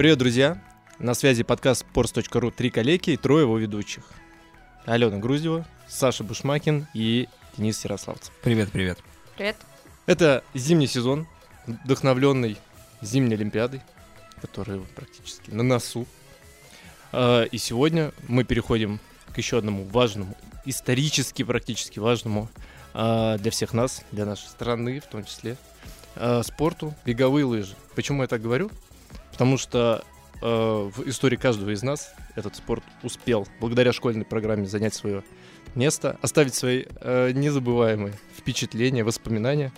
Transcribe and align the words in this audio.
Привет, 0.00 0.16
друзья! 0.16 0.58
На 0.98 1.12
связи 1.12 1.42
подкаст 1.42 1.84
sports.ru 1.84 2.50
«Три 2.50 2.70
коллеги» 2.70 3.10
и 3.10 3.16
трое 3.18 3.42
его 3.42 3.58
ведущих. 3.58 4.02
Алена 4.86 5.18
Груздева, 5.18 5.66
Саша 5.88 6.24
Бушмакин 6.24 6.86
и 6.94 7.28
Денис 7.58 7.84
Ярославцев. 7.84 8.32
Привет, 8.42 8.72
привет. 8.72 8.98
Привет. 9.36 9.56
Это 10.06 10.42
зимний 10.54 10.86
сезон, 10.86 11.26
вдохновленный 11.66 12.56
зимней 13.02 13.36
Олимпиадой, 13.36 13.82
которая 14.40 14.80
практически 14.96 15.50
на 15.50 15.62
носу. 15.62 16.06
А, 17.12 17.42
И 17.42 17.58
сегодня 17.58 18.12
мы 18.26 18.44
переходим 18.44 19.00
к 19.34 19.36
еще 19.36 19.58
одному 19.58 19.84
важному, 19.84 20.34
исторически 20.64 21.42
практически 21.42 21.98
важному 21.98 22.48
а, 22.94 23.36
для 23.36 23.50
всех 23.50 23.74
нас, 23.74 24.02
для 24.12 24.24
нашей 24.24 24.46
страны 24.46 25.00
в 25.00 25.10
том 25.10 25.26
числе, 25.26 25.58
а, 26.16 26.42
спорту 26.42 26.94
беговые 27.04 27.44
лыжи. 27.44 27.74
Почему 27.94 28.22
я 28.22 28.28
так 28.28 28.40
говорю? 28.40 28.70
Потому 29.32 29.56
что 29.56 30.04
а, 30.42 30.88
в 30.88 31.08
истории 31.08 31.36
каждого 31.36 31.70
из 31.70 31.82
нас 31.82 32.12
этот 32.36 32.56
спорт 32.56 32.82
успел, 33.02 33.46
благодаря 33.60 33.92
школьной 33.92 34.24
программе, 34.24 34.66
занять 34.66 34.94
свое 34.94 35.22
место, 35.74 36.18
оставить 36.22 36.54
свои 36.54 36.84
э, 37.00 37.30
незабываемые 37.32 38.14
впечатления, 38.36 39.04
воспоминания, 39.04 39.72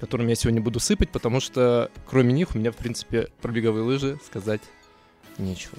которыми 0.00 0.30
я 0.30 0.34
сегодня 0.36 0.62
буду 0.62 0.80
сыпать, 0.80 1.10
потому 1.10 1.40
что 1.40 1.90
кроме 2.06 2.32
них 2.32 2.54
у 2.54 2.58
меня, 2.58 2.72
в 2.72 2.76
принципе, 2.76 3.28
про 3.42 3.52
беговые 3.52 3.84
лыжи 3.84 4.18
сказать 4.24 4.62
нечего. 5.38 5.76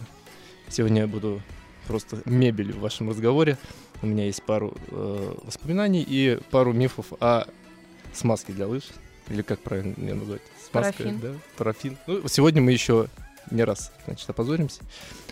Сегодня 0.68 1.02
я 1.02 1.08
буду 1.08 1.42
просто 1.88 2.22
мебелью 2.26 2.76
в 2.76 2.80
вашем 2.80 3.10
разговоре. 3.10 3.58
У 4.02 4.08
меня 4.08 4.26
есть 4.26 4.44
пару 4.44 4.76
э, 4.92 5.36
воспоминаний 5.44 6.06
и 6.08 6.40
пару 6.52 6.74
мифов 6.74 7.14
о 7.20 7.46
смазке 8.14 8.54
для 8.54 8.68
лыж. 8.68 8.84
Или 9.30 9.42
как 9.42 9.60
правильно 9.60 9.94
мне 9.98 10.14
назвать? 10.14 10.42
Парафин. 10.82 11.20
да? 11.20 11.30
Парафин. 11.58 11.98
Ну, 12.08 12.28
сегодня 12.28 12.62
мы 12.62 12.72
еще 12.72 13.08
не 13.52 13.64
раз, 13.64 13.92
значит, 14.06 14.30
опозоримся. 14.30 14.82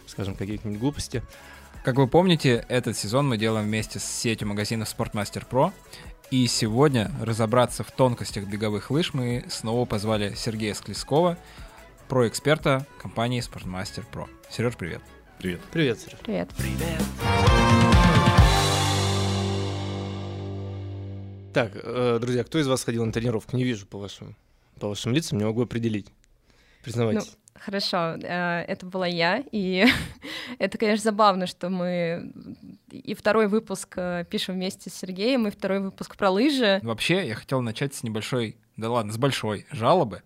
Скажем 0.08 0.36
какие-нибудь 0.36 0.80
глупости. 0.80 1.24
Как 1.84 1.96
вы 1.98 2.08
помните, 2.08 2.66
этот 2.70 2.98
сезон 2.98 3.28
мы 3.28 3.38
делаем 3.38 3.66
вместе 3.66 4.00
с 4.00 4.04
сетью 4.04 4.48
магазинов 4.48 4.94
Sportmaster 4.96 5.44
Pro. 5.50 5.72
И 6.32 6.48
сегодня 6.48 7.12
разобраться 7.22 7.84
в 7.84 7.92
тонкостях 7.92 8.46
беговых 8.46 8.90
лыж 8.90 9.14
мы 9.14 9.46
снова 9.50 9.86
позвали 9.86 10.34
Сергея 10.36 10.74
Склескова, 10.74 11.38
про-эксперта 12.08 12.88
компании 13.02 13.42
Sportmaster 13.42 14.04
Pro. 14.12 14.28
Сереж, 14.50 14.76
привет. 14.76 15.02
Привет. 15.40 15.60
Привет, 15.72 16.00
Сереж. 16.00 16.20
Привет. 16.24 16.50
Так, 21.54 21.72
э, 21.76 22.18
друзья, 22.20 22.44
кто 22.44 22.60
из 22.60 22.68
вас 22.68 22.84
ходил 22.84 23.06
на 23.06 23.12
тренировку? 23.12 23.56
Не 23.56 23.64
вижу 23.64 23.86
по 23.86 24.00
вашим, 24.00 24.36
по 24.80 24.90
вашим 24.90 25.14
лицам, 25.14 25.38
не 25.38 25.46
могу 25.46 25.64
определить. 25.64 26.08
Признавайтесь. 26.84 27.38
Хорошо, 27.56 28.18
э, 28.22 28.66
это 28.68 28.86
была 28.86 29.08
я, 29.08 29.44
и 29.52 29.86
это, 30.60 30.78
конечно, 30.78 31.04
забавно, 31.04 31.48
что 31.48 31.70
мы 31.70 32.34
и 32.90 33.14
второй 33.14 33.48
выпуск 33.48 33.94
э, 33.96 34.26
пишем 34.30 34.56
вместе 34.56 34.90
с 34.90 34.96
Сергеем, 34.96 35.48
и 35.48 35.52
второй 35.52 35.80
выпуск 35.80 36.18
про 36.18 36.30
лыжи. 36.30 36.80
Вообще, 36.84 37.28
я 37.28 37.36
хотел 37.36 37.62
начать 37.62 37.94
с 37.94 38.04
небольшой, 38.04 38.58
да 38.76 38.90
ладно, 38.90 39.14
с 39.14 39.18
большой 39.18 39.66
жалобы. 39.72 40.24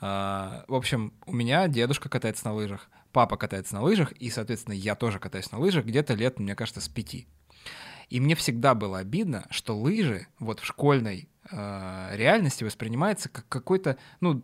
А, 0.00 0.64
В 0.68 0.74
общем, 0.74 1.12
у 1.26 1.32
меня 1.32 1.66
дедушка 1.66 2.08
катается 2.08 2.46
на 2.46 2.54
лыжах, 2.54 2.88
папа 3.10 3.36
катается 3.36 3.74
на 3.74 3.82
лыжах, 3.82 4.12
и, 4.12 4.30
соответственно, 4.30 4.74
я 4.74 4.94
тоже 4.94 5.18
катаюсь 5.18 5.50
на 5.50 5.58
лыжах 5.58 5.86
где-то 5.86 6.14
лет, 6.14 6.38
мне 6.38 6.54
кажется, 6.54 6.80
с 6.80 6.88
пяти. 6.88 7.26
И 8.10 8.20
мне 8.20 8.34
всегда 8.34 8.74
было 8.74 8.98
обидно, 8.98 9.46
что 9.50 9.76
лыжи 9.76 10.26
вот 10.38 10.60
в 10.60 10.66
школьной 10.66 11.28
реальности 11.50 12.64
воспринимается 12.64 13.28
как 13.28 13.48
какой-то, 13.48 13.96
ну, 14.20 14.42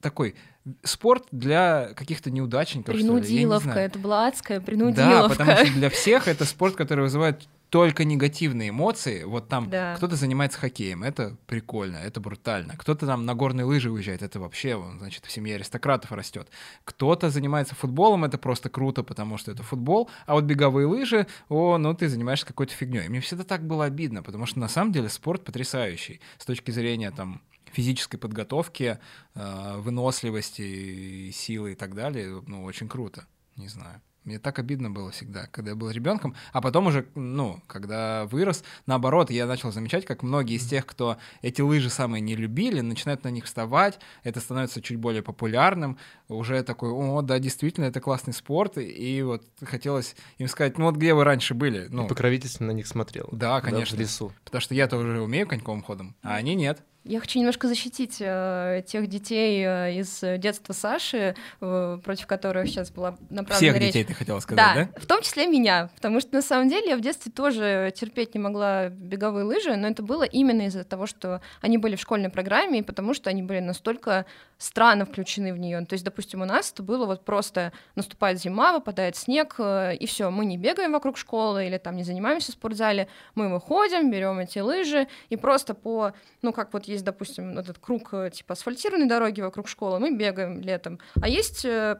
такой 0.00 0.34
спорт 0.82 1.26
для 1.30 1.90
каких-то 1.94 2.30
неудачников. 2.30 2.94
что 2.94 2.96
ли, 2.98 3.02
не 3.04 3.08
Принудиловка, 3.20 3.70
это 3.78 3.98
была 3.98 4.26
адская 4.28 4.58
Да, 4.60 4.66
принудиловка. 4.66 5.28
потому 5.36 5.56
что 5.56 5.72
для 5.74 5.90
всех 5.90 6.28
это 6.28 6.44
спорт, 6.44 6.74
который 6.76 7.00
вызывает 7.02 7.42
только 7.72 8.04
негативные 8.04 8.68
эмоции. 8.68 9.24
Вот 9.24 9.48
там 9.48 9.70
Да. 9.70 9.94
кто-то 9.96 10.14
занимается 10.14 10.58
хоккеем, 10.58 11.02
это 11.02 11.38
прикольно, 11.46 11.96
это 11.96 12.20
брутально. 12.20 12.76
Кто-то 12.76 13.06
там 13.06 13.24
на 13.24 13.34
горные 13.34 13.64
лыжи 13.64 13.90
уезжает, 13.90 14.20
это 14.20 14.38
вообще, 14.40 14.74
он, 14.74 14.98
значит, 14.98 15.24
в 15.24 15.32
семье 15.32 15.54
аристократов 15.54 16.12
растет. 16.12 16.50
Кто-то 16.84 17.30
занимается 17.30 17.74
футболом, 17.74 18.26
это 18.26 18.36
просто 18.36 18.68
круто, 18.68 19.02
потому 19.02 19.38
что 19.38 19.50
это 19.50 19.62
футбол. 19.62 20.10
А 20.26 20.34
вот 20.34 20.44
беговые 20.44 20.86
лыжи, 20.86 21.26
о, 21.48 21.78
ну 21.78 21.94
ты 21.94 22.10
занимаешься 22.10 22.44
какой-то 22.44 22.74
фигней. 22.74 23.08
Мне 23.08 23.20
всегда 23.20 23.42
так 23.42 23.66
было 23.66 23.86
обидно, 23.86 24.22
потому 24.22 24.44
что 24.44 24.58
на 24.60 24.68
самом 24.68 24.92
деле 24.92 25.08
спорт 25.08 25.42
потрясающий 25.42 26.20
с 26.36 26.44
точки 26.44 26.72
зрения 26.72 27.10
там 27.10 27.40
физической 27.72 28.18
подготовки, 28.18 28.98
э, 29.34 29.76
выносливости, 29.78 31.30
силы 31.30 31.72
и 31.72 31.74
так 31.74 31.94
далее. 31.94 32.42
Ну, 32.46 32.64
очень 32.64 32.86
круто. 32.86 33.24
Не 33.56 33.68
знаю. 33.68 34.02
Мне 34.24 34.38
так 34.38 34.58
обидно 34.58 34.90
было 34.90 35.10
всегда, 35.10 35.46
когда 35.50 35.70
я 35.70 35.76
был 35.76 35.90
ребенком, 35.90 36.36
а 36.52 36.60
потом 36.60 36.86
уже, 36.86 37.06
ну, 37.16 37.60
когда 37.66 38.26
вырос, 38.26 38.62
наоборот, 38.86 39.30
я 39.30 39.46
начал 39.46 39.72
замечать, 39.72 40.04
как 40.04 40.22
многие 40.22 40.56
из 40.56 40.66
тех, 40.66 40.86
кто 40.86 41.16
эти 41.40 41.60
лыжи 41.60 41.90
самые 41.90 42.20
не 42.20 42.36
любили, 42.36 42.80
начинают 42.80 43.24
на 43.24 43.28
них 43.28 43.46
вставать, 43.46 43.98
это 44.22 44.38
становится 44.40 44.80
чуть 44.80 44.98
более 44.98 45.22
популярным, 45.22 45.98
уже 46.28 46.62
такой, 46.62 46.90
о, 46.90 47.22
да, 47.22 47.38
действительно, 47.40 47.86
это 47.86 48.00
классный 48.00 48.32
спорт, 48.32 48.78
и 48.78 49.22
вот 49.22 49.44
хотелось 49.64 50.14
им 50.38 50.46
сказать, 50.46 50.78
ну 50.78 50.84
вот 50.84 50.96
где 50.96 51.14
вы 51.14 51.24
раньше 51.24 51.54
были? 51.54 51.88
Ну, 51.90 52.06
Покровительственно 52.06 52.72
на 52.72 52.76
них 52.76 52.86
смотрел. 52.86 53.28
да, 53.32 53.60
конечно, 53.60 53.96
в 53.96 54.00
лесу. 54.00 54.32
потому 54.44 54.60
что 54.60 54.74
я-то 54.74 54.96
уже 54.98 55.20
умею 55.20 55.48
коньковым 55.48 55.82
ходом, 55.82 56.14
а 56.22 56.36
они 56.36 56.54
нет. 56.54 56.82
Я 57.04 57.18
хочу 57.18 57.40
немножко 57.40 57.66
защитить 57.66 58.18
э, 58.20 58.84
тех 58.86 59.08
детей 59.08 59.64
э, 59.66 59.94
из 59.94 60.20
детства 60.38 60.72
Саши, 60.72 61.34
э, 61.60 61.98
против 62.04 62.28
которых 62.28 62.68
сейчас 62.68 62.92
была 62.92 63.16
направлена 63.28 63.56
Всех 63.56 63.76
речь. 63.76 63.88
детей 63.88 64.04
ты 64.04 64.14
хотела 64.14 64.38
сказать, 64.38 64.90
да? 64.92 65.00
в 65.00 65.06
том 65.06 65.20
числе 65.22 65.48
меня, 65.48 65.90
потому 65.96 66.20
что 66.20 66.32
на 66.34 66.42
самом 66.42 66.68
деле 66.68 66.90
я 66.90 66.96
в 66.96 67.00
детстве 67.00 67.32
тоже 67.32 67.92
терпеть 67.96 68.34
не 68.34 68.40
могла 68.40 68.88
беговые 68.88 69.44
лыжи, 69.44 69.74
но 69.74 69.88
это 69.88 70.04
было 70.04 70.22
именно 70.22 70.62
из-за 70.66 70.84
того, 70.84 71.06
что 71.06 71.40
они 71.60 71.76
были 71.76 71.96
в 71.96 72.00
школьной 72.00 72.30
программе, 72.30 72.78
и 72.78 72.82
потому 72.82 73.14
что 73.14 73.30
они 73.30 73.42
были 73.42 73.58
настолько 73.58 74.24
странно 74.58 75.04
включены 75.04 75.52
в 75.52 75.58
нее. 75.58 75.84
То 75.84 75.94
есть, 75.94 76.04
допустим, 76.04 76.42
у 76.42 76.44
нас 76.44 76.70
это 76.70 76.84
было 76.84 77.04
вот 77.06 77.24
просто 77.24 77.72
наступает 77.96 78.40
зима, 78.40 78.72
выпадает 78.72 79.16
снег, 79.16 79.56
э, 79.58 79.96
и 79.96 80.06
все, 80.06 80.30
мы 80.30 80.44
не 80.44 80.56
бегаем 80.56 80.92
вокруг 80.92 81.18
школы 81.18 81.66
или 81.66 81.78
там 81.78 81.96
не 81.96 82.04
занимаемся 82.04 82.52
в 82.52 82.54
спортзале, 82.54 83.08
мы 83.34 83.52
выходим, 83.52 84.08
берем 84.12 84.38
эти 84.38 84.60
лыжи 84.60 85.08
и 85.30 85.36
просто 85.36 85.74
по, 85.74 86.12
ну 86.42 86.52
как 86.52 86.72
вот 86.72 86.86
есть, 86.92 87.04
допустим, 87.04 87.58
этот 87.58 87.78
круг 87.78 88.14
э, 88.14 88.30
типа 88.32 88.52
асфальтированной 88.52 89.08
дороги 89.08 89.40
вокруг 89.40 89.68
школы, 89.68 89.98
мы 89.98 90.16
бегаем 90.16 90.60
летом, 90.60 90.98
а 91.20 91.28
есть 91.28 91.64
э, 91.64 91.98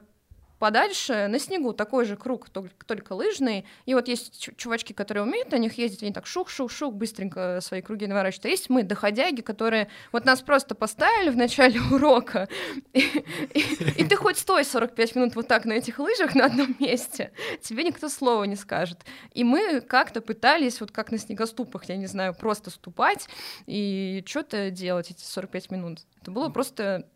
подальше 0.63 1.27
на 1.27 1.41
снегу 1.41 1.73
такой 1.73 2.05
же 2.05 2.17
круг, 2.17 2.49
только, 2.49 2.87
только 2.87 3.15
лыжный. 3.15 3.67
И 3.85 3.95
вот 3.95 4.07
есть 4.07 4.41
чу- 4.41 4.53
чувачки, 4.55 4.93
которые 4.93 5.25
умеют 5.25 5.51
на 5.51 5.57
них 5.57 5.77
ездить, 5.77 6.05
они 6.05 6.13
так 6.13 6.25
шух-шух-шух 6.25 6.93
быстренько 6.95 7.59
свои 7.61 7.83
круги 7.83 8.07
наворачивают. 8.07 8.47
А 8.47 8.49
есть 8.49 8.71
мы, 8.71 8.85
доходяги, 8.85 9.41
которые 9.41 9.89
вот 10.13 10.25
нас 10.25 10.41
просто 10.41 10.77
поставили 10.77 11.31
в 11.31 11.37
начале 11.37 11.81
урока, 11.91 12.49
и 12.93 14.05
ты 14.09 14.15
хоть 14.15 14.39
стой 14.39 14.65
45 14.65 15.17
минут 15.17 15.35
вот 15.35 15.49
так 15.49 15.65
на 15.65 15.73
этих 15.73 15.99
лыжах 15.99 16.37
на 16.37 16.45
одном 16.45 16.77
месте, 16.79 17.33
тебе 17.61 17.83
никто 17.83 18.09
слова 18.09 18.45
не 18.45 18.55
скажет. 18.55 19.01
И 19.35 19.43
мы 19.43 19.81
как-то 19.81 20.21
пытались, 20.21 20.81
вот 20.81 20.93
как 20.93 21.11
на 21.11 21.19
снегоступах, 21.19 21.87
я 21.87 21.97
не 21.97 22.07
знаю, 22.07 22.37
просто 22.37 22.71
ступать 22.71 23.29
и 23.67 24.23
что-то 24.29 24.71
делать 24.71 25.11
эти 25.11 25.25
45 25.25 25.73
минут. 25.73 25.99
Это 26.21 26.31
было 26.31 26.51
просто... 26.51 27.09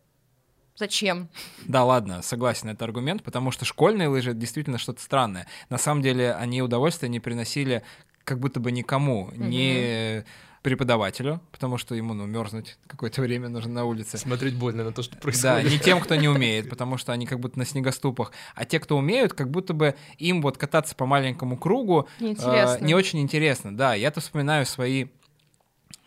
Зачем? 0.77 1.27
Да, 1.65 1.83
ладно, 1.83 2.21
согласен, 2.21 2.69
это 2.69 2.85
аргумент, 2.85 3.23
потому 3.23 3.51
что 3.51 3.65
школьные 3.65 4.07
лыжи 4.07 4.31
это 4.31 4.39
действительно 4.39 4.77
что-то 4.77 5.01
странное. 5.01 5.47
На 5.69 5.77
самом 5.77 6.01
деле 6.01 6.33
они 6.33 6.61
удовольствия 6.61 7.09
не 7.09 7.19
приносили 7.19 7.83
как 8.23 8.39
будто 8.39 8.59
бы 8.59 8.71
никому, 8.71 9.31
ни 9.35 10.23
преподавателю, 10.61 11.39
потому 11.53 11.77
что 11.77 11.95
ему, 11.95 12.13
ну, 12.13 12.25
мерзнуть 12.25 12.77
какое-то 12.87 13.21
время 13.21 13.47
нужно 13.47 13.71
на 13.71 13.85
улице. 13.85 14.17
Смотреть 14.17 14.55
больно 14.55 14.83
на 14.83 14.91
то, 14.91 15.01
что 15.01 15.15
Да, 15.15 15.21
происходит. 15.21 15.71
не 15.71 15.79
тем, 15.79 16.01
кто 16.01 16.15
не 16.15 16.27
умеет, 16.27 16.69
потому 16.69 16.97
что 16.97 17.13
они 17.13 17.25
как 17.25 17.39
будто 17.39 17.57
на 17.57 17.65
снегоступах. 17.65 18.33
А 18.53 18.65
те, 18.65 18.79
кто 18.81 18.97
умеют, 18.97 19.33
как 19.33 19.49
будто 19.49 19.73
бы 19.73 19.95
им 20.17 20.41
вот 20.41 20.57
кататься 20.57 20.93
по 20.93 21.05
маленькому 21.05 21.57
кругу 21.57 22.09
э, 22.19 22.77
не 22.81 22.93
очень 22.95 23.19
интересно. 23.21 23.75
Да, 23.75 23.93
я-то 23.93 24.19
вспоминаю 24.19 24.65
свои 24.65 25.05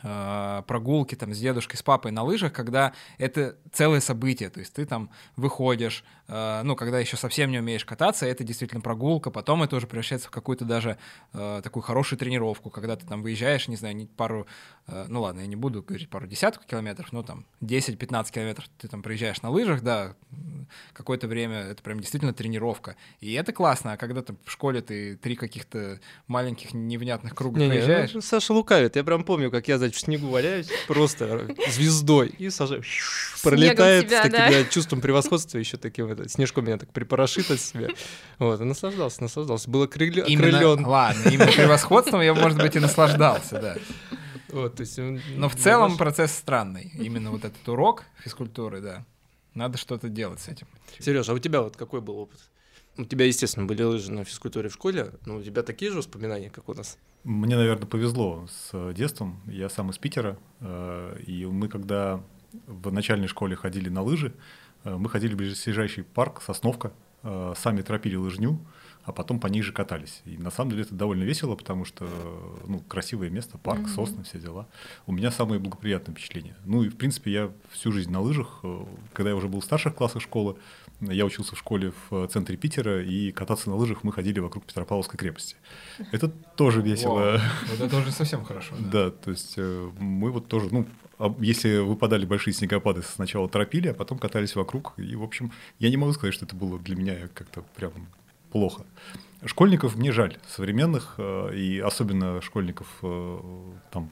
э, 0.02 0.62
прогулки 0.67 1.14
там 1.14 1.32
с 1.35 1.38
дедушкой, 1.38 1.79
с 1.79 1.82
папой 1.82 2.12
на 2.12 2.23
лыжах, 2.23 2.52
когда 2.52 2.93
это 3.19 3.56
целое 3.73 4.00
событие, 4.00 4.50
то 4.50 4.61
есть 4.61 4.73
ты 4.73 4.87
там 4.87 5.11
выходишь, 5.37 6.05
ну, 6.64 6.76
когда 6.76 6.98
еще 7.00 7.16
совсем 7.16 7.50
не 7.50 7.58
умеешь 7.58 7.84
кататься, 7.84 8.24
это 8.26 8.44
действительно 8.44 8.80
прогулка, 8.80 9.30
потом 9.30 9.62
это 9.62 9.76
уже 9.76 9.86
превращается 9.86 10.28
в 10.28 10.30
какую-то 10.30 10.64
даже 10.64 10.96
э, 11.32 11.60
такую 11.62 11.82
хорошую 11.82 12.18
тренировку, 12.18 12.70
когда 12.70 12.94
ты 12.96 13.06
там 13.06 13.22
выезжаешь, 13.22 13.66
не 13.68 13.76
знаю, 13.76 13.96
не- 13.96 14.06
пару, 14.06 14.46
э, 14.86 15.06
ну 15.08 15.22
ладно, 15.22 15.40
я 15.40 15.46
не 15.46 15.56
буду 15.56 15.82
говорить 15.82 16.08
пару 16.08 16.26
десятков 16.26 16.66
километров, 16.66 17.12
но 17.12 17.22
там 17.22 17.46
10-15 17.62 18.30
километров 18.32 18.66
ты 18.78 18.86
там 18.88 19.02
проезжаешь 19.02 19.42
на 19.42 19.50
лыжах, 19.50 19.82
да, 19.82 20.14
какое-то 20.92 21.26
время 21.26 21.56
это 21.62 21.82
прям 21.82 22.00
действительно 22.00 22.32
тренировка, 22.32 22.96
и 23.20 23.32
это 23.32 23.52
классно, 23.52 23.92
а 23.92 23.96
когда 23.96 24.22
ты 24.22 24.34
в 24.44 24.50
школе 24.50 24.82
ты 24.82 25.16
три 25.16 25.34
каких-то 25.36 26.00
маленьких 26.28 26.74
невнятных 26.74 27.34
круга 27.34 27.58
Не-не, 27.58 27.70
проезжаешь, 27.70 28.14
ну, 28.14 28.20
Саша 28.20 28.52
лукавит. 28.52 28.96
Я 28.96 29.04
прям 29.04 29.24
помню, 29.24 29.50
как 29.50 29.66
я, 29.68 29.78
значит, 29.78 29.96
в 29.96 30.00
снегу 30.00 30.28
валяюсь, 30.28 30.68
просто 30.86 31.48
звездой, 31.68 32.28
и 32.28 32.50
сажаю. 32.50 32.82
Пролетает 33.42 34.06
тебя, 34.06 34.18
с 34.18 34.22
таким 34.30 34.68
чувством 34.70 35.00
превосходства, 35.00 35.58
еще 35.58 35.76
таким 35.76 36.06
это, 36.20 36.28
снежком 36.28 36.64
меня 36.64 36.78
так 36.78 36.93
припорошит 36.93 37.50
от 37.50 37.61
себя. 37.61 37.88
Вот, 38.38 38.61
и 38.61 38.64
наслаждался, 38.64 39.22
наслаждался. 39.22 39.70
Был 39.70 39.82
окрылен. 39.82 40.25
Именно, 40.25 40.88
ладно, 40.88 41.28
именно 41.28 41.52
превосходством 41.52 42.20
я, 42.20 42.34
может 42.34 42.58
быть, 42.58 42.76
и 42.76 42.81
наслаждался, 42.81 43.61
да. 43.61 43.76
Вот, 44.49 44.76
то 44.76 44.81
есть, 44.81 44.99
Но 45.37 45.49
в 45.49 45.56
целом 45.56 45.96
процесс 45.96 46.32
странный. 46.32 46.93
Именно 46.99 47.31
вот 47.31 47.44
этот 47.44 47.69
урок 47.69 48.05
физкультуры, 48.22 48.81
да. 48.81 49.05
Надо 49.55 49.78
что-то 49.78 50.08
делать 50.08 50.40
с 50.40 50.49
этим. 50.49 50.67
Сереж, 50.99 51.28
а 51.28 51.34
у 51.34 51.38
тебя 51.38 51.62
вот 51.62 51.76
какой 51.76 52.00
был 52.00 52.19
опыт? 52.19 52.38
У 52.96 53.05
тебя, 53.05 53.25
естественно, 53.25 53.66
были 53.66 53.82
лыжи 53.82 54.12
на 54.12 54.25
физкультуре 54.25 54.69
в 54.69 54.73
школе, 54.73 55.12
но 55.25 55.37
у 55.37 55.43
тебя 55.43 55.62
такие 55.62 55.90
же 55.90 55.99
воспоминания, 55.99 56.50
как 56.50 56.69
у 56.69 56.75
нас? 56.75 56.99
Мне, 57.25 57.56
наверное, 57.56 57.87
повезло 57.87 58.46
с 58.50 58.70
э, 58.73 58.93
детством. 58.94 59.40
Я 59.46 59.69
сам 59.69 59.90
из 59.90 59.99
Питера, 59.99 60.38
э, 60.61 61.20
и 61.26 61.46
мы, 61.46 61.69
когда 61.69 62.23
в 62.66 62.93
начальной 62.93 63.28
школе 63.28 63.56
ходили 63.56 63.88
на 63.88 64.02
лыжи, 64.02 64.32
мы 64.84 65.08
ходили 65.08 65.34
в 65.34 65.36
ближайший 65.36 66.04
парк, 66.04 66.42
Сосновка, 66.42 66.92
э, 67.22 67.54
сами 67.56 67.82
тропили 67.82 68.16
лыжню, 68.16 68.58
а 69.04 69.12
потом 69.12 69.40
по 69.40 69.46
ней 69.46 69.62
же 69.62 69.72
катались. 69.72 70.20
И 70.26 70.36
на 70.36 70.50
самом 70.50 70.70
деле 70.72 70.82
это 70.82 70.94
довольно 70.94 71.24
весело, 71.24 71.56
потому 71.56 71.84
что 71.84 72.06
ну, 72.66 72.80
красивое 72.80 73.30
место, 73.30 73.56
парк, 73.58 73.80
Мгм. 73.80 73.88
сосны, 73.88 74.22
все 74.24 74.38
дела. 74.38 74.68
У 75.06 75.12
меня 75.12 75.30
самые 75.30 75.58
благоприятные 75.58 76.14
впечатления. 76.14 76.54
Ну 76.64 76.82
и, 76.82 76.88
в 76.90 76.96
принципе, 76.96 77.32
я 77.32 77.50
всю 77.70 77.92
жизнь 77.92 78.10
на 78.10 78.20
лыжах. 78.20 78.60
э, 78.62 78.84
Когда 79.14 79.30
я 79.30 79.36
уже 79.36 79.48
был 79.48 79.60
в 79.60 79.64
старших 79.64 79.94
классах 79.94 80.22
школы, 80.22 80.56
я 81.00 81.24
учился 81.24 81.54
в 81.56 81.58
школе 81.58 81.94
в 82.10 82.26
центре 82.28 82.58
Питера, 82.58 83.02
и 83.02 83.32
кататься 83.32 83.70
на 83.70 83.76
лыжах 83.76 84.04
мы 84.04 84.12
ходили 84.12 84.38
вокруг 84.38 84.66
Петропавловской 84.66 85.18
крепости. 85.18 85.56
Это 86.12 86.28
тоже 86.28 86.82
весело. 86.82 87.14
Вау, 87.38 87.38
Вот 87.70 87.80
это 87.80 87.96
уже 87.96 88.12
совсем 88.12 88.44
хорошо. 88.44 88.74
да. 88.78 88.90
Да, 89.06 89.10
то 89.10 89.30
есть 89.30 89.54
э, 89.56 89.90
мы 89.98 90.30
вот 90.30 90.48
тоже, 90.48 90.68
ну, 90.70 90.86
если 91.40 91.78
выпадали 91.78 92.25
большие 92.25 92.55
снегопады, 92.55 93.02
сначала 93.02 93.49
торопили, 93.49 93.88
а 93.88 93.94
потом 93.94 94.19
катались 94.19 94.56
вокруг. 94.56 94.94
И, 94.96 95.14
в 95.17 95.22
общем, 95.22 95.52
я 95.78 95.90
не 95.90 95.96
могу 95.96 96.12
сказать, 96.12 96.34
что 96.34 96.46
это 96.46 96.56
было 96.56 96.78
для 96.78 96.96
меня 96.96 97.28
как-то 97.34 97.62
прям 97.76 97.93
плохо. 98.50 98.84
Школьников 99.44 99.96
мне 99.96 100.12
жаль, 100.12 100.38
современных, 100.49 101.14
э, 101.19 101.55
и 101.55 101.78
особенно 101.78 102.40
школьников 102.43 102.88
э, 103.02 103.38
там 103.90 104.11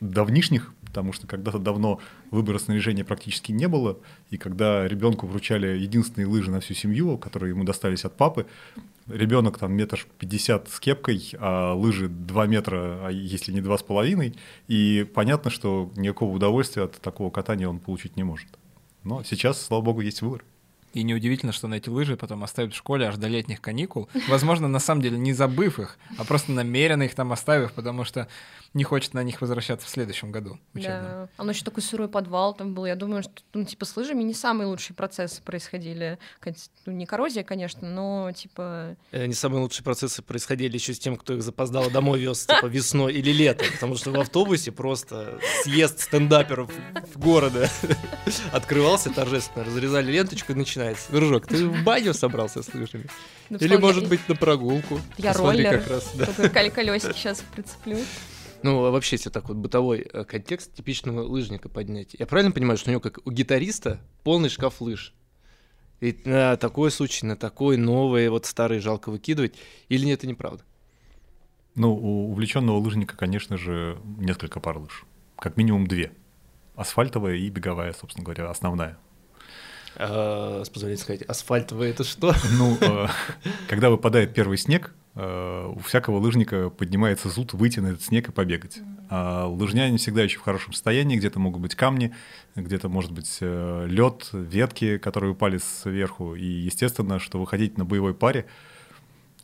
давнишних, 0.00 0.72
потому 0.92 1.14
что 1.14 1.26
когда-то 1.26 1.58
давно 1.58 2.00
выбора 2.30 2.58
снаряжения 2.58 3.02
практически 3.02 3.50
не 3.50 3.66
было, 3.66 3.96
и 4.28 4.36
когда 4.36 4.86
ребенку 4.86 5.26
вручали 5.26 5.78
единственные 5.78 6.26
лыжи 6.26 6.50
на 6.50 6.60
всю 6.60 6.74
семью, 6.74 7.16
которые 7.16 7.54
ему 7.54 7.64
достались 7.64 8.04
от 8.04 8.14
папы, 8.14 8.44
ребенок 9.06 9.56
там 9.56 9.72
метр 9.72 10.06
пятьдесят 10.18 10.68
с 10.68 10.78
кепкой, 10.80 11.30
а 11.38 11.72
лыжи 11.72 12.08
2 12.08 12.46
метра, 12.46 13.06
а 13.06 13.08
если 13.10 13.52
не 13.52 13.62
два 13.62 13.78
с 13.78 13.82
половиной, 13.82 14.34
и 14.68 15.10
понятно, 15.14 15.50
что 15.50 15.90
никакого 15.96 16.36
удовольствия 16.36 16.82
от 16.82 17.00
такого 17.00 17.30
катания 17.30 17.66
он 17.66 17.78
получить 17.78 18.16
не 18.16 18.22
может. 18.22 18.48
Но 19.02 19.24
сейчас, 19.24 19.62
слава 19.62 19.80
богу, 19.80 20.02
есть 20.02 20.20
выбор. 20.20 20.44
И 20.92 21.02
неудивительно, 21.02 21.52
что 21.52 21.68
на 21.68 21.74
эти 21.74 21.88
лыжи 21.88 22.16
потом 22.16 22.44
оставят 22.44 22.74
в 22.74 22.76
школе 22.76 23.06
аж 23.06 23.16
до 23.16 23.28
летних 23.28 23.60
каникул. 23.60 24.08
Возможно, 24.28 24.68
на 24.68 24.78
самом 24.78 25.02
деле 25.02 25.18
не 25.18 25.32
забыв 25.32 25.78
их, 25.78 25.98
а 26.18 26.24
просто 26.24 26.52
намеренно 26.52 27.04
их 27.04 27.14
там 27.14 27.32
оставив, 27.32 27.72
потому 27.72 28.04
что 28.04 28.28
не 28.74 28.84
хочет 28.84 29.14
на 29.14 29.22
них 29.22 29.40
возвращаться 29.40 29.86
в 29.86 29.90
следующем 29.90 30.32
году 30.32 30.58
учебном. 30.74 31.02
Да. 31.02 31.28
А 31.36 31.46
еще 31.46 31.64
такой 31.64 31.82
сырой 31.82 32.08
подвал 32.08 32.54
там 32.54 32.74
был. 32.74 32.86
Я 32.86 32.96
думаю, 32.96 33.22
что 33.22 33.32
ну, 33.52 33.64
типа 33.64 33.84
с 33.84 33.96
лыжами 33.96 34.22
не 34.22 34.34
самые 34.34 34.66
лучшие 34.66 34.96
процессы 34.96 35.42
происходили. 35.42 36.18
Ну, 36.86 36.92
не 36.92 37.06
коррозия, 37.06 37.44
конечно, 37.44 37.88
но 37.88 38.32
типа. 38.32 38.96
Э, 39.10 39.26
Не 39.26 39.34
самые 39.34 39.62
лучшие 39.62 39.84
процессы 39.84 40.22
происходили 40.22 40.74
еще 40.74 40.94
с 40.94 40.98
тем, 40.98 41.16
кто 41.16 41.34
их 41.34 41.42
запоздало 41.42 41.90
домой 41.90 42.18
вез, 42.20 42.46
типа 42.46 42.66
весной 42.66 43.12
или 43.14 43.30
летом, 43.30 43.66
потому 43.72 43.96
что 43.96 44.10
в 44.10 44.18
автобусе 44.18 44.72
просто 44.72 45.38
съезд 45.62 46.00
стендаперов 46.00 46.70
в 47.14 47.18
города 47.18 47.68
открывался 48.52 49.10
торжественно, 49.10 49.64
разрезали 49.64 50.10
ленточку 50.12 50.52
и 50.52 50.54
начинается. 50.82 51.12
Дружок, 51.12 51.46
ты 51.46 51.68
в 51.68 51.84
баню 51.84 52.14
собрался 52.14 52.62
с 52.62 52.72
лыжами? 52.74 53.06
ну, 53.50 53.58
Или, 53.58 53.76
может 53.76 54.08
быть, 54.08 54.28
на 54.28 54.34
прогулку? 54.36 55.00
Я 55.18 55.32
Посмотри, 55.32 55.64
роллер. 55.64 55.80
как 55.80 55.90
раз, 55.90 56.12
да. 56.14 56.48
Колесики 56.70 57.12
сейчас 57.12 57.44
прицеплю. 57.54 57.98
Ну, 58.62 58.84
а 58.84 58.90
вообще, 58.90 59.16
если 59.16 59.30
так 59.30 59.48
вот 59.48 59.56
бытовой 59.56 60.00
э, 60.00 60.24
контекст 60.24 60.72
типичного 60.74 61.22
лыжника 61.22 61.68
поднять. 61.68 62.14
Я 62.16 62.26
правильно 62.26 62.52
понимаю, 62.52 62.78
что 62.78 62.90
у 62.90 62.92
него, 62.92 63.00
как 63.00 63.18
у 63.24 63.30
гитариста, 63.30 64.00
полный 64.22 64.48
шкаф 64.48 64.80
лыж? 64.80 65.14
Ведь 66.00 66.26
на 66.26 66.56
такой 66.56 66.90
случай, 66.92 67.26
на 67.26 67.36
такой 67.36 67.76
новые, 67.76 68.30
вот 68.30 68.46
старые 68.46 68.80
жалко 68.80 69.10
выкидывать. 69.10 69.54
Или 69.88 70.04
нет, 70.04 70.20
это 70.20 70.28
неправда? 70.28 70.62
Ну, 71.74 71.92
у 71.92 72.30
увлеченного 72.30 72.78
лыжника, 72.78 73.16
конечно 73.16 73.56
же, 73.56 73.98
несколько 74.18 74.60
пар 74.60 74.78
лыж. 74.78 75.04
Как 75.36 75.56
минимум 75.56 75.86
две. 75.88 76.12
Асфальтовая 76.76 77.34
и 77.36 77.48
беговая, 77.50 77.92
собственно 77.92 78.24
говоря, 78.24 78.48
основная. 78.48 78.96
А, 79.96 80.62
с 80.64 80.68
позволения 80.68 81.00
сказать, 81.00 81.22
асфальтовое 81.22 81.90
это 81.90 82.04
что? 82.04 82.34
Ну, 82.58 82.76
э, 82.80 83.06
когда 83.68 83.90
выпадает 83.90 84.34
первый 84.34 84.58
снег, 84.58 84.94
э, 85.14 85.72
у 85.74 85.78
всякого 85.80 86.18
лыжника 86.18 86.70
поднимается 86.70 87.28
зуд 87.28 87.52
выйти 87.52 87.80
на 87.80 87.88
этот 87.88 88.02
снег 88.02 88.28
и 88.28 88.32
побегать. 88.32 88.78
А 89.10 89.46
лыжня 89.46 89.88
не 89.90 89.98
всегда 89.98 90.22
еще 90.22 90.38
в 90.38 90.42
хорошем 90.42 90.72
состоянии, 90.72 91.16
где-то 91.16 91.38
могут 91.38 91.60
быть 91.60 91.74
камни, 91.74 92.14
где-то 92.54 92.88
может 92.88 93.12
быть 93.12 93.38
лед, 93.40 94.28
ветки, 94.32 94.98
которые 94.98 95.32
упали 95.32 95.58
сверху. 95.58 96.34
И 96.34 96.46
естественно, 96.46 97.18
что 97.18 97.38
выходить 97.38 97.76
на 97.76 97.84
боевой 97.84 98.14
паре, 98.14 98.46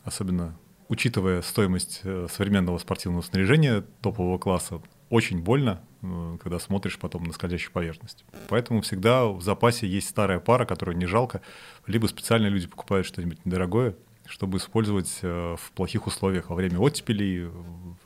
особенно 0.03 0.57
учитывая 0.89 1.41
стоимость 1.41 2.01
э, 2.03 2.27
современного 2.29 2.77
спортивного 2.79 3.21
снаряжения 3.21 3.85
топового 4.01 4.37
класса, 4.37 4.81
очень 5.09 5.41
больно, 5.41 5.81
э, 5.81 5.88
когда 6.01 6.59
смотришь 6.59 6.97
потом 6.97 7.23
на 7.23 7.33
скользящую 7.33 7.73
поверхность. 7.73 8.23
Поэтому 8.47 8.81
всегда 8.81 9.25
в 9.25 9.41
запасе 9.41 9.87
есть 9.87 10.07
старая 10.09 10.39
пара, 10.39 10.65
которую 10.65 10.97
не 10.97 11.05
жалко, 11.05 11.41
либо 11.87 12.07
специально 12.07 12.47
люди 12.47 12.67
покупают 12.67 13.05
что-нибудь 13.05 13.45
недорогое, 13.45 13.95
чтобы 14.29 14.59
использовать 14.59 15.19
э, 15.23 15.55
в 15.57 15.71
плохих 15.71 16.07
условиях 16.07 16.49
во 16.49 16.55
время 16.55 16.79
оттепелей, 16.79 17.49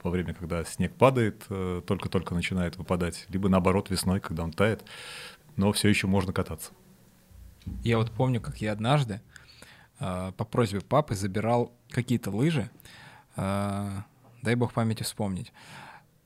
во 0.02 0.10
время, 0.10 0.34
когда 0.34 0.64
снег 0.64 0.94
падает, 0.96 1.44
э, 1.50 1.82
только-только 1.86 2.34
начинает 2.34 2.78
выпадать, 2.78 3.26
либо 3.30 3.50
наоборот 3.50 3.90
весной, 3.90 4.20
когда 4.22 4.44
он 4.44 4.54
тает, 4.54 4.84
но 5.58 5.72
все 5.74 5.90
еще 5.90 6.08
можно 6.08 6.32
кататься. 6.32 6.72
Я 7.84 7.98
вот 7.98 8.12
помню, 8.12 8.42
как 8.42 8.58
я 8.62 8.72
однажды 8.72 9.22
э, 10.00 10.32
по 10.36 10.46
просьбе 10.46 10.82
папы 10.82 11.14
забирал 11.14 11.74
какие-то 11.90 12.32
лыжи, 12.32 12.70
дай 13.36 14.56
бог 14.56 14.74
памяти 14.74 15.02
вспомнить. 15.02 15.52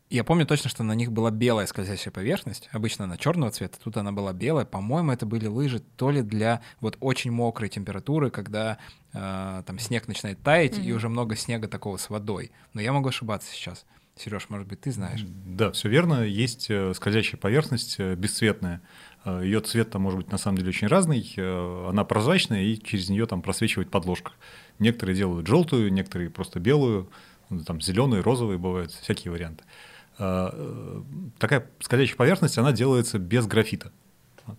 Я 0.09 0.23
помню 0.23 0.45
точно, 0.45 0.69
что 0.69 0.83
на 0.83 0.93
них 0.93 1.11
была 1.11 1.31
белая 1.31 1.67
скользящая 1.67 2.13
поверхность. 2.13 2.69
Обычно 2.71 3.03
она 3.05 3.17
черного 3.17 3.51
цвета, 3.51 3.77
тут 3.83 3.97
она 3.97 4.13
была 4.13 4.31
белая. 4.31 4.63
По-моему, 4.65 5.11
это 5.11 5.25
были 5.25 5.47
лыжи 5.47 5.79
то 5.97 6.11
ли 6.11 6.21
для 6.21 6.61
вот 6.79 6.95
очень 7.01 7.31
мокрой 7.31 7.67
температуры, 7.67 8.29
когда 8.29 8.77
э, 9.13 9.63
там 9.65 9.79
снег 9.79 10.07
начинает 10.07 10.41
таять, 10.41 10.77
и 10.77 10.81
Мгм. 10.81 10.95
уже 10.95 11.09
много 11.09 11.35
снега 11.35 11.67
такого 11.67 11.97
с 11.97 12.09
водой. 12.09 12.51
Но 12.73 12.79
я 12.79 12.93
могу 12.93 13.09
ошибаться 13.09 13.51
сейчас. 13.51 13.85
Сереж, 14.15 14.49
может 14.49 14.65
быть, 14.67 14.79
ты 14.81 14.91
знаешь? 14.91 15.23
Да, 15.45 15.71
все 15.73 15.89
верно. 15.89 16.23
Есть 16.23 16.67
э, 16.69 16.93
скользящая 16.95 17.39
поверхность, 17.39 17.97
э, 17.99 18.15
бесцветная. 18.15 18.81
Ее 19.25 19.59
цвет 19.59 19.89
там 19.91 20.03
может 20.03 20.19
быть 20.19 20.31
на 20.31 20.37
самом 20.37 20.57
деле 20.57 20.69
очень 20.69 20.87
разный. 20.87 21.33
Э, 21.35 21.87
Она 21.89 22.05
прозрачная, 22.05 22.63
и 22.63 22.77
через 22.81 23.09
нее 23.09 23.25
там 23.25 23.41
просвечивает 23.41 23.91
подложка. 23.91 24.31
Некоторые 24.79 25.17
делают 25.17 25.45
желтую, 25.47 25.91
некоторые 25.91 26.29
просто 26.29 26.61
белую, 26.61 27.09
ну, 27.49 27.59
там 27.65 27.81
зеленые, 27.81 28.21
розовые 28.21 28.57
бывают, 28.57 28.91
всякие 28.91 29.31
варианты. 29.33 29.65
Э, 29.65 29.67
э, 29.67 29.96
Такая 30.17 31.69
скользящая 31.79 32.17
поверхность, 32.17 32.57
она 32.57 32.71
делается 32.71 33.19
без 33.19 33.45
графита. 33.45 33.91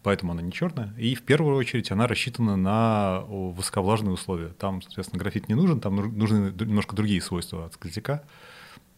Поэтому 0.02 0.32
она 0.32 0.42
не 0.42 0.52
черная. 0.52 0.92
И 0.98 1.14
в 1.14 1.22
первую 1.22 1.56
очередь 1.56 1.90
она 1.90 2.06
рассчитана 2.06 2.56
на 2.56 3.20
высоковлажные 3.26 4.12
условия. 4.12 4.48
Там, 4.48 4.82
соответственно, 4.82 5.18
графит 5.18 5.48
не 5.48 5.54
нужен, 5.54 5.80
там 5.80 5.96
нуж- 5.96 6.12
нужны 6.12 6.52
немножко 6.60 6.94
другие 6.94 7.22
свойства 7.22 7.64
от 7.64 7.74
скользяка. 7.74 8.22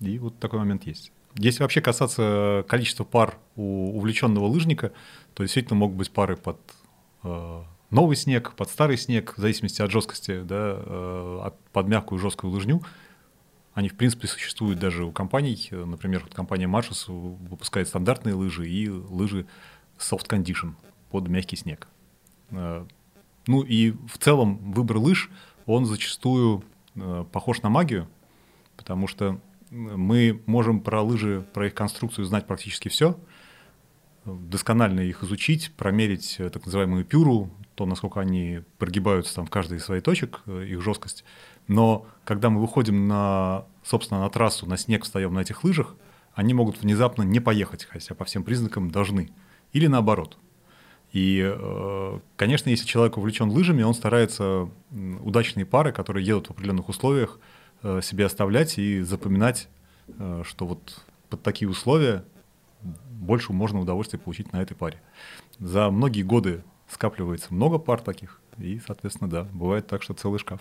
И 0.01 0.19
вот 0.19 0.39
такой 0.41 0.59
момент 0.59 0.85
есть. 0.87 1.13
Если 1.37 1.63
вообще 1.63 1.81
касаться 1.81 2.65
количества 2.69 3.05
пар 3.05 3.39
у 3.55 3.97
увлеченного 3.97 4.47
лыжника, 4.47 4.93
то 5.35 5.45
действительно 5.45 5.79
могут 5.79 5.97
быть 5.97 6.11
пары 6.11 6.37
под 6.37 6.59
э, 7.23 7.63
новый 7.91 8.17
снег, 8.17 8.55
под 8.57 8.69
старый 8.69 8.99
снег, 8.99 9.35
в 9.37 9.41
зависимости 9.41 9.81
от 9.81 9.93
жесткости, 9.93 10.43
да, 10.43 10.75
э, 10.77 11.51
под 11.73 11.87
мягкую 11.87 12.19
жесткую 12.19 12.53
лыжню. 12.53 12.83
Они, 13.75 13.89
в 13.89 13.97
принципе, 13.97 14.27
существуют 14.27 14.79
даже 14.79 15.05
у 15.05 15.13
компаний. 15.13 15.69
Э, 15.71 15.85
Например, 15.85 16.23
вот 16.23 16.35
компания 16.35 16.67
Marshall 16.67 17.39
выпускает 17.49 17.89
стандартные 17.89 18.35
лыжи 18.35 18.69
и 18.69 18.89
лыжи 18.89 19.47
soft 19.99 20.29
condition 20.29 20.75
под 21.11 21.29
мягкий 21.29 21.57
снег. 21.57 21.89
Э, 22.51 22.85
Ну 23.47 23.63
и 23.63 23.93
в 23.93 24.19
целом 24.19 24.59
выбор 24.73 24.99
лыж, 24.99 25.31
он 25.67 25.87
зачастую 25.87 26.63
э, 26.95 27.25
похож 27.33 27.63
на 27.63 27.69
магию, 27.71 28.09
потому 28.77 29.07
что 29.07 29.41
мы 29.71 30.43
можем 30.47 30.81
про 30.81 31.01
лыжи, 31.03 31.47
про 31.55 31.67
их 31.69 31.75
конструкцию 31.75 32.25
знать 32.25 32.47
практически 32.47 32.89
все, 32.89 33.17
досконально 34.25 35.01
их 35.01 35.23
изучить, 35.23 35.73
промерить 35.77 36.37
э, 36.39 36.51
так 36.51 36.67
называемую 36.67 37.05
пюру, 37.05 37.51
то, 37.75 37.87
насколько 37.87 38.21
они 38.21 38.61
прогибаются 38.79 39.35
там 39.37 39.47
в 39.47 39.51
каждой 39.51 39.79
из 39.79 39.85
своих 39.85 40.03
точек, 40.03 40.41
э, 40.47 40.67
их 40.67 40.83
жесткость. 40.83 41.25
Но 41.71 42.05
когда 42.25 42.51
мы 42.51 42.61
выходим 42.61 43.07
на, 43.07 43.65
собственно, 43.85 44.23
на 44.23 44.29
трассу, 44.29 44.67
на 44.67 44.77
снег 44.77 45.05
встаем 45.05 45.33
на 45.33 45.39
этих 45.39 45.63
лыжах, 45.63 45.95
они 46.35 46.53
могут 46.53 46.83
внезапно 46.83 47.23
не 47.23 47.39
поехать, 47.39 47.85
хотя 47.85 48.13
по 48.17 48.25
всем 48.25 48.43
признакам 48.43 48.91
должны. 48.91 49.31
Или 49.73 49.87
наоборот. 49.87 50.37
И, 51.13 51.41
э, 51.41 52.19
конечно, 52.37 52.71
если 52.71 52.87
человек 52.87 53.17
увлечен 53.19 53.51
лыжами, 53.51 53.85
он 53.85 53.95
старается 53.95 54.69
удачные 55.21 55.65
пары, 55.65 55.93
которые 55.93 56.27
едут 56.27 56.49
в 56.49 56.51
определенных 56.51 56.89
условиях, 56.89 57.39
э, 57.85 58.01
себе 58.03 58.27
оставлять 58.27 58.77
и 58.77 59.03
запоминать, 59.03 59.69
э, 60.09 60.43
что 60.45 60.67
вот 60.67 61.05
под 61.29 61.41
такие 61.45 61.69
условия 61.69 62.25
больше 63.13 63.53
можно 63.53 63.79
удовольствия 63.79 64.19
получить 64.19 64.53
на 64.53 64.61
этой 64.61 64.75
паре. 64.75 65.01
За 65.61 65.89
многие 65.93 66.23
годы 66.23 66.65
скапливается 66.89 67.55
много 67.55 67.79
пар 67.79 68.01
таких, 68.01 68.41
и, 68.59 68.81
соответственно, 68.85 69.31
да, 69.31 69.45
бывает 69.53 69.87
так, 69.87 70.03
что 70.03 70.15
целый 70.15 70.41
шкаф. 70.41 70.61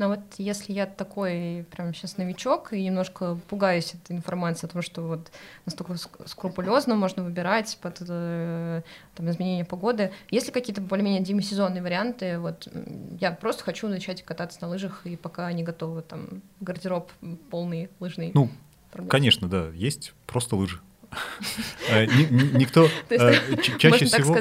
Но 0.00 0.08
вот 0.08 0.20
если 0.38 0.72
я 0.72 0.86
такой 0.86 1.66
прям 1.70 1.92
сейчас 1.92 2.16
новичок 2.16 2.72
и 2.72 2.82
немножко 2.82 3.38
пугаюсь 3.48 3.92
этой 3.92 4.16
информации 4.16 4.66
о 4.66 4.70
том, 4.70 4.80
что 4.80 5.02
вот 5.02 5.30
настолько 5.66 5.94
скрупулезно 6.24 6.96
можно 6.96 7.22
выбирать 7.22 7.76
под 7.82 7.98
э, 8.08 8.80
там, 9.14 9.28
изменение 9.28 9.66
погоды, 9.66 10.10
есть 10.30 10.46
ли 10.46 10.52
какие-то 10.54 10.80
более-менее 10.80 11.20
демисезонные 11.20 11.82
варианты? 11.82 12.38
Вот 12.38 12.66
я 13.20 13.30
просто 13.32 13.62
хочу 13.62 13.88
начать 13.88 14.22
кататься 14.22 14.60
на 14.62 14.68
лыжах, 14.68 15.02
и 15.04 15.16
пока 15.16 15.52
не 15.52 15.62
готова, 15.62 16.00
там 16.00 16.40
гардероб 16.60 17.12
полный 17.50 17.90
лыжный. 18.00 18.30
Ну, 18.32 18.48
конечно, 19.06 19.48
да, 19.50 19.68
есть 19.74 20.14
просто 20.26 20.56
лыжи. 20.56 20.80
Э, 21.90 22.06
никто 22.06 22.88
э, 23.10 23.34
чаще 23.78 24.06
всего... 24.06 24.34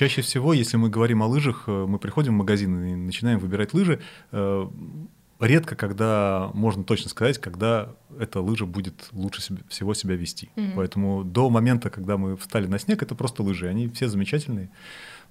Чаще 0.00 0.22
всего, 0.22 0.54
если 0.54 0.78
мы 0.78 0.88
говорим 0.88 1.22
о 1.22 1.26
лыжах, 1.26 1.64
э, 1.66 1.84
мы 1.86 1.98
приходим 1.98 2.32
в 2.32 2.36
магазин 2.38 2.84
и 2.84 2.94
начинаем 2.94 3.38
выбирать 3.38 3.74
лыжи. 3.74 4.00
Э, 4.32 4.66
редко, 5.38 5.76
когда 5.76 6.50
можно 6.54 6.84
точно 6.84 7.10
сказать, 7.10 7.36
когда 7.36 7.90
эта 8.18 8.40
лыжа 8.40 8.64
будет 8.64 9.10
лучше 9.12 9.42
себе, 9.42 9.60
всего 9.68 9.92
себя 9.92 10.16
вести. 10.16 10.48
Mm-hmm. 10.56 10.72
Поэтому 10.74 11.22
до 11.22 11.50
момента, 11.50 11.90
когда 11.90 12.16
мы 12.16 12.38
встали 12.38 12.66
на 12.66 12.78
снег, 12.78 13.02
это 13.02 13.14
просто 13.14 13.42
лыжи. 13.42 13.68
Они 13.68 13.88
все 13.88 14.08
замечательные. 14.08 14.70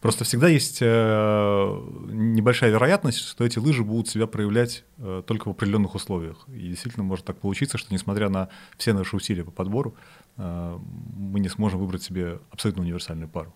Просто 0.01 0.23
всегда 0.23 0.47
есть 0.49 0.77
э, 0.81 1.81
небольшая 2.11 2.69
вероятность, 2.69 3.17
что 3.17 3.45
эти 3.45 3.57
лыжи 3.57 3.83
будут 3.83 4.07
себя 4.07 4.27
проявлять 4.27 4.83
только 5.25 5.47
в 5.47 5.51
определенных 5.51 5.95
условиях. 5.95 6.45
И 6.47 6.67
действительно 6.67 7.03
может 7.03 7.25
так 7.25 7.39
получиться, 7.39 7.79
что 7.79 7.91
несмотря 7.91 8.29
на 8.29 8.49
все 8.77 8.93
наши 8.93 9.15
усилия 9.15 9.43
по 9.43 9.49
подбору, 9.49 9.95
мы 10.38 11.39
не 11.39 11.49
сможем 11.49 11.79
выбрать 11.79 12.03
себе 12.03 12.39
абсолютно 12.51 12.83
универсальную 12.83 13.29
пару. 13.29 13.51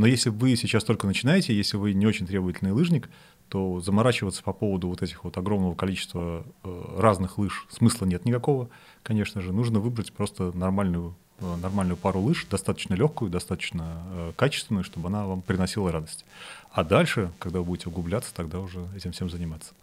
Но 0.00 0.06
если 0.06 0.30
вы 0.30 0.56
сейчас 0.56 0.82
только 0.82 1.06
начинаете, 1.06 1.54
если 1.54 1.76
вы 1.76 1.92
не 1.92 2.06
очень 2.06 2.26
требовательный 2.26 2.72
лыжник, 2.72 3.10
то 3.50 3.82
заморачиваться 3.82 4.42
по 4.42 4.54
поводу 4.54 4.88
вот 4.88 5.02
этих 5.02 5.24
вот 5.24 5.36
огромного 5.36 5.74
количества 5.74 6.42
э, 6.64 6.84
разных 6.96 7.36
лыж 7.36 7.66
смысла 7.68 8.06
нет 8.06 8.24
никакого. 8.24 8.70
Конечно 9.02 9.42
же, 9.42 9.52
нужно 9.52 9.78
выбрать 9.78 10.10
просто 10.10 10.56
нормальную, 10.56 11.14
э, 11.40 11.56
нормальную 11.56 11.98
пару 11.98 12.20
лыж, 12.20 12.46
достаточно 12.50 12.94
легкую, 12.94 13.30
достаточно 13.30 14.02
э, 14.06 14.32
качественную, 14.36 14.84
чтобы 14.84 15.08
она 15.08 15.26
вам 15.26 15.42
приносила 15.42 15.92
радость. 15.92 16.24
А 16.72 16.82
дальше, 16.82 17.30
когда 17.38 17.58
вы 17.58 17.66
будете 17.66 17.90
углубляться, 17.90 18.32
тогда 18.34 18.58
уже 18.58 18.88
этим 18.96 19.12
всем 19.12 19.28
заниматься. 19.28 19.74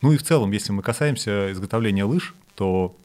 Ну 0.00 0.10
и 0.10 0.16
в 0.16 0.22
целом, 0.22 0.52
если 0.52 0.72
мы 0.72 0.82
касаемся 0.82 1.52
изготовления 1.52 2.04
лыж, 2.04 2.34
то 2.54 2.96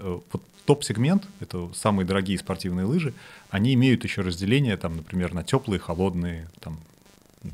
вот 0.00 0.42
топ-сегмент, 0.68 1.26
это 1.40 1.70
самые 1.72 2.06
дорогие 2.06 2.38
спортивные 2.38 2.84
лыжи, 2.84 3.14
они 3.48 3.72
имеют 3.72 4.04
еще 4.04 4.20
разделение, 4.20 4.76
там, 4.76 4.96
например, 4.96 5.32
на 5.32 5.42
теплые, 5.42 5.80
холодные, 5.80 6.46
там, 6.60 6.78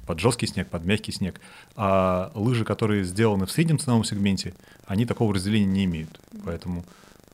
под 0.04 0.18
жесткий 0.18 0.48
снег, 0.48 0.68
под 0.68 0.84
мягкий 0.84 1.12
снег. 1.12 1.40
А 1.76 2.32
лыжи, 2.34 2.64
которые 2.64 3.04
сделаны 3.04 3.46
в 3.46 3.52
среднем 3.52 3.78
ценовом 3.78 4.02
сегменте, 4.02 4.52
они 4.84 5.06
такого 5.06 5.32
разделения 5.32 5.72
не 5.72 5.84
имеют. 5.84 6.20
Поэтому 6.44 6.84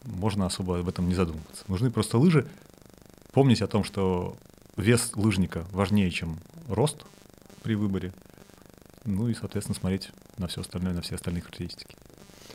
можно 0.04 0.44
особо 0.44 0.80
об 0.80 0.86
этом 0.86 1.08
не 1.08 1.14
задумываться. 1.14 1.64
Нужны 1.66 1.90
просто 1.90 2.18
лыжи. 2.18 2.46
Помнить 3.32 3.62
о 3.62 3.66
том, 3.66 3.82
что 3.82 4.36
вес 4.76 5.12
лыжника 5.14 5.64
важнее, 5.70 6.10
чем 6.10 6.40
рост 6.68 7.06
при 7.62 7.74
выборе. 7.74 8.12
Ну 9.06 9.28
и, 9.28 9.34
соответственно, 9.34 9.78
смотреть 9.78 10.10
на 10.36 10.46
все 10.46 10.60
остальное, 10.60 10.92
на 10.92 11.00
все 11.00 11.14
остальные 11.14 11.40
характеристики 11.40 11.96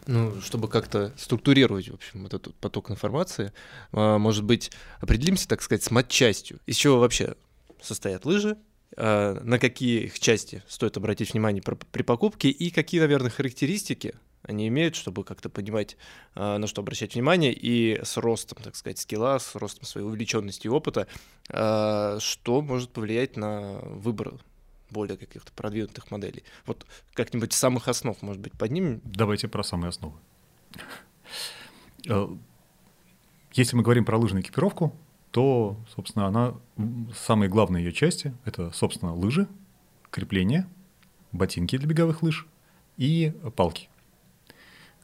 ну, 0.08 0.42
чтобы 0.42 0.68
как-то 0.68 1.14
структурировать, 1.18 1.90
в 1.90 1.94
общем, 1.96 2.26
этот 2.26 2.54
поток 2.56 2.92
информации, 2.92 3.54
а, 3.92 4.18
может 4.18 4.44
быть, 4.44 4.72
определимся, 5.00 5.48
так 5.48 5.62
сказать, 5.62 5.84
с 5.84 5.92
матчастью. 5.92 6.60
Из 6.66 6.76
чего 6.76 7.00
вообще 7.00 7.36
состоят 7.82 8.26
лыжи, 8.26 8.58
а, 8.98 9.40
на 9.44 9.60
какие 9.60 10.06
их 10.06 10.20
части 10.20 10.64
стоит 10.68 10.98
обратить 10.98 11.34
внимание 11.34 11.64
при 11.64 12.04
покупке? 12.04 12.50
И 12.50 12.72
какие, 12.72 13.02
наверное, 13.02 13.32
характеристики 13.32 14.16
они 14.44 14.68
имеют, 14.68 14.96
чтобы 14.96 15.24
как-то 15.24 15.50
понимать, 15.50 15.98
а, 16.36 16.60
на 16.60 16.68
что 16.68 16.82
обращать 16.82 17.16
внимание, 17.16 17.52
и 17.52 18.00
с 18.04 18.18
ростом, 18.18 18.60
так 18.64 18.76
сказать, 18.76 19.00
скилла, 19.00 19.40
с 19.40 19.56
ростом 19.56 19.86
своей 19.86 20.06
увлеченности 20.06 20.68
и 20.68 20.70
опыта, 20.70 21.08
что 21.48 22.62
может 22.62 22.92
повлиять 22.92 23.38
на 23.38 23.80
выбор 23.84 24.40
более 24.90 25.18
каких-то 25.18 25.52
продвинутых 25.54 26.12
моделей. 26.12 26.44
Вот 26.66 26.86
как-нибудь 27.14 27.54
самых 27.54 27.88
основ, 27.88 28.20
может 28.22 28.42
быть, 28.42 28.54
поднимем? 28.54 29.02
Давайте 29.04 29.48
про 29.48 29.64
самые 29.64 29.90
основы. 29.90 30.18
Э, 32.08 32.28
если 33.54 33.76
мы 33.76 33.84
говорим 33.84 34.06
про 34.06 34.18
лыжную 34.18 34.44
экипировку, 34.44 34.96
то, 35.32 35.78
собственно, 35.96 36.28
она, 36.28 36.56
самые 37.16 37.50
главные 37.50 37.84
ее 37.84 37.92
части— 37.92 38.34
это, 38.46 38.72
собственно, 38.72 39.14
лыжи, 39.14 39.48
крепления, 40.12 40.68
ботинки 41.32 41.78
для 41.78 41.88
беговых 41.88 42.22
лыж 42.24 42.48
и 42.98 43.34
палки. 43.56 43.90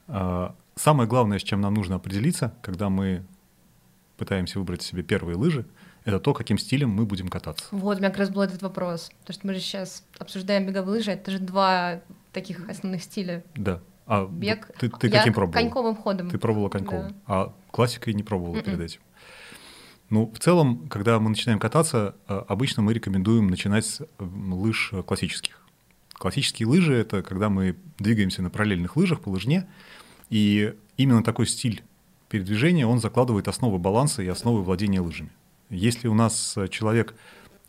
Э, 0.08 0.52
самое 0.76 1.10
главное, 1.10 1.40
с 1.40 1.44
чем 1.44 1.62
нам 1.62 1.74
нужно 1.74 1.96
определиться, 1.96 2.56
когда 2.62 2.90
мы 2.90 3.26
пытаемся 4.18 4.60
выбрать 4.60 4.84
себе 4.84 5.04
первые 5.04 5.36
лыжи— 5.36 5.66
это 6.04 6.20
то, 6.20 6.34
каким 6.34 6.58
стилем 6.58 6.90
мы 6.90 7.06
будем 7.06 7.28
кататься. 7.28 7.66
Вот, 7.72 7.98
у 7.98 8.00
меня 8.00 8.10
как 8.10 8.20
раз 8.20 8.30
был 8.30 8.42
этот 8.42 8.62
вопрос. 8.62 9.12
Потому 9.22 9.34
что 9.34 9.48
мы 9.48 9.54
же 9.54 9.60
сейчас 9.60 10.04
обсуждаем 10.18 10.66
беговые 10.66 10.98
лыжи, 10.98 11.12
это 11.12 11.32
же 11.32 11.40
два 11.40 12.02
таких 12.34 12.68
основных 12.70 13.04
стиля. 13.04 13.44
Да. 13.56 13.82
А 14.08 14.26
Бег. 14.26 14.72
Ты, 14.80 14.90
ты 14.90 15.08
я 15.08 15.20
каким 15.20 15.34
пробовал? 15.34 15.54
Коньковым 15.54 15.96
ходом. 15.96 16.30
Ты 16.30 16.38
пробовала 16.38 16.70
коньковым. 16.70 17.10
Да. 17.10 17.16
А 17.28 17.54
классикой 17.72 18.14
не 18.14 18.24
пробовала 18.24 18.58
Mm-mm. 18.58 18.64
перед 18.64 18.80
этим. 18.80 19.02
Ну, 20.10 20.30
в 20.34 20.40
целом, 20.40 20.90
когда 20.90 21.20
мы 21.20 21.30
начинаем 21.30 21.60
кататься, 21.60 22.16
э, 22.28 22.42
обычно 22.50 22.82
мы 22.82 22.94
рекомендуем 22.94 23.48
начинать 23.48 23.86
с 23.86 24.02
лыж 24.20 24.92
классических. 25.06 25.62
Классические 26.14 26.68
лыжи— 26.68 26.94
это 26.96 27.24
когда 27.24 27.50
мы 27.50 27.78
двигаемся 27.98 28.42
на 28.42 28.50
параллельных 28.50 28.98
лыжах 28.98 29.22
по 29.22 29.30
лыжне, 29.30 29.68
и 30.30 30.76
именно 30.98 31.24
такой 31.24 31.48
стиль 31.48 31.84
передвижения, 32.28 32.86
он 32.86 33.00
закладывает 33.00 33.48
основы 33.48 33.78
баланса 33.78 34.22
и 34.22 34.28
основы 34.28 34.62
владения 34.64 35.00
лыжами. 35.00 35.32
Если 35.72 36.10
у 36.10 36.14
нас 36.14 36.58
э, 36.58 36.68
человек 36.68 37.16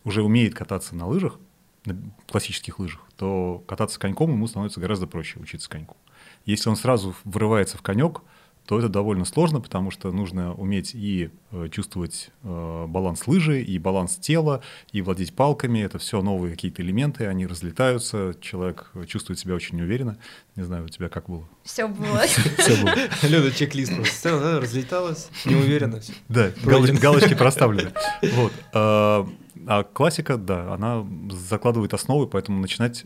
уже 0.05 0.23
умеет 0.23 0.55
кататься 0.55 0.97
на 0.97 1.07
лыжах, 1.07 1.39
на 1.85 1.97
классических 2.29 2.81
лыжах, 2.81 3.01
то 3.17 3.63
кататься 3.67 4.01
коньком 4.01 4.33
ему 4.33 4.47
становится 4.49 4.81
гораздо 4.81 5.07
проще 5.07 5.39
учиться 5.39 5.71
коньку. 5.71 5.97
Если 6.45 6.69
он 6.69 6.77
сразу 6.77 7.15
врывается 7.25 7.79
в 7.79 7.83
конек, 7.83 8.23
то 8.67 8.79
это 8.79 8.89
довольно 8.89 9.25
сложно, 9.25 9.61
потому 9.61 9.91
что 9.91 10.13
нужно 10.13 10.55
уметь 10.55 10.95
и 10.95 11.31
э, 11.51 11.69
чувствовать 11.71 12.31
э, 12.43 12.87
баланс 12.89 13.27
лыжи, 13.27 13.61
и 13.61 13.79
баланс 13.79 14.17
тела, 14.17 14.63
и 14.93 15.03
владеть 15.03 15.35
палками. 15.35 15.81
Это 15.81 15.99
все 15.99 16.23
новые 16.23 16.53
какие-то 16.53 16.83
элементы, 16.83 17.27
они 17.27 17.47
разлетаются, 17.47 18.35
человек 18.41 18.93
чувствует 19.07 19.39
себя 19.39 19.55
очень 19.55 19.77
неуверенно. 19.79 20.17
Не 20.55 20.63
знаю, 20.63 20.85
у 20.85 20.89
тебя 20.89 21.09
как 21.09 21.29
было? 21.29 21.49
Все 21.65 21.89
было. 21.89 22.21
Все 22.59 22.77
было. 22.83 22.95
Люда 23.23 23.51
чек-лист 23.51 23.95
просто 23.97 24.61
разлеталась, 24.61 25.29
неуверенно. 25.45 26.01
Да, 26.29 26.53
галочки 26.65 27.35
проставлены. 27.35 27.93
Вот. 28.35 28.53
А, 28.75 29.85
классика, 29.93 30.37
да, 30.37 30.73
она 30.75 31.07
закладывает 31.31 31.95
основы, 31.95 32.27
поэтому 32.27 32.61
начинать 32.61 33.05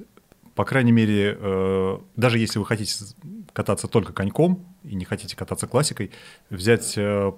по 0.55 0.65
крайней 0.65 0.91
мере, 0.91 1.37
э, 1.39 1.99
даже 2.17 2.39
если 2.39 2.59
вы 2.59 2.65
хотите 2.65 3.05
кататься 3.57 3.89
только 3.89 4.13
коньком 4.13 4.67
и 4.85 4.95
не 4.95 5.07
хотите 5.07 5.35
кататься 5.35 5.67
классикой, 5.67 6.11
взять 6.51 6.93
э, 6.99 7.33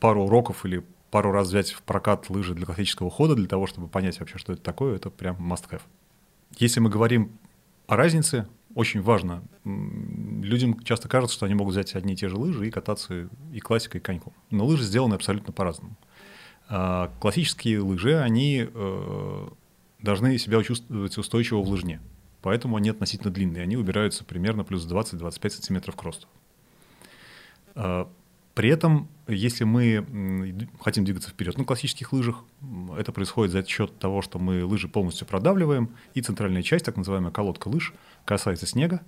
пару 0.00 0.24
уроков 0.24 0.64
или 0.64 0.82
пару 1.10 1.30
раз 1.30 1.48
взять 1.48 1.72
в 1.72 1.82
прокат 1.82 2.30
лыжи 2.30 2.54
для 2.54 2.64
классического 2.64 3.10
хода, 3.10 3.34
для 3.34 3.46
того, 3.46 3.66
чтобы 3.66 3.86
понять 3.86 4.18
вообще, 4.18 4.38
что 4.38 4.54
это 4.54 4.62
такое, 4.62 4.96
это 4.96 5.10
прям 5.10 5.36
must-have. 5.36 5.82
Если 6.56 6.80
мы 6.80 6.88
говорим 6.88 7.38
о 7.86 7.96
разнице, 7.96 8.48
очень 8.74 9.02
важно. 9.02 9.42
Людям 9.64 10.82
часто 10.84 11.06
кажется, 11.10 11.36
что 11.36 11.44
они 11.44 11.54
могут 11.54 11.74
взять 11.74 11.94
одни 11.96 12.14
и 12.14 12.16
те 12.16 12.30
же 12.30 12.38
лыжи 12.38 12.68
и 12.68 12.70
кататься 12.70 13.28
и 13.52 13.60
классикой, 13.60 14.00
и 14.00 14.02
коньком. 14.02 14.32
Но 14.50 14.64
лыжи 14.64 14.84
сделаны 14.84 15.16
абсолютно 15.16 15.52
по-разному. 15.52 15.98
А 16.70 17.12
классические 17.20 17.80
лыжи, 17.80 18.18
они 18.18 18.66
э, 18.72 19.48
должны 20.00 20.38
себя 20.38 20.62
чувствовать 20.62 21.18
устойчиво 21.18 21.60
в 21.60 21.68
лыжне 21.68 22.00
поэтому 22.42 22.76
они 22.76 22.90
относительно 22.90 23.32
длинные. 23.32 23.62
Они 23.62 23.76
убираются 23.76 24.24
примерно 24.24 24.64
плюс 24.64 24.86
20-25 24.86 25.50
сантиметров 25.50 25.96
к 25.96 26.02
росту. 26.02 26.26
А, 27.74 28.10
при 28.54 28.68
этом, 28.68 29.08
если 29.26 29.64
мы 29.64 30.68
хотим 30.80 31.04
двигаться 31.04 31.30
вперед 31.30 31.56
на 31.56 31.64
классических 31.64 32.12
лыжах, 32.12 32.44
это 32.98 33.12
происходит 33.12 33.52
за 33.52 33.64
счет 33.64 33.98
того, 33.98 34.20
что 34.20 34.38
мы 34.38 34.64
лыжи 34.64 34.88
полностью 34.88 35.26
продавливаем, 35.26 35.96
и 36.12 36.20
центральная 36.20 36.62
часть, 36.62 36.84
так 36.84 36.96
называемая 36.96 37.32
колодка 37.32 37.68
лыж, 37.68 37.94
касается 38.26 38.66
снега. 38.66 39.00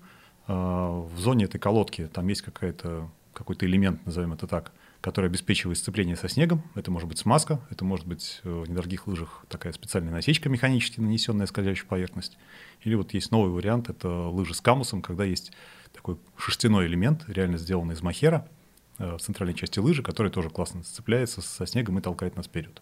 А, 0.47 0.91
в 0.91 1.19
зоне 1.19 1.45
этой 1.45 1.59
колодки 1.59 2.09
там 2.13 2.29
есть 2.29 2.43
какая-то 2.43 3.11
какой-то 3.35 3.67
элемент, 3.67 4.07
назовем 4.07 4.33
это 4.33 4.47
так, 4.47 4.73
который 5.05 5.27
обеспечивает 5.27 5.77
сцепление 5.77 6.17
со 6.17 6.31
снегом. 6.31 6.63
Это 6.75 6.91
может 6.91 7.07
быть 7.07 7.19
смазка, 7.19 7.61
это 7.69 7.85
может 7.85 8.07
быть 8.07 8.41
э, 8.43 8.49
в 8.49 8.71
недорогих 8.71 9.07
лыжах 9.07 9.45
такая 9.51 9.75
специальная 9.75 10.11
насечка 10.11 10.49
механически 10.49 10.99
нанесенная 10.99 11.45
скользящую 11.45 11.87
поверхность. 11.89 12.39
Или 12.85 12.95
вот 12.95 13.13
есть 13.13 13.31
новый 13.31 13.51
вариант, 13.51 13.91
это 13.91 14.09
лыжи 14.09 14.55
с 14.55 14.63
камусом, 14.63 15.03
когда 15.03 15.25
есть 15.25 15.53
такой 15.93 16.17
шерстяной 16.39 16.87
элемент, 16.87 17.25
реально 17.27 17.59
сделанный 17.59 17.93
из 17.93 18.01
махера 18.01 18.49
э, 18.97 19.17
в 19.17 19.21
центральной 19.21 19.53
части 19.53 19.79
лыжи, 19.79 20.03
который 20.03 20.33
тоже 20.33 20.49
классно 20.49 20.83
сцепляется 20.85 21.43
со 21.43 21.67
снегом 21.67 21.99
и 21.99 22.01
толкает 22.01 22.37
нас 22.37 22.47
вперед. 22.47 22.81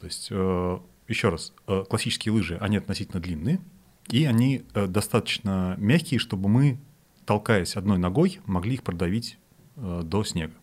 То 0.00 0.06
есть, 0.06 0.28
э, 0.30 0.78
еще 1.06 1.28
раз, 1.28 1.52
классические 1.66 2.32
лыжи, 2.32 2.56
они 2.62 2.78
относительно 2.78 3.20
длинные, 3.20 3.60
и 4.08 4.24
они 4.24 4.64
достаточно 4.72 5.74
мягкие, 5.76 6.18
чтобы 6.18 6.48
мы, 6.48 6.80
толкаясь 7.26 7.76
одной 7.76 7.98
ногой, 7.98 8.40
могли 8.46 8.76
их 8.76 8.82
продавить 8.82 9.38
до 9.76 10.24
снега 10.24 10.54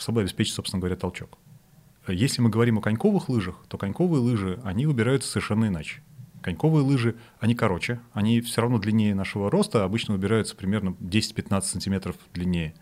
чтобы 0.00 0.22
обеспечить, 0.22 0.54
собственно 0.54 0.80
говоря, 0.80 0.96
толчок. 0.96 1.38
Если 2.08 2.40
мы 2.40 2.48
говорим 2.48 2.78
о 2.78 2.80
коньковых 2.80 3.28
лыжах, 3.28 3.64
то 3.68 3.76
коньковые 3.76 4.20
лыжи, 4.20 4.58
они 4.64 4.86
выбираются 4.86 5.30
совершенно 5.30 5.66
иначе. 5.66 6.02
Коньковые 6.42 6.82
лыжи, 6.82 7.16
они 7.38 7.54
короче, 7.54 8.00
они 8.14 8.40
все 8.40 8.62
равно 8.62 8.78
длиннее 8.78 9.14
нашего 9.14 9.50
роста, 9.50 9.84
обычно 9.84 10.14
выбираются 10.14 10.56
примерно 10.56 10.96
10-15 11.00 11.60
сантиметров 11.62 12.16
длиннее 12.32 12.74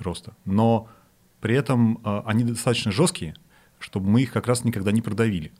роста. 0.00 0.34
Но 0.44 0.88
при 1.40 1.54
этом 1.54 2.00
э, 2.04 2.22
они 2.26 2.42
достаточно 2.42 2.90
жесткие, 2.90 3.36
чтобы 3.78 4.08
мы 4.10 4.22
их 4.22 4.32
как 4.32 4.48
раз 4.48 4.64
никогда 4.64 4.90
не 4.90 5.00
продавили. 5.00 5.52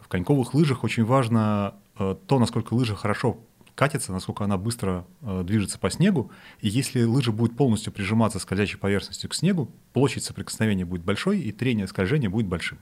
В 0.00 0.06
коньковых 0.06 0.54
лыжах 0.54 0.84
очень 0.84 1.04
важно 1.04 1.74
э, 1.98 2.14
то, 2.26 2.38
насколько 2.38 2.74
лыжа 2.74 2.94
хорошо 2.94 3.40
катится, 3.74 4.12
насколько 4.12 4.44
она 4.44 4.56
быстро 4.56 5.04
э, 5.22 5.42
движется 5.44 5.78
по 5.78 5.90
снегу. 5.90 6.30
И 6.60 6.68
если 6.68 7.02
лыжа 7.02 7.32
будет 7.32 7.56
полностью 7.56 7.92
прижиматься 7.92 8.38
скользящей 8.38 8.78
поверхностью 8.78 9.28
к 9.28 9.34
снегу, 9.34 9.70
площадь 9.92 10.24
соприкосновения 10.24 10.84
будет 10.84 11.02
большой, 11.02 11.40
и 11.40 11.52
трение 11.52 11.86
скольжения 11.86 12.30
будет 12.30 12.46
большим. 12.46 12.78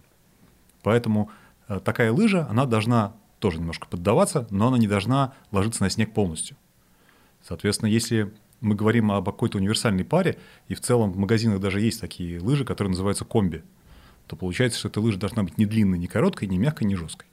Поэтому 0.82 1.30
э, 1.68 1.80
такая 1.80 2.12
лыжа, 2.12 2.46
она 2.48 2.66
должна 2.66 3.14
тоже 3.38 3.58
немножко 3.58 3.88
поддаваться, 3.88 4.46
но 4.50 4.68
она 4.68 4.78
не 4.78 4.86
должна 4.86 5.32
ложиться 5.50 5.82
на 5.82 5.90
снег 5.90 6.12
полностью. 6.12 6.56
Соответственно, 7.42 7.88
если 7.88 8.32
мы 8.60 8.74
говорим 8.74 9.10
об 9.10 9.24
какой-то 9.24 9.58
универсальной 9.58 10.04
паре, 10.04 10.38
и 10.68 10.74
в 10.74 10.80
целом 10.80 11.10
в 11.12 11.16
магазинах 11.16 11.60
даже 11.60 11.80
есть 11.80 12.00
такие 12.00 12.38
лыжи, 12.38 12.64
которые 12.64 12.90
называются 12.90 13.24
комби, 13.24 13.64
то 14.26 14.36
получается, 14.36 14.78
что 14.78 14.88
эта 14.88 15.00
лыжа 15.00 15.18
должна 15.18 15.42
быть 15.42 15.58
не 15.58 15.66
длинной, 15.66 15.98
не 15.98 16.06
короткой, 16.06 16.48
не 16.48 16.58
мягкой, 16.58 16.86
не 16.86 16.94
жесткой 16.94 17.26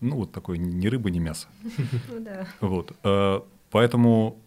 ну, 0.00 0.16
вот 0.16 0.32
такой 0.32 0.58
ни 0.58 0.86
рыба, 0.86 1.10
ни 1.10 1.18
мясо. 1.18 1.48
Ну. 2.60 2.68
Вот. 2.68 2.92
Э, 3.02 3.40
поэтому 3.70 4.38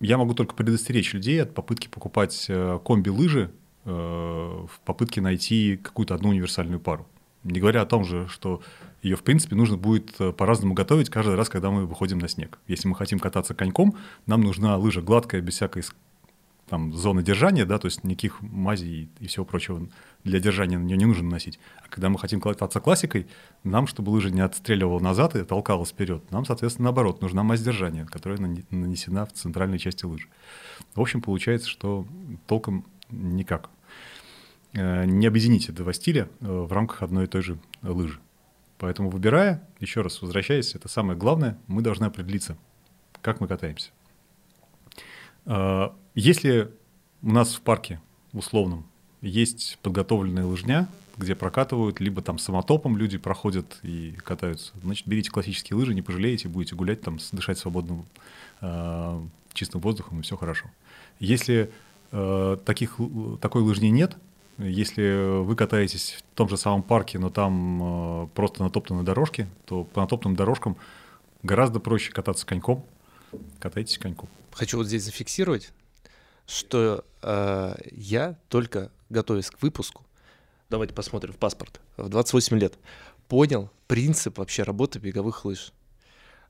я 0.00 0.18
могу 0.18 0.34
только 0.34 0.54
предостеречь 0.54 1.12
людей 1.12 1.42
от 1.42 1.54
попытки 1.54 1.88
покупать 1.88 2.46
э, 2.48 2.78
комби-лыжи 2.84 3.50
э, 3.84 3.90
в 3.90 4.80
попытке 4.84 5.20
найти 5.20 5.78
какую-то 5.82 6.14
одну 6.14 6.30
универсальную 6.30 6.80
пару. 6.80 7.06
Не 7.44 7.60
говоря 7.60 7.82
о 7.82 7.86
том 7.86 8.04
же, 8.04 8.26
что 8.28 8.60
ее, 9.02 9.16
в 9.16 9.22
принципе, 9.22 9.54
нужно 9.54 9.76
будет 9.76 10.16
по-разному 10.36 10.74
готовить 10.74 11.10
каждый 11.10 11.36
раз, 11.36 11.48
когда 11.48 11.70
мы 11.70 11.86
выходим 11.86 12.18
на 12.18 12.28
снег. 12.28 12.58
Если 12.66 12.88
мы 12.88 12.96
хотим 12.96 13.20
кататься 13.20 13.54
коньком, 13.54 13.94
нам 14.26 14.40
нужна 14.40 14.76
лыжа 14.76 15.00
гладкая, 15.00 15.40
без 15.40 15.54
всякой 15.54 15.84
там, 16.68 16.92
зоны 16.92 17.22
держания, 17.22 17.64
да, 17.64 17.78
то 17.78 17.86
есть 17.86 18.04
никаких 18.04 18.40
мазей 18.42 19.08
и 19.20 19.26
всего 19.28 19.44
прочего 19.44 19.86
для 20.26 20.40
держания 20.40 20.78
на 20.78 20.82
нее 20.82 20.96
не 20.96 21.06
нужно 21.06 21.24
наносить. 21.24 21.58
А 21.82 21.88
когда 21.88 22.08
мы 22.08 22.18
хотим 22.18 22.40
кататься 22.40 22.80
классикой, 22.80 23.28
нам, 23.62 23.86
чтобы 23.86 24.10
лыжа 24.10 24.30
не 24.30 24.40
отстреливала 24.40 24.98
назад 24.98 25.36
и 25.36 25.44
толкалась 25.44 25.90
вперед, 25.90 26.30
нам, 26.32 26.44
соответственно, 26.44 26.86
наоборот, 26.86 27.22
нужна 27.22 27.44
мазь 27.44 27.62
держания, 27.62 28.04
которая 28.04 28.38
нанесена 28.70 29.24
в 29.24 29.32
центральной 29.32 29.78
части 29.78 30.04
лыжи. 30.04 30.26
В 30.94 31.00
общем, 31.00 31.22
получается, 31.22 31.68
что 31.68 32.06
толком 32.46 32.84
никак. 33.08 33.70
Э, 34.72 35.04
не 35.04 35.26
объедините 35.26 35.72
два 35.72 35.92
стиля 35.92 36.28
э, 36.40 36.46
в 36.46 36.72
рамках 36.72 37.02
одной 37.02 37.24
и 37.24 37.28
той 37.28 37.42
же 37.42 37.58
лыжи. 37.82 38.18
Поэтому 38.78 39.08
выбирая, 39.10 39.66
еще 39.78 40.02
раз 40.02 40.20
возвращаясь, 40.20 40.74
это 40.74 40.88
самое 40.88 41.16
главное, 41.16 41.56
мы 41.68 41.82
должны 41.82 42.04
определиться, 42.04 42.58
как 43.22 43.40
мы 43.40 43.46
катаемся. 43.46 43.90
Э, 45.44 45.90
если 46.16 46.72
у 47.22 47.30
нас 47.30 47.54
в 47.54 47.60
парке 47.60 48.00
условном 48.32 48.86
есть 49.26 49.78
подготовленная 49.82 50.44
лыжня, 50.44 50.88
где 51.16 51.34
прокатывают, 51.34 52.00
либо 52.00 52.22
там 52.22 52.38
самотопом 52.38 52.96
люди 52.96 53.18
проходят 53.18 53.78
и 53.82 54.12
катаются. 54.22 54.72
Значит, 54.82 55.06
берите 55.06 55.30
классические 55.30 55.76
лыжи, 55.76 55.94
не 55.94 56.02
пожалеете, 56.02 56.48
будете 56.48 56.74
гулять 56.74 57.00
там, 57.00 57.18
дышать 57.32 57.58
свободным 57.58 58.06
э, 58.60 59.22
чистым 59.52 59.80
воздухом, 59.80 60.20
и 60.20 60.22
все 60.22 60.36
хорошо. 60.36 60.70
Если 61.18 61.70
э, 62.12 62.58
таких, 62.64 62.98
такой 63.40 63.62
лыжни 63.62 63.88
нет, 63.88 64.16
если 64.58 65.42
вы 65.42 65.56
катаетесь 65.56 66.18
в 66.18 66.36
том 66.36 66.48
же 66.48 66.56
самом 66.56 66.82
парке, 66.82 67.18
но 67.18 67.30
там 67.30 68.24
э, 68.24 68.28
просто 68.34 68.62
натоптаны 68.62 69.02
дорожки, 69.02 69.48
то 69.64 69.84
по 69.84 70.02
натоптанным 70.02 70.36
дорожкам 70.36 70.76
гораздо 71.42 71.80
проще 71.80 72.12
кататься 72.12 72.46
коньком. 72.46 72.84
Катайтесь 73.58 73.98
коньком. 73.98 74.28
Хочу 74.52 74.78
вот 74.78 74.86
здесь 74.86 75.04
зафиксировать, 75.04 75.72
что 76.46 77.04
э, 77.22 77.74
я 77.92 78.36
только 78.48 78.90
готовясь 79.08 79.50
к 79.50 79.60
выпуску, 79.62 80.04
давайте 80.70 80.94
посмотрим 80.94 81.32
в 81.32 81.38
паспорт, 81.38 81.80
в 81.96 82.08
28 82.08 82.58
лет, 82.58 82.74
понял 83.28 83.70
принцип 83.86 84.38
вообще 84.38 84.62
работы 84.62 84.98
беговых 84.98 85.44
лыж. 85.44 85.72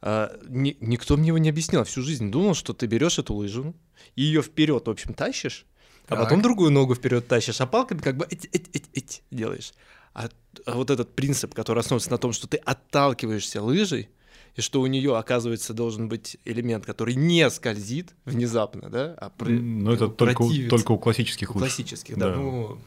А, 0.02 0.38
ни, 0.48 0.76
никто 0.80 1.16
мне 1.16 1.28
его 1.28 1.38
не 1.38 1.48
объяснил, 1.48 1.84
всю 1.84 2.02
жизнь 2.02 2.30
думал, 2.30 2.54
что 2.54 2.72
ты 2.72 2.86
берешь 2.86 3.18
эту 3.18 3.34
лыжу 3.34 3.74
и 4.14 4.22
ее 4.22 4.42
вперед, 4.42 4.86
в 4.86 4.90
общем, 4.90 5.14
тащишь, 5.14 5.66
так. 6.06 6.18
а 6.18 6.22
потом 6.22 6.42
другую 6.42 6.70
ногу 6.70 6.94
вперед 6.94 7.26
тащишь, 7.26 7.60
а 7.60 7.66
палками 7.66 7.98
как 7.98 8.16
бы 8.16 8.26
эть, 8.30 8.46
эть, 8.52 8.68
эть, 8.74 8.90
эть 8.92 9.22
делаешь. 9.30 9.72
А, 10.14 10.28
а 10.64 10.76
вот 10.76 10.90
этот 10.90 11.14
принцип, 11.14 11.54
который 11.54 11.80
основывается 11.80 12.10
на 12.10 12.18
том, 12.18 12.32
что 12.32 12.46
ты 12.46 12.56
отталкиваешься 12.58 13.62
лыжей, 13.62 14.08
и 14.56 14.62
что 14.62 14.80
у 14.80 14.86
нее, 14.86 15.16
оказывается, 15.16 15.74
должен 15.74 16.08
быть 16.08 16.38
элемент, 16.44 16.86
который 16.86 17.14
не 17.14 17.48
скользит 17.50 18.14
внезапно, 18.24 18.88
да, 18.88 19.14
а 19.18 19.30
при, 19.30 19.52
Но 19.58 19.92
это 19.92 20.08
только, 20.08 20.42
у, 20.42 20.50
только 20.68 20.92
у 20.92 20.98
классических 20.98 21.54
лыж. 21.54 21.62
Классических, 21.62 22.16
да. 22.16 22.30
да. 22.30 22.36
Ну, 22.36 22.78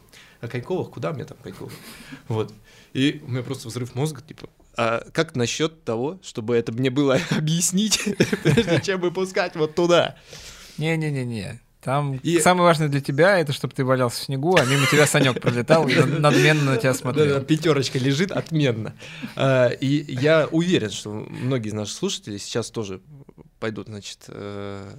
а 0.42 0.48
Коньковых, 0.48 0.90
куда 0.90 1.14
мне 1.14 1.26
там 1.26 1.38
Коньковых? 1.44 1.74
Вот. 2.28 2.52
И 2.94 3.22
у 3.24 3.30
меня 3.30 3.44
просто 3.44 3.68
взрыв 3.68 3.94
мозга, 3.94 4.22
типа, 4.22 4.50
а 4.78 5.04
как 5.12 5.36
насчет 5.36 5.84
того, 5.84 6.20
чтобы 6.24 6.56
это 6.56 6.72
мне 6.72 6.90
было 6.90 7.20
объяснить, 7.30 8.02
прежде 8.44 8.82
чем 8.82 9.02
выпускать 9.02 9.56
вот 9.56 9.76
туда? 9.76 10.18
Не-не-не-не. 10.78 11.62
Там 11.82 12.18
и... 12.24 12.40
самое 12.40 12.66
важное 12.66 12.90
для 12.90 13.00
тебя 13.00 13.40
это, 13.40 13.54
чтобы 13.54 13.74
ты 13.74 13.86
валялся 13.86 14.20
в 14.20 14.24
снегу, 14.26 14.58
а 14.58 14.66
мимо 14.66 14.86
тебя 14.88 15.08
Санек 15.08 15.42
пролетал 15.42 15.88
и 15.88 15.96
надменно 15.96 16.72
на 16.72 16.78
тебя 16.78 16.94
смотрел. 16.94 17.42
Пятерочка 17.42 17.98
лежит 17.98 18.32
отменно. 18.32 18.94
А, 19.36 19.70
и 19.70 20.14
я 20.14 20.48
уверен, 20.52 20.90
что 20.90 21.12
многие 21.12 21.70
из 21.70 21.74
наших 21.74 21.96
слушателей 21.96 22.38
сейчас 22.38 22.70
тоже 22.70 23.02
пойдут, 23.60 23.88
значит, 23.88 24.26
э, 24.28 24.90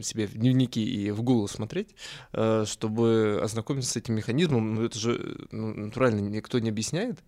себе 0.00 0.26
в 0.26 0.34
дневники 0.34 0.82
и 0.82 1.10
в 1.10 1.22
Google 1.22 1.48
смотреть, 1.48 1.94
э, 2.32 2.64
чтобы 2.66 3.40
ознакомиться 3.42 3.92
с 3.92 3.96
этим 3.96 4.14
механизмом. 4.14 4.74
Ну, 4.74 4.84
это 4.84 4.98
же 4.98 5.36
ну, 5.50 5.74
натурально 5.74 6.20
никто 6.20 6.58
не 6.58 6.70
объясняет 6.70 7.18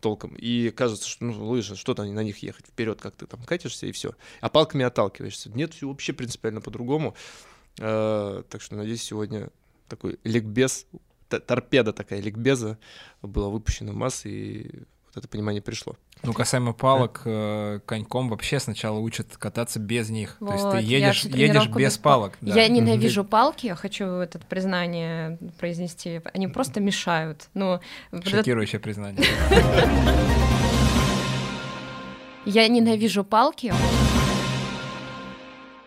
толком. 0.00 0.34
И 0.36 0.70
кажется, 0.70 1.08
что 1.08 1.24
ну, 1.24 1.46
лыжи, 1.46 1.76
что-то 1.76 2.04
на 2.04 2.22
них 2.22 2.38
ехать 2.38 2.66
вперед, 2.66 3.00
как 3.00 3.14
ты 3.14 3.26
там 3.26 3.42
катишься 3.44 3.86
и 3.86 3.92
все. 3.92 4.14
А 4.40 4.48
палками 4.48 4.84
отталкиваешься. 4.84 5.50
Нет, 5.50 5.74
все 5.74 5.88
вообще 5.88 6.12
принципиально 6.12 6.60
по-другому. 6.60 7.14
Э, 7.78 8.42
так 8.48 8.60
что, 8.62 8.76
надеюсь, 8.76 9.02
сегодня 9.02 9.50
такой 9.88 10.18
ликбез, 10.24 10.86
торпеда 11.28 11.92
такая 11.92 12.20
ликбеза 12.20 12.78
была 13.22 13.48
выпущена 13.48 13.92
в 13.92 13.96
массы, 13.96 14.28
и 14.28 14.70
вот 15.06 15.16
это 15.16 15.28
понимание 15.28 15.62
пришло. 15.62 15.96
Ну, 16.22 16.32
касаемо 16.32 16.72
палок, 16.72 17.22
э, 17.24 17.80
коньком 17.84 18.28
вообще 18.30 18.58
сначала 18.58 18.98
учат 18.98 19.36
кататься 19.36 19.78
без 19.78 20.08
них. 20.08 20.36
Вот, 20.40 20.48
То 20.48 20.54
есть 20.54 20.70
ты 20.70 20.94
едешь, 20.94 21.24
едешь 21.24 21.68
без 21.68 21.98
палок. 21.98 22.34
Да. 22.40 22.54
Я 22.54 22.68
ненавижу 22.68 23.24
палки, 23.24 23.66
я 23.66 23.74
хочу 23.74 24.06
это 24.06 24.38
признание 24.38 25.38
произнести. 25.58 26.22
Они 26.32 26.48
просто 26.48 26.80
мешают. 26.80 27.48
Ну, 27.54 27.80
Шокирующее 28.24 28.80
признание. 28.80 29.24
Я 32.46 32.68
ненавижу 32.68 33.24
палки. 33.24 33.72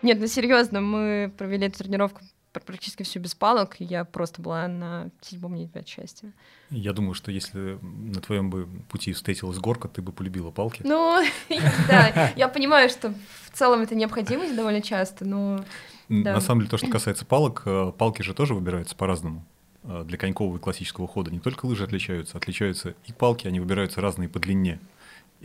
Нет, 0.02 0.18
ну 0.20 0.26
серьезно, 0.26 0.80
мы 0.80 1.32
провели 1.36 1.66
эту 1.66 1.78
тренировку 1.78 2.20
практически 2.64 3.04
все 3.04 3.20
без 3.20 3.34
палок, 3.34 3.76
и 3.80 3.84
я 3.84 4.04
просто 4.04 4.42
была 4.42 4.66
на 4.68 5.10
седьмом 5.20 5.54
небе 5.54 5.80
от 5.80 5.86
счастья. 5.86 6.32
Я 6.70 6.92
думаю, 6.92 7.14
что 7.14 7.30
если 7.30 7.78
на 7.82 8.20
твоем 8.20 8.50
бы 8.50 8.66
пути 8.88 9.12
встретилась 9.12 9.58
горка, 9.58 9.86
ты 9.88 10.02
бы 10.02 10.12
полюбила 10.12 10.50
палки. 10.50 10.82
Ну, 10.84 11.22
да, 11.88 12.32
я 12.36 12.48
понимаю, 12.48 12.88
что 12.88 13.14
в 13.44 13.56
целом 13.56 13.82
это 13.82 13.94
необходимость 13.94 14.56
довольно 14.56 14.82
часто, 14.82 15.24
но... 15.24 15.64
На 16.08 16.40
самом 16.40 16.62
деле, 16.62 16.70
то, 16.70 16.78
что 16.78 16.88
касается 16.88 17.26
палок, 17.26 17.62
э, 17.66 17.92
палки 17.96 18.22
же 18.22 18.32
тоже 18.32 18.54
выбираются 18.54 18.96
по-разному. 18.96 19.44
Э, 19.84 20.04
для 20.06 20.16
конькового 20.16 20.56
и 20.56 20.60
классического 20.60 21.06
хода 21.06 21.30
не 21.30 21.38
только 21.38 21.66
лыжи 21.66 21.84
отличаются, 21.84 22.38
отличаются 22.38 22.94
и 23.06 23.12
палки, 23.12 23.46
они 23.46 23.60
выбираются 23.60 24.00
разные 24.00 24.28
по 24.28 24.38
длине. 24.38 24.80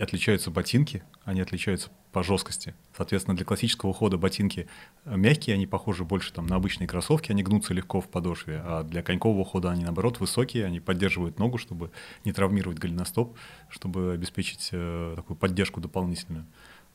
Отличаются 0.01 0.51
ботинки, 0.51 1.03
они 1.23 1.41
отличаются 1.41 1.89
по 2.11 2.23
жесткости. 2.23 2.75
Соответственно, 2.95 3.35
для 3.35 3.45
классического 3.45 3.91
ухода 3.91 4.17
ботинки 4.17 4.67
э, 5.05 5.15
мягкие, 5.15 5.55
они 5.55 5.67
похожи 5.67 6.03
больше 6.03 6.33
там, 6.33 6.47
на 6.47 6.55
обычные 6.55 6.87
кроссовки, 6.87 7.31
они 7.31 7.43
гнутся 7.43 7.73
легко 7.73 8.01
в 8.01 8.09
подошве, 8.09 8.61
а 8.63 8.83
для 8.83 9.03
конькового 9.03 9.41
ухода 9.41 9.71
они, 9.71 9.83
наоборот, 9.83 10.19
высокие, 10.19 10.65
они 10.65 10.79
поддерживают 10.79 11.39
ногу, 11.39 11.57
чтобы 11.57 11.91
не 12.25 12.31
травмировать 12.33 12.79
голеностоп, 12.79 13.37
чтобы 13.69 14.13
обеспечить 14.13 14.69
э, 14.71 15.13
такую 15.15 15.37
поддержку 15.37 15.81
дополнительную. 15.81 16.45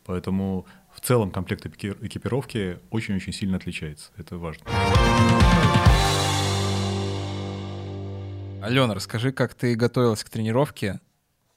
Поэтому 0.05 0.67
в 0.95 1.01
целом 1.01 1.31
комплект 1.31 1.67
экипировки 1.67 2.79
очень-очень 2.91 3.33
сильно 3.33 3.59
отличается. 3.59 4.11
Это 4.17 4.39
важно. 4.39 4.65
Алена, 8.63 8.95
расскажи, 8.95 9.33
как 9.33 9.55
ты 9.55 9.75
готовилась 9.75 10.25
к 10.25 10.31
тренировке 10.31 11.01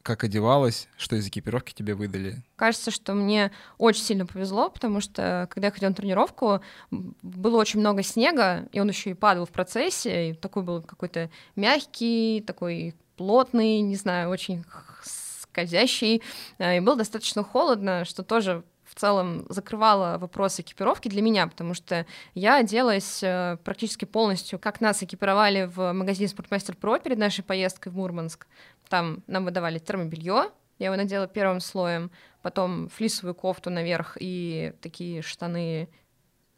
как 0.03 0.23
одевалась, 0.23 0.87
что 0.97 1.15
из 1.15 1.27
экипировки 1.27 1.73
тебе 1.73 1.95
выдали? 1.95 2.41
Кажется, 2.55 2.91
что 2.91 3.13
мне 3.13 3.51
очень 3.77 4.03
сильно 4.03 4.25
повезло, 4.25 4.69
потому 4.69 5.01
что 5.01 5.47
когда 5.51 5.67
я 5.67 5.71
ходила 5.71 5.89
на 5.89 5.95
тренировку, 5.95 6.61
было 6.89 7.57
очень 7.57 7.79
много 7.79 8.03
снега, 8.03 8.67
и 8.71 8.79
он 8.79 8.89
еще 8.89 9.11
и 9.11 9.15
падал 9.15 9.45
в 9.45 9.51
процессе, 9.51 10.31
и 10.31 10.33
такой 10.33 10.63
был 10.63 10.81
какой-то 10.81 11.29
мягкий, 11.55 12.43
такой 12.45 12.95
плотный, 13.17 13.81
не 13.81 13.95
знаю, 13.95 14.29
очень 14.29 14.63
скользящий, 15.03 16.21
э, 16.57 16.77
и 16.77 16.79
было 16.79 16.95
достаточно 16.95 17.43
холодно, 17.43 18.05
что 18.05 18.23
тоже 18.23 18.63
в 18.91 18.95
целом 18.99 19.45
закрывала 19.47 20.17
вопрос 20.17 20.59
экипировки 20.59 21.07
для 21.07 21.21
меня, 21.21 21.47
потому 21.47 21.73
что 21.73 22.05
я 22.33 22.57
оделась 22.57 23.23
э, 23.23 23.57
практически 23.63 24.03
полностью, 24.03 24.59
как 24.59 24.81
нас 24.81 25.01
экипировали 25.01 25.63
в 25.73 25.93
магазине 25.93 26.27
Спортмастер 26.27 26.75
Про 26.75 26.99
перед 26.99 27.17
нашей 27.17 27.41
поездкой 27.41 27.93
в 27.93 27.95
Мурманск. 27.95 28.47
Там 28.91 29.23
нам 29.25 29.45
выдавали 29.45 29.79
термобелье, 29.79 30.51
я 30.77 30.87
его 30.87 30.97
надела 30.97 31.25
первым 31.25 31.61
слоем, 31.61 32.11
потом 32.41 32.89
флисовую 32.89 33.33
кофту 33.33 33.69
наверх 33.69 34.17
и 34.19 34.73
такие 34.81 35.21
штаны 35.21 35.87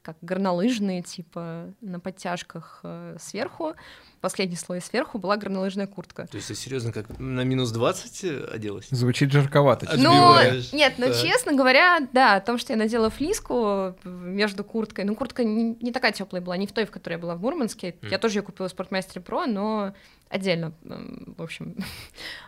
как 0.04 0.18
горнолыжные, 0.22 1.02
типа 1.02 1.74
на 1.82 2.00
подтяжках 2.00 2.82
э, 2.84 3.16
сверху. 3.20 3.74
Последний 4.20 4.58
слой 4.58 4.82
сверху 4.82 5.18
была 5.18 5.38
горнолыжная 5.38 5.88
куртка. 5.88 6.28
То 6.28 6.36
есть 6.38 6.50
ты 6.50 6.56
серьезно 6.56 6.92
как 6.92 7.18
на 7.20 7.42
минус 7.42 7.72
20 7.72 8.24
э, 8.26 8.46
оделась? 8.54 8.88
Звучит 8.90 9.32
жарковато. 9.32 9.90
Ну, 9.98 10.36
нет, 10.74 10.96
ну, 10.98 11.08
честно 11.08 11.54
говоря, 11.54 12.08
да, 12.12 12.36
о 12.36 12.42
том, 12.42 12.58
что 12.58 12.74
я 12.74 12.78
надела 12.78 13.10
флиску 13.10 13.96
между 14.04 14.64
курткой. 14.64 15.06
Ну, 15.06 15.16
куртка 15.16 15.44
не, 15.44 15.76
не 15.82 15.92
такая 15.92 16.12
теплая 16.12 16.42
была, 16.42 16.58
не 16.58 16.68
в 16.68 16.74
той, 16.74 16.86
в 16.86 16.92
которой 16.92 17.14
я 17.14 17.20
была 17.20 17.36
в 17.36 17.42
Мурманске. 17.42 17.96
Mm. 18.02 18.10
Я 18.10 18.20
тоже 18.20 18.40
ее 18.40 18.44
купила 18.44 18.68
в 18.68 18.72
Спортмастере 18.72 19.22
Про, 19.22 19.46
но 19.46 19.94
отдельно, 20.30 20.74
в 20.82 21.42
общем. 21.42 21.76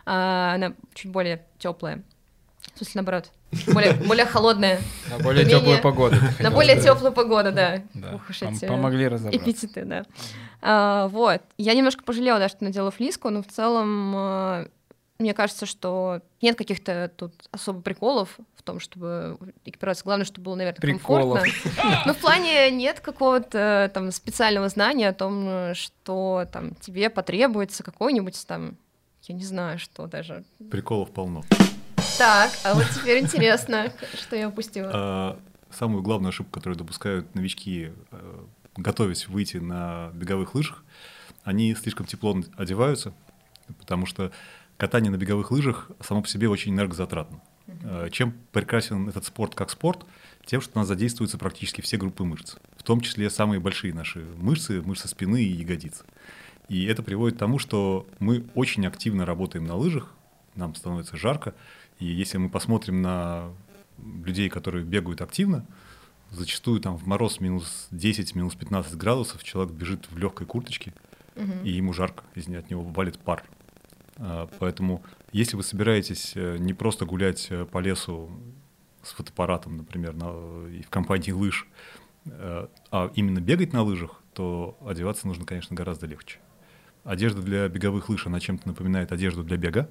А, 0.08 0.54
она 0.54 0.74
чуть 0.94 1.10
более 1.10 1.44
теплая. 1.58 2.04
В 2.76 2.78
смысле, 2.78 2.92
наоборот. 3.00 3.30
Более, 3.72 3.94
более 3.94 4.26
холодная. 4.26 4.80
На 5.08 5.18
более 5.18 5.44
менее... 5.46 5.60
теплую 5.60 5.80
погоду. 5.80 6.16
На 6.40 6.50
более 6.50 6.78
теплую 6.78 7.10
погоду, 7.10 7.50
да. 7.50 7.82
да. 7.94 8.16
Ух 8.16 8.28
уж 8.28 8.42
эти 8.42 8.66
Помогли 8.66 9.08
разобраться. 9.08 9.50
Эпитеты, 9.50 9.86
да. 9.86 10.04
А, 10.60 11.08
вот. 11.08 11.40
Я 11.56 11.72
немножко 11.72 12.04
пожалела, 12.04 12.38
да, 12.38 12.50
что 12.50 12.64
надела 12.64 12.90
флиску, 12.90 13.30
но 13.30 13.42
в 13.42 13.46
целом 13.46 14.12
а, 14.14 14.66
мне 15.18 15.32
кажется, 15.32 15.64
что 15.64 16.20
нет 16.42 16.56
каких-то 16.58 17.10
тут 17.16 17.32
особо 17.50 17.80
приколов 17.80 18.38
в 18.56 18.62
том, 18.62 18.78
чтобы 18.78 19.38
экипироваться. 19.64 20.04
Главное, 20.04 20.26
чтобы 20.26 20.44
было, 20.44 20.56
наверное, 20.56 20.78
Приколов. 20.78 21.40
комфортно. 21.40 22.02
Но 22.04 22.12
в 22.12 22.18
плане 22.18 22.70
нет 22.70 23.00
какого-то 23.00 23.90
там 23.94 24.10
специального 24.12 24.68
знания 24.68 25.08
о 25.08 25.14
том, 25.14 25.74
что 25.74 26.46
там 26.52 26.74
тебе 26.74 27.08
потребуется 27.08 27.82
какой-нибудь 27.82 28.46
там, 28.46 28.76
я 29.22 29.34
не 29.34 29.44
знаю, 29.44 29.78
что 29.78 30.06
даже. 30.06 30.44
Приколов 30.70 31.10
полно. 31.10 31.42
Так, 32.18 32.52
а 32.64 32.74
вот 32.74 32.86
теперь 32.94 33.22
интересно, 33.22 33.92
что 34.14 34.36
я 34.36 34.48
упустила. 34.48 34.90
А, 34.92 35.38
самую 35.70 36.02
главную 36.02 36.30
ошибку, 36.30 36.52
которую 36.52 36.78
допускают 36.78 37.34
новички, 37.34 37.92
э, 38.10 38.44
готовясь 38.76 39.28
выйти 39.28 39.58
на 39.58 40.10
беговых 40.14 40.54
лыжах, 40.54 40.82
они 41.44 41.74
слишком 41.74 42.06
тепло 42.06 42.36
одеваются, 42.56 43.12
потому 43.78 44.06
что 44.06 44.32
катание 44.78 45.10
на 45.10 45.16
беговых 45.16 45.50
лыжах 45.50 45.90
само 46.00 46.22
по 46.22 46.28
себе 46.28 46.48
очень 46.48 46.72
энергозатратно. 46.72 47.40
Э, 47.82 48.08
чем 48.10 48.34
прекрасен 48.52 49.08
этот 49.08 49.24
спорт 49.24 49.54
как 49.54 49.70
спорт? 49.70 50.06
Тем, 50.44 50.60
что 50.60 50.72
у 50.76 50.78
нас 50.78 50.88
задействуются 50.88 51.38
практически 51.38 51.80
все 51.80 51.96
группы 51.96 52.24
мышц, 52.24 52.56
в 52.76 52.82
том 52.82 53.00
числе 53.00 53.28
самые 53.30 53.60
большие 53.60 53.92
наши 53.92 54.20
мышцы, 54.36 54.80
мышцы 54.80 55.08
спины 55.08 55.42
и 55.42 55.52
ягодиц. 55.52 56.04
И 56.68 56.84
это 56.86 57.02
приводит 57.02 57.36
к 57.36 57.40
тому, 57.40 57.58
что 57.58 58.06
мы 58.18 58.44
очень 58.54 58.86
активно 58.86 59.26
работаем 59.26 59.66
на 59.66 59.76
лыжах, 59.76 60.12
нам 60.54 60.74
становится 60.74 61.16
жарко, 61.16 61.54
и 61.98 62.06
если 62.06 62.38
мы 62.38 62.48
посмотрим 62.48 63.02
на 63.02 63.52
людей, 64.24 64.48
которые 64.48 64.84
бегают 64.84 65.20
активно, 65.22 65.66
зачастую 66.30 66.80
там 66.80 66.96
в 66.96 67.06
мороз 67.06 67.40
минус 67.40 67.88
10, 67.90 68.34
минус 68.34 68.54
15 68.54 68.94
градусов 68.96 69.42
человек 69.44 69.72
бежит 69.72 70.10
в 70.10 70.18
легкой 70.18 70.46
курточке, 70.46 70.92
угу. 71.34 71.52
и 71.64 71.70
ему 71.70 71.92
жарко, 71.92 72.24
из 72.34 72.48
от 72.48 72.70
него 72.70 72.82
валит 72.82 73.18
пар. 73.18 73.44
А, 74.16 74.48
поэтому 74.58 75.02
если 75.32 75.56
вы 75.56 75.62
собираетесь 75.62 76.32
э, 76.34 76.56
не 76.58 76.72
просто 76.72 77.04
гулять 77.04 77.48
э, 77.50 77.64
по 77.66 77.78
лесу 77.78 78.30
с 79.02 79.12
фотоаппаратом, 79.12 79.76
например, 79.76 80.14
на, 80.14 80.66
и 80.68 80.82
в 80.82 80.88
компании 80.88 81.32
лыж, 81.32 81.66
э, 82.24 82.66
а 82.90 83.10
именно 83.14 83.40
бегать 83.40 83.72
на 83.72 83.82
лыжах, 83.82 84.22
то 84.32 84.78
одеваться 84.86 85.26
нужно, 85.26 85.44
конечно, 85.44 85.76
гораздо 85.76 86.06
легче. 86.06 86.38
Одежда 87.04 87.42
для 87.42 87.68
беговых 87.68 88.08
лыж, 88.08 88.26
она 88.26 88.40
чем-то 88.40 88.66
напоминает 88.68 89.12
одежду 89.12 89.44
для 89.44 89.56
бега, 89.56 89.88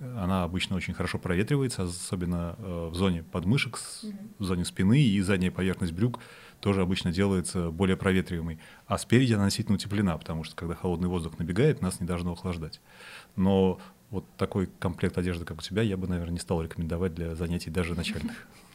она 0.00 0.44
обычно 0.44 0.76
очень 0.76 0.94
хорошо 0.94 1.18
проветривается, 1.18 1.82
особенно 1.82 2.54
э, 2.58 2.88
в 2.92 2.94
зоне 2.94 3.22
подмышек, 3.24 3.78
в 4.38 4.44
зоне 4.44 4.64
спины, 4.64 5.00
и 5.00 5.20
задняя 5.20 5.50
поверхность 5.50 5.92
брюк 5.92 6.20
тоже 6.60 6.82
обычно 6.82 7.12
делается 7.12 7.70
более 7.70 7.96
проветриваемой. 7.96 8.58
А 8.86 8.98
спереди 8.98 9.32
она 9.32 9.44
действительно 9.44 9.76
утеплена, 9.76 10.16
потому 10.16 10.44
что 10.44 10.56
когда 10.56 10.74
холодный 10.74 11.08
воздух 11.08 11.38
набегает, 11.38 11.82
нас 11.82 12.00
не 12.00 12.06
должно 12.06 12.32
охлаждать. 12.32 12.80
Но 13.36 13.80
вот 14.10 14.24
такой 14.36 14.68
комплект 14.78 15.18
одежды, 15.18 15.44
как 15.44 15.58
у 15.58 15.62
тебя, 15.62 15.82
я 15.82 15.96
бы, 15.96 16.08
наверное, 16.08 16.34
не 16.34 16.40
стал 16.40 16.62
рекомендовать 16.62 17.14
для 17.14 17.34
занятий 17.34 17.70
даже 17.70 17.94
начальных. 17.94 18.46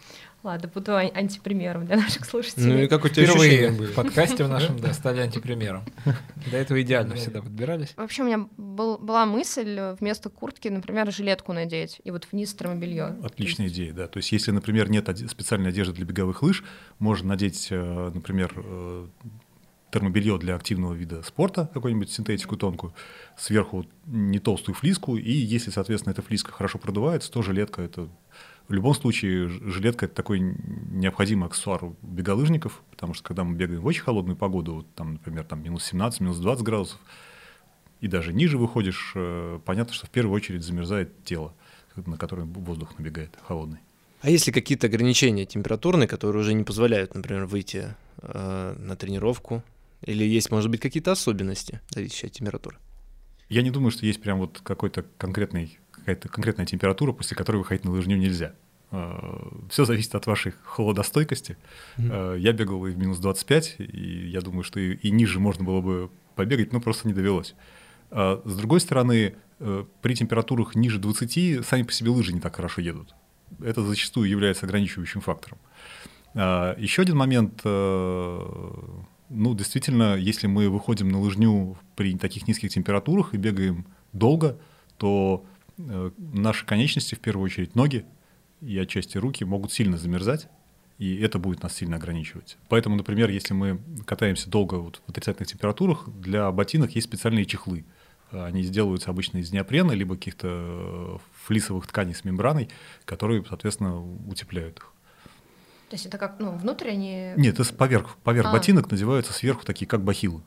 Ладно, 0.43 0.69
буду 0.73 0.95
антипримером 0.97 1.86
для 1.86 1.95
наших 1.95 2.25
слушателей. 2.25 2.73
Ну 2.73 2.79
и 2.84 2.88
как 2.88 3.06
у 3.06 3.10
тебя 3.10 3.27
Впервые 3.27 3.71
в 3.71 3.93
подкасте 3.93 4.43
в 4.43 4.49
нашем, 4.49 4.77
да, 4.77 4.93
стали 4.93 5.21
антипримером. 5.21 5.86
До 6.51 6.58
этого 6.58 6.82
идеально 6.82 7.15
всегда 7.15 7.41
подбирались. 7.41 7.93
Вообще 7.95 8.23
у 8.23 8.25
меня 8.25 8.47
был, 8.58 8.97
была 8.97 9.25
мысль 9.25 9.95
вместо 9.99 10.29
куртки, 10.29 10.67
например, 10.67 11.12
жилетку 11.13 11.53
надеть 11.53 12.01
и 12.03 12.12
вот 12.12 12.27
вниз 12.29 12.53
термобелье. 12.53 13.15
Отличная 13.23 13.69
идея, 13.69 13.93
да. 13.93 14.08
То 14.08 14.17
есть 14.17 14.34
если, 14.34 14.51
например, 14.51 14.89
нет 14.89 15.08
специальной 15.29 15.69
одежды 15.69 15.93
для 15.93 16.06
беговых 16.06 16.43
лыж, 16.43 16.65
можно 16.99 17.29
надеть, 17.29 17.69
э, 17.71 18.12
например, 18.13 18.51
э, 18.58 19.08
термобелье 19.93 20.38
для 20.39 20.56
активного 20.56 20.93
вида 20.93 21.21
спорта, 21.23 21.69
какую-нибудь 21.73 22.12
синтетику 22.12 22.58
тонкую, 22.58 22.93
сверху 23.38 23.86
не 24.08 24.39
толстую 24.39 24.75
флиску, 24.75 25.15
и 25.15 25.32
если, 25.32 25.69
соответственно, 25.69 26.12
эта 26.12 26.21
флиска 26.21 26.51
хорошо 26.51 26.79
продувается, 26.79 27.32
то 27.32 27.41
жилетка— 27.43 27.82
это 27.84 28.10
в 28.67 28.73
любом 28.73 28.93
случае, 28.93 29.49
жилетка— 29.49 30.06
это 30.08 30.15
такой 30.15 30.39
необходимый 30.39 31.47
аксессуар 31.47 31.84
у 31.84 31.95
беголыжников, 32.02 32.82
потому 32.91 33.13
что 33.13 33.23
когда 33.23 33.43
мы 33.43 33.56
бегаем 33.56 33.82
в 33.82 33.86
очень 33.86 34.02
холодную 34.02 34.38
погоду, 34.38 34.76
вот 34.76 34.95
там, 34.95 35.13
например, 35.13 35.43
там 35.43 35.62
минус 35.62 35.84
17, 35.86 36.21
минус 36.21 36.38
20 36.38 36.63
градусов, 36.63 36.99
и 37.99 38.08
даже 38.08 38.34
ниже 38.34 38.58
выходишь, 38.58 39.13
э, 39.15 39.60
понятно, 39.65 39.93
что 39.93 40.08
в 40.08 40.10
первую 40.10 40.36
очередь 40.36 40.63
замерзает 40.63 41.23
тело, 41.23 41.54
на 41.95 42.17
которое 42.17 42.43
воздух 42.43 42.97
набегает 42.97 43.38
холодный. 43.45 43.80
А 44.21 44.30
есть 44.30 44.47
ли 44.47 44.54
какие-то 44.54 44.88
ограничения 44.88 45.45
температурные, 45.45 46.08
которые 46.08 46.41
уже 46.41 46.54
не 46.54 46.63
позволяют, 46.63 47.13
например, 47.13 47.45
выйти 47.45 47.93
э, 48.21 48.76
на 48.78 48.95
тренировку? 48.95 49.62
Или 50.06 50.23
есть, 50.23 50.52
может 50.52 50.69
быть, 50.71 50.80
какие-то 50.80 51.12
особенности, 51.12 51.82
зависящие 51.89 52.28
от 52.28 52.34
температуры? 52.34 52.78
Я 53.49 53.62
не 53.62 53.71
думаю, 53.71 53.91
что 53.91 54.06
есть 54.06 54.21
прям 54.21 54.39
вот 54.39 54.62
какой-то 54.63 55.06
конкретный 55.17 55.78
какая-то 56.04 56.28
конкретная 56.28 56.66
температура, 56.66 57.13
после 57.13 57.38
которой 57.38 57.58
выходить 57.58 57.86
на 57.86 57.92
лыжню 57.92 58.18
нельзя. 58.18 58.54
А, 58.92 59.50
Все 59.70 59.86
зависит 59.86 60.13
от 60.16 60.28
вашей 60.28 60.54
холодостойкости. 60.63 61.58
Mm-hmm. 61.98 62.39
Я 62.39 62.52
бегал 62.54 62.86
и 62.86 62.92
в 62.92 62.98
минус 62.98 63.20
25, 63.20 63.76
и 63.80 64.28
я 64.28 64.42
думаю, 64.42 64.63
что 64.63 64.80
и, 64.80 64.96
и 64.96 65.12
ниже 65.12 65.39
можно 65.39 65.63
было 65.63 65.82
бы 65.82 66.10
побегать, 66.36 66.74
но 66.74 66.82
просто 66.82 67.08
не 67.08 67.13
довелось. 67.13 67.56
А, 68.12 68.42
с 68.44 68.56
другой 68.56 68.82
стороны, 68.82 69.36
э, 69.60 69.86
при 70.02 70.16
температурах 70.16 70.76
ниже 70.76 71.00
20 71.00 71.66
сами 71.66 71.84
по 71.84 71.92
себе 71.92 72.10
лыжи 72.10 72.34
не 72.34 72.39
так 72.39 72.56
хорошо 72.56 72.82
едут. 72.82 73.16
Это 73.62 73.82
зачастую 73.84 74.30
является 74.30 74.66
ограничивающим 74.66 75.22
фактором. 75.22 75.60
Еще 76.36 77.04
один 77.04 77.16
момент, 77.16 77.62
э, 77.63 78.39
ну, 79.30 79.56
действительно, 79.56 80.16
если 80.16 80.48
мы 80.48 80.70
выходим 80.70 81.10
на 81.10 81.20
лыжню 81.20 81.78
при 81.96 82.18
таких 82.18 82.48
низких 82.48 82.72
температурах 82.72 83.34
и 83.34 83.38
бегаем 83.38 83.86
долго, 84.13 84.58
то 84.98 85.46
наши 85.78 86.66
конечности, 86.66 87.16
в 87.16 87.20
первую 87.20 87.46
очередь 87.46 87.76
ноги 87.76 88.06
и 88.62 88.78
отчасти 88.78 89.18
руки, 89.18 89.44
могут 89.44 89.74
сильно 89.74 89.98
замерзать, 89.98 90.48
и 90.98 91.18
это 91.18 91.40
будет 91.40 91.64
нас 91.64 91.76
сильно 91.76 91.98
ограничивать. 91.98 92.58
Поэтому, 92.70 92.96
например, 92.96 93.30
если 93.30 93.54
мы 93.54 93.82
катаемся 94.06 94.50
долго 94.50 94.76
вот 94.76 95.02
в 95.06 95.10
отрицательных 95.10 95.50
температурах, 95.50 96.08
для 96.08 96.52
ботинок 96.52 96.92
есть 96.96 97.08
специальные 97.08 97.46
чехлы. 97.46 97.86
Они 98.32 98.64
сделаются 98.64 99.12
обычно 99.12 99.38
из 99.40 99.52
неопрена, 99.52 99.92
либо 99.92 100.16
каких-то 100.16 100.48
э, 100.50 101.18
флисовых 101.46 101.86
тканей 101.86 102.16
с 102.16 102.24
мембраной, 102.24 102.70
которые, 103.06 103.44
соответственно, 103.48 104.02
утепляют 104.28 104.78
их. 104.78 104.94
То 105.90 105.96
есть 105.96 106.08
это 106.08 106.18
как, 106.18 106.40
ну, 106.40 106.52
внутрь 106.58 106.90
они... 106.90 107.34
Нет, 107.38 107.60
это 107.60 107.72
поверх, 107.76 108.16
поверх 108.24 108.48
А. 108.48 108.52
ботинок 108.52 108.90
надеваются 108.90 109.34
сверху 109.34 109.64
такие, 109.66 109.88
как 109.88 110.04
бахилы. 110.04 110.42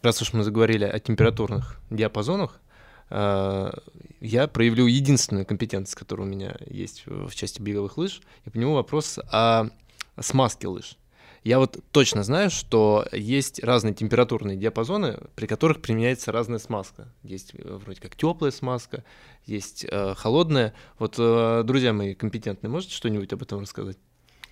Раз 0.00 0.22
уж 0.22 0.32
мы 0.32 0.42
заговорили 0.42 0.84
о 0.84 0.98
температурных 1.00 1.78
диапазонах, 1.90 2.60
э, 2.62 2.67
я 3.10 4.48
проявлю 4.52 4.86
единственную 4.86 5.46
компетентность, 5.46 5.94
которая 5.94 6.26
у 6.26 6.30
меня 6.30 6.56
есть 6.66 7.04
в 7.06 7.34
части 7.34 7.62
беговых 7.62 7.96
лыж, 7.96 8.20
и 8.44 8.50
по 8.50 8.56
нему 8.58 8.74
вопрос 8.74 9.18
о 9.30 9.68
смазке 10.20 10.68
лыж. 10.68 10.96
Я 11.44 11.58
вот 11.58 11.78
точно 11.92 12.24
знаю, 12.24 12.50
что 12.50 13.06
есть 13.12 13.62
разные 13.62 13.94
температурные 13.94 14.56
диапазоны, 14.56 15.18
при 15.34 15.46
которых 15.46 15.80
применяется 15.80 16.32
разная 16.32 16.58
смазка. 16.58 17.08
Есть 17.22 17.52
э, 17.54 17.78
вроде 17.82 18.00
как 18.00 18.16
теплая 18.16 18.50
смазка, 18.50 19.04
есть 19.46 19.86
э, 19.88 20.14
холодная. 20.16 20.74
Вот, 20.98 21.14
э, 21.18 21.62
друзья 21.64 21.92
мои 21.92 22.14
компетентные, 22.14 22.70
можете 22.70 22.94
что-нибудь 22.94 23.32
об 23.32 23.42
этом 23.42 23.60
рассказать? 23.60 23.96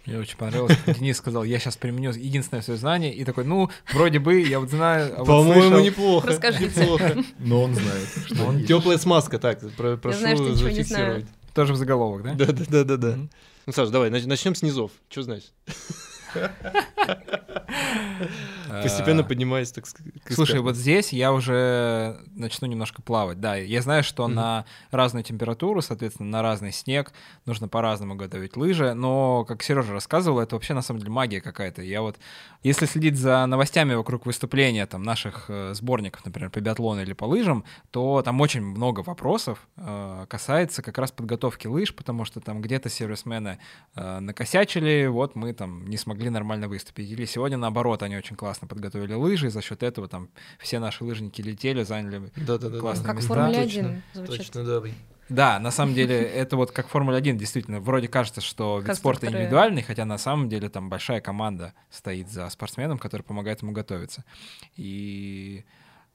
Мне 0.06 0.18
очень 0.18 0.36
понравилось, 0.36 0.76
Денис 0.86 1.16
сказал, 1.16 1.42
я 1.44 1.58
сейчас 1.58 1.76
применю 1.76 2.12
единственное 2.12 2.62
свое 2.62 2.78
знание, 2.78 3.12
и 3.12 3.24
такой, 3.24 3.44
ну, 3.44 3.70
вроде 3.92 4.20
бы, 4.20 4.40
я 4.40 4.60
вот 4.60 4.70
знаю, 4.70 5.12
а 5.18 5.24
вот 5.24 5.52
слышал». 5.52 5.80
неплохо. 5.80 6.28
Расскажите. 6.28 6.80
неплохо. 6.80 7.16
Но 7.40 7.62
он 7.62 7.74
знает, 7.74 8.08
что 8.26 8.44
Он 8.44 8.56
есть. 8.58 8.68
Теплая 8.68 8.98
смазка, 8.98 9.38
так, 9.38 9.60
про- 9.72 9.96
прошу 9.96 10.18
знаю, 10.20 10.36
что 10.36 10.48
ничего 10.48 10.68
не 10.68 10.74
зафиксировать. 10.76 11.26
Тоже 11.54 11.72
в 11.72 11.76
заголовок, 11.76 12.22
да? 12.22 12.34
Да, 12.34 12.52
да, 12.52 12.64
да, 12.68 12.84
да, 12.84 12.96
да. 12.96 13.18
Ну, 13.66 13.72
Саш, 13.72 13.88
давай, 13.88 14.10
начнем 14.10 14.54
с 14.54 14.62
низов. 14.62 14.92
Что 15.08 15.22
знаешь? 15.22 15.50
Постепенно 18.82 19.22
А, 19.22 19.24
поднимаясь, 19.24 19.72
так 19.72 19.86
сказать. 19.86 20.12
Слушай, 20.30 20.60
вот 20.60 20.76
здесь 20.76 21.12
я 21.12 21.32
уже 21.32 22.18
начну 22.34 22.68
немножко 22.68 23.02
плавать. 23.02 23.40
Да, 23.40 23.56
я 23.56 23.82
знаю, 23.82 24.02
что 24.02 24.28
на 24.28 24.64
разную 24.90 25.24
температуру, 25.24 25.82
соответственно, 25.82 26.30
на 26.30 26.42
разный 26.42 26.72
снег 26.72 27.12
нужно 27.44 27.68
по-разному 27.68 28.14
готовить 28.14 28.56
лыжи, 28.56 28.94
но, 28.94 29.44
как 29.44 29.62
Сережа 29.62 29.92
рассказывал, 29.92 30.40
это 30.40 30.56
вообще 30.56 30.74
на 30.74 30.82
самом 30.82 31.00
деле 31.00 31.12
магия 31.12 31.40
какая-то. 31.40 31.82
Я 31.82 32.02
вот, 32.02 32.18
если 32.62 32.86
следить 32.86 33.16
за 33.16 33.44
новостями 33.46 33.94
вокруг 33.94 34.26
выступления 34.26 34.86
там 34.86 35.02
наших 35.02 35.46
э, 35.48 35.74
сборников, 35.74 36.24
например, 36.24 36.50
по 36.50 36.60
биатлону 36.60 37.02
или 37.02 37.12
по 37.12 37.24
лыжам, 37.24 37.64
то 37.90 38.22
там 38.22 38.40
очень 38.40 38.62
много 38.62 39.00
вопросов 39.00 39.66
э, 39.76 40.26
касается 40.28 40.82
как 40.82 40.98
раз 40.98 41.12
подготовки 41.12 41.66
лыж, 41.66 41.94
потому 41.94 42.24
что 42.24 42.40
там 42.40 42.62
где-то 42.62 42.88
сервисмены 42.88 43.58
э, 43.94 44.18
накосячили, 44.20 45.06
вот 45.06 45.36
мы 45.36 45.52
там 45.52 45.86
не 45.88 45.96
смогли 45.96 46.30
нормально 46.30 46.68
выступить. 46.68 47.10
Или 47.10 47.24
сегодня 47.26 47.56
наоборот, 47.56 48.02
они 48.02 48.16
очень 48.16 48.36
классно 48.36 48.55
подготовили 48.64 49.12
лыжи, 49.12 49.48
и 49.48 49.50
за 49.50 49.60
счет 49.60 49.82
этого 49.82 50.08
там 50.08 50.30
все 50.58 50.78
наши 50.78 51.04
лыжники 51.04 51.42
летели, 51.42 51.82
заняли 51.82 52.30
Да-да-да. 52.36 52.78
классные 52.78 53.06
Как 53.06 53.16
места. 53.16 53.34
Формуля 53.34 53.62
Точно, 53.62 53.80
1 53.80 54.02
звучит. 54.14 54.36
Точно, 54.38 54.64
да. 54.64 54.82
Да, 55.28 55.58
на 55.58 55.70
самом 55.70 55.94
деле 55.94 56.20
это 56.22 56.56
вот 56.56 56.70
как 56.70 56.88
Формула-1, 56.88 57.36
действительно, 57.36 57.80
вроде 57.80 58.06
кажется, 58.06 58.40
что 58.40 58.78
вид 58.78 58.94
спорта 58.94 59.26
индивидуальный, 59.26 59.82
хотя 59.82 60.04
на 60.04 60.18
самом 60.18 60.48
деле 60.48 60.68
там 60.68 60.88
большая 60.88 61.20
команда 61.20 61.74
стоит 61.90 62.30
за 62.30 62.48
спортсменом, 62.48 62.98
который 62.98 63.22
помогает 63.22 63.62
ему 63.62 63.72
готовиться. 63.72 64.24
И 64.76 65.64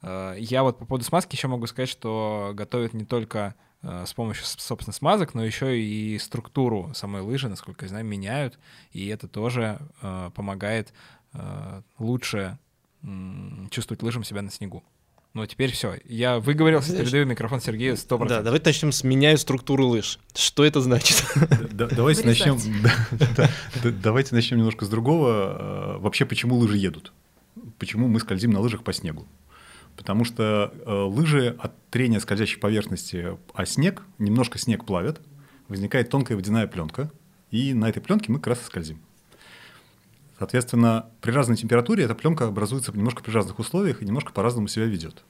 э, 0.02 0.36
я 0.40 0.64
вот 0.64 0.80
по 0.80 0.86
поводу 0.86 1.04
смазки 1.04 1.36
еще 1.36 1.48
могу 1.50 1.68
сказать, 1.68 1.90
что 1.90 2.52
готовят 2.54 2.94
не 2.94 3.04
только 3.04 3.56
э, 3.82 4.06
с 4.06 4.14
помощью, 4.14 4.46
собственно, 4.46 4.94
смазок, 4.94 5.34
но 5.34 5.44
еще 5.44 5.78
и 5.78 6.18
структуру 6.18 6.92
самой 6.94 7.22
лыжи, 7.22 7.50
насколько 7.50 7.84
я 7.84 7.90
знаю, 7.90 8.06
меняют, 8.06 8.60
и 8.94 9.08
это 9.08 9.28
тоже 9.28 9.80
э, 10.02 10.32
помогает 10.34 10.94
лучше 12.00 12.58
м, 13.04 13.68
чувствовать 13.72 14.04
лыжам 14.04 14.24
себя 14.24 14.42
на 14.42 14.52
снегу. 14.52 14.84
Ну, 15.34 15.42
а 15.44 15.48
теперь 15.48 15.72
все. 15.72 15.98
Я 16.06 16.40
выговорился, 16.40 16.90
Знаешь- 16.90 17.06
передаю 17.06 17.26
микрофон 17.26 17.62
Сергею 17.62 17.96
100%. 17.96 18.28
Да, 18.28 18.42
давайте 18.44 18.66
начнем 18.66 18.92
с 18.92 19.04
«меняю 19.06 19.38
структуру 19.38 19.88
лыж». 19.88 20.20
Что 20.36 20.66
это 20.66 20.82
значит? 20.82 21.24
Да- 21.72 21.88
Давайте 21.88 22.26
начнем. 22.26 22.58
да, 22.84 23.08
да, 23.36 23.50
да, 23.84 23.92
Давайте 23.92 24.36
начнем 24.36 24.58
немножко 24.58 24.84
с 24.86 24.90
другого. 24.90 25.96
Э, 25.96 25.98
Вообще, 26.00 26.26
почему 26.26 26.58
лыжи 26.58 26.78
едут? 26.78 27.14
Почему 27.80 28.08
мы 28.10 28.20
скользим 28.20 28.52
на 28.52 28.60
лыжах 28.60 28.84
по 28.84 28.92
снегу? 28.92 29.26
Потому 29.96 30.26
что 30.26 30.74
э, 30.86 30.92
лыжи 30.94 31.56
от 31.60 31.72
трения 31.90 32.20
скользящей 32.20 32.60
поверхности, 32.60 33.38
а 33.54 33.66
снег, 33.66 34.04
немножко 34.20 34.58
снег 34.60 34.86
плавят, 34.86 35.22
возникает 35.70 36.10
тонкая 36.10 36.36
водяная 36.36 36.68
пленка, 36.68 37.10
и 37.52 37.74
на 37.74 37.88
этой 37.88 38.02
пленке 38.02 38.32
мы 38.34 38.40
как 38.40 38.48
раз 38.48 38.62
и 38.62 38.66
скользим. 38.66 39.00
Соответственно, 40.42 41.06
при 41.22 41.30
разной 41.30 41.56
температуре 41.56 42.06
эта 42.06 42.16
пленка 42.16 42.48
образуется 42.48 42.92
немножко 42.92 43.22
при 43.22 43.30
разных 43.30 43.60
условиях 43.60 44.02
и 44.02 44.06
немножко 44.06 44.34
по-разному 44.34 44.68
себя 44.68 44.86
ведет. 44.86 45.24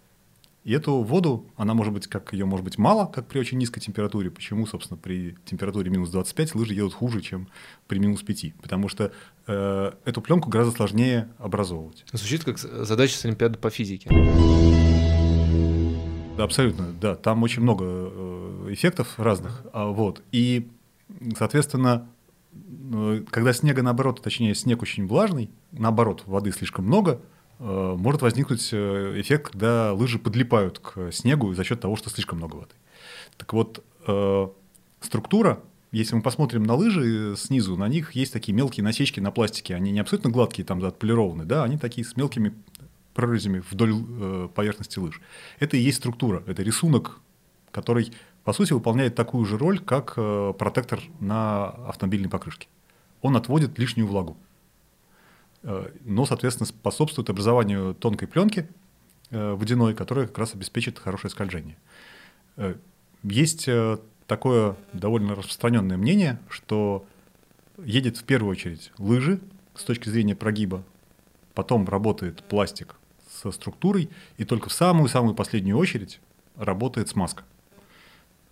И 0.63 0.71
эту 0.71 1.01
воду, 1.01 1.45
она 1.57 1.73
может 1.73 1.91
быть, 1.91 2.07
как 2.07 2.31
ее 2.31 2.45
может 2.45 2.63
быть 2.63 2.77
мало, 2.77 3.07
как 3.07 3.27
при 3.27 3.37
очень 3.39 3.57
низкой 3.57 3.81
температуре. 3.81 4.31
Почему, 4.31 4.65
собственно, 4.65 4.97
при 4.97 5.35
температуре 5.43 5.91
минус 5.91 6.11
25 6.11 6.55
лыжи 6.55 6.75
едут 6.75 6.93
хуже, 6.93 7.19
чем 7.19 7.49
при 7.87 7.99
минус 7.99 8.21
5? 8.21 8.53
Потому 8.61 8.87
что 8.87 9.11
э, 9.47 9.91
эту 10.05 10.21
пленку 10.21 10.49
гораздо 10.49 10.73
сложнее 10.73 11.27
образовывать. 11.39 12.05
Звучит 12.13 12.45
как 12.45 12.57
задача 12.57 13.17
с 13.17 13.25
Олимпиады 13.25 13.57
по 13.57 13.69
физике. 13.69 14.07
Да, 16.37 16.45
абсолютно, 16.45 16.93
да. 17.01 17.15
Там 17.15 17.43
очень 17.43 17.63
много 17.63 17.83
э, 17.85 18.67
эффектов 18.69 19.19
разных. 19.19 19.65
А, 19.73 19.87
вот. 19.87 20.23
И, 20.31 20.69
соответственно, 21.37 22.07
когда 23.29 23.53
снега 23.53 23.81
наоборот, 23.81 24.21
точнее, 24.21 24.55
снег 24.55 24.81
очень 24.81 25.07
влажный, 25.07 25.49
наоборот, 25.71 26.23
воды 26.25 26.51
слишком 26.51 26.85
много, 26.85 27.21
э, 27.59 27.95
может 27.97 28.21
возникнуть 28.21 28.69
э, 28.71 29.13
эффект, 29.21 29.51
когда 29.51 29.93
лыжи 29.93 30.19
подлипают 30.19 30.79
к 30.79 31.11
снегу 31.11 31.53
за 31.53 31.63
счет 31.63 31.79
того, 31.79 31.95
что 31.95 32.09
слишком 32.09 32.39
много 32.39 32.55
воды. 32.55 32.75
Так 33.37 33.53
вот, 33.53 33.83
э, 34.07 34.47
структура, 34.99 35.61
если 35.91 36.15
мы 36.15 36.21
посмотрим 36.21 36.63
на 36.63 36.75
лыжи 36.75 37.35
снизу, 37.37 37.77
на 37.77 37.87
них 37.87 38.13
есть 38.13 38.33
такие 38.33 38.53
мелкие 38.53 38.83
насечки 38.83 39.19
на 39.19 39.31
пластике. 39.31 39.75
Они 39.75 39.91
не 39.91 39.99
абсолютно 39.99 40.29
гладкие, 40.29 40.65
там 40.65 40.83
отполированы, 40.83 41.45
да, 41.45 41.63
они 41.63 41.77
такие 41.77 42.05
с 42.05 42.15
мелкими 42.15 42.53
прорезями 43.13 43.61
вдоль 43.69 44.49
поверхности 44.49 44.99
лыж. 44.99 45.21
Это 45.59 45.75
и 45.75 45.81
есть 45.81 45.97
структура, 45.97 46.43
это 46.47 46.63
рисунок, 46.63 47.19
который, 47.71 48.13
по 48.43 48.53
сути, 48.53 48.73
выполняет 48.73 49.15
такую 49.15 49.45
же 49.45 49.57
роль, 49.57 49.79
как 49.79 50.13
э, 50.17 50.53
протектор 50.57 51.01
на 51.19 51.69
автомобильной 51.87 52.29
покрышке. 52.29 52.67
Он 53.21 53.35
отводит 53.35 53.77
лишнюю 53.77 54.07
влагу, 54.07 54.37
Э, 55.63 55.91
но, 56.03 56.25
соответственно, 56.25 56.67
способствует 56.67 57.29
образованию 57.29 57.93
тонкой 57.93 58.27
пленки 58.27 58.67
э, 59.29 59.53
водяной, 59.53 59.93
которая 59.93 60.27
как 60.27 60.39
раз 60.39 60.55
обеспечит 60.55 60.99
хорошее 60.99 61.31
скольжение. 61.31 61.77
Есть 63.23 63.69
такое 64.27 64.75
довольно 64.93 65.35
распространенное 65.35 65.97
мнение, 65.97 66.39
что 66.49 67.05
едет 67.77 68.17
в 68.17 68.23
первую 68.23 68.51
очередь 68.51 68.91
лыжи 68.97 69.39
с 69.73 69.83
точки 69.83 70.09
зрения 70.09 70.35
прогиба, 70.35 70.83
потом 71.53 71.87
работает 71.87 72.43
пластик 72.43 72.95
со 73.29 73.51
структурой, 73.51 74.09
и 74.37 74.43
только 74.43 74.69
в 74.69 74.73
самую-самую 74.73 75.33
последнюю 75.33 75.77
очередь 75.77 76.19
работает 76.55 77.09
смазка. 77.09 77.43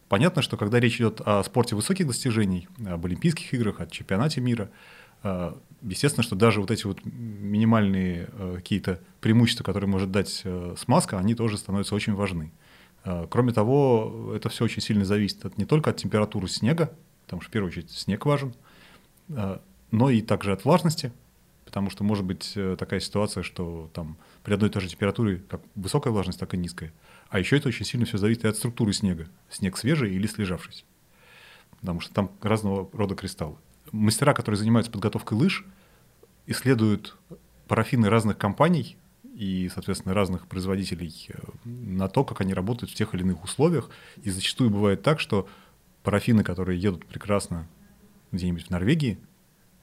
Понятно, 0.10 0.42
что 0.42 0.58
когда 0.58 0.80
речь 0.80 0.98
идет 0.98 1.22
о 1.24 1.44
спорте 1.44 1.76
высоких 1.76 2.08
достижений, 2.08 2.68
об 2.86 3.06
Олимпийских 3.06 3.54
играх, 3.54 3.80
о 3.80 3.86
чемпионате 3.86 4.42
мира, 4.42 4.72
э, 5.22 5.54
естественно, 5.84 6.24
что 6.24 6.36
даже 6.36 6.62
вот 6.62 6.72
эти 6.72 6.86
вот 6.88 7.06
минимальные 7.06 8.28
э, 8.32 8.54
какие-то 8.56 9.00
преимущества, 9.22 9.64
которые 9.64 9.88
может 9.88 10.12
дать 10.12 10.42
э, 10.44 10.74
смазка, 10.80 11.20
они 11.20 11.36
тоже 11.36 11.60
становятся 11.60 11.96
очень 11.96 12.16
важны. 12.16 12.52
Кроме 13.30 13.54
того, 13.54 14.34
это 14.36 14.50
все 14.50 14.66
очень 14.66 14.82
сильно 14.82 15.06
зависит 15.06 15.46
от, 15.46 15.58
не 15.58 15.64
только 15.64 15.92
от 15.92 15.96
температуры 15.96 16.50
снега, 16.50 16.92
потому 17.24 17.42
что 17.42 17.50
в 17.50 17.54
первую 17.54 17.72
очередь 17.72 17.90
снег 17.92 18.26
важен, 18.26 18.54
но 19.30 20.10
и 20.10 20.22
также 20.22 20.52
от 20.52 20.66
влажности, 20.66 21.14
потому 21.70 21.92
что 21.92 22.04
может 22.04 22.26
быть 22.26 22.54
э, 22.56 22.76
такая 22.80 23.00
ситуация, 23.00 23.44
что 23.44 23.92
там 23.94 24.18
при 24.42 24.56
одной 24.56 24.72
и 24.72 24.74
той 24.74 24.82
же 24.82 24.90
температуре 24.90 25.44
как 25.48 25.62
высокая 25.76 26.12
влажность, 26.12 26.40
так 26.40 26.52
и 26.56 26.58
низкая. 26.58 26.92
А 27.30 27.38
еще 27.38 27.58
это 27.58 27.68
очень 27.68 27.86
сильно 27.86 28.08
все 28.08 28.18
зависит 28.18 28.44
от 28.46 28.58
структуры 28.58 28.92
снега. 28.92 29.28
Снег 29.52 29.78
свежий 29.78 30.12
или 30.12 30.26
слежавшийся. 30.26 30.84
Потому 31.80 32.00
что 32.00 32.12
там 32.12 32.32
разного 32.42 32.90
рода 32.92 33.14
кристаллы. 33.14 33.56
Мастера, 33.92 34.34
которые 34.34 34.58
занимаются 34.58 34.92
подготовкой 34.92 35.38
лыж, 35.38 35.64
исследуют 36.48 37.16
парафины 37.68 38.10
разных 38.10 38.40
компаний 38.40 38.98
и, 39.36 39.70
соответственно, 39.72 40.16
разных 40.16 40.48
производителей 40.48 41.28
э, 41.30 41.38
на 41.66 42.10
то, 42.10 42.24
как 42.24 42.42
они 42.42 42.56
работают 42.56 42.90
в 42.90 42.96
тех 42.96 43.14
или 43.14 43.22
иных 43.22 43.44
условиях. 43.44 43.92
И 44.24 44.32
зачастую 44.32 44.72
бывает 44.72 45.04
так, 45.04 45.20
что 45.20 45.48
парафины, 46.02 46.44
которые 46.44 46.82
едут 46.82 47.06
прекрасно 47.06 47.68
где-нибудь 48.32 48.66
в 48.66 48.70
Норвегии 48.72 49.20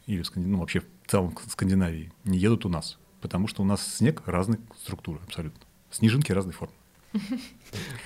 или 0.06 0.22
в 0.22 0.34
ну, 0.34 0.58
вообще 0.58 0.82
в 1.06 1.10
целом 1.10 1.36
в 1.36 1.52
Скандинавии, 1.52 2.12
не 2.24 2.38
едут 2.38 2.66
у 2.66 2.68
нас. 2.68 2.98
Потому 3.20 3.48
что 3.48 3.62
у 3.62 3.64
нас 3.64 3.96
снег 3.96 4.22
разной 4.26 4.58
структуры 4.82 5.20
абсолютно. 5.26 5.60
Снежинки 5.90 6.32
разной 6.32 6.52
формы. 6.52 6.74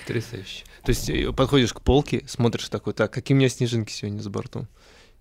Потрясающе. 0.01 0.63
То 0.83 0.89
есть 0.89 1.09
э, 1.09 1.33
подходишь 1.33 1.73
к 1.73 1.81
полке, 1.81 2.23
смотришь 2.27 2.69
такой, 2.69 2.93
так, 2.93 3.11
какие 3.11 3.35
у 3.35 3.39
меня 3.39 3.49
снежинки 3.49 3.91
сегодня 3.91 4.21
за 4.21 4.29
бортом? 4.29 4.67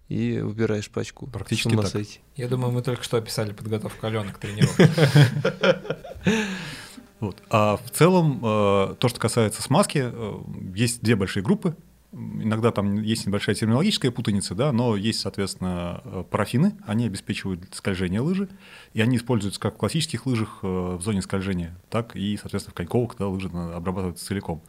И 0.08 0.38
выбираешь 0.40 0.90
пачку. 0.90 1.26
Практически 1.26 1.74
так. 1.74 1.86
сойти. 1.86 2.20
Я 2.36 2.48
думаю, 2.48 2.72
мы 2.72 2.82
только 2.82 3.02
что 3.02 3.16
описали 3.16 3.52
подготовку 3.52 4.06
Алены 4.06 4.32
к 4.32 4.38
тренировке. 4.38 4.90
Вот. 7.20 7.36
А 7.50 7.76
в 7.76 7.90
целом, 7.90 8.40
э, 8.42 8.94
то, 8.98 9.08
что 9.08 9.20
касается 9.20 9.60
смазки, 9.60 10.10
э, 10.10 10.38
есть 10.74 11.02
две 11.02 11.16
большие 11.16 11.42
группы. 11.42 11.76
Иногда 12.12 12.73
там 12.73 13.03
есть 13.03 13.27
небольшая 13.27 13.55
терминологическая 13.55 14.11
путаница, 14.11 14.55
да, 14.55 14.73
но 14.73 14.96
есть, 14.96 15.20
соответственно, 15.20 16.01
э, 16.05 16.25
парафины, 16.29 16.75
они 16.87 17.07
обеспечивают 17.07 17.62
скольжение 17.73 18.20
лыжи, 18.20 18.49
и 18.94 19.01
они 19.01 19.16
используются 19.16 19.61
как 19.61 19.75
в 19.75 19.77
классических 19.77 20.27
лыжах 20.27 20.59
в 20.62 21.01
зоне 21.01 21.23
скольжения, 21.23 21.77
так 21.88 22.16
и, 22.16 22.37
соответственно, 22.37 22.73
в 22.73 22.77
коньковых, 22.77 23.12
когда 23.12 23.29
лыжи 23.29 23.49
обрабатываются 23.49 24.25
целиком. 24.25 24.61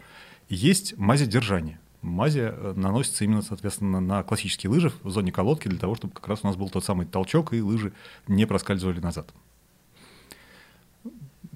Есть 0.50 0.98
мазедержание. 0.98 1.80
Мази 2.02 2.52
наносится 2.76 3.24
именно, 3.24 3.42
соответственно, 3.42 4.00
на 4.00 4.24
классические 4.24 4.72
лыжи 4.72 4.92
в 5.04 5.12
зоне 5.12 5.32
колодки 5.32 5.68
для 5.68 5.78
того, 5.78 5.96
чтобы 5.96 6.14
как 6.14 6.28
раз 6.28 6.40
у 6.44 6.48
нас 6.48 6.56
был 6.56 6.70
тот 6.70 6.84
самый 6.84 7.06
толчок, 7.06 7.54
и 7.54 7.62
лыжи 7.62 7.94
не 8.28 8.46
проскальзывали 8.46 9.00
назад. 9.00 9.32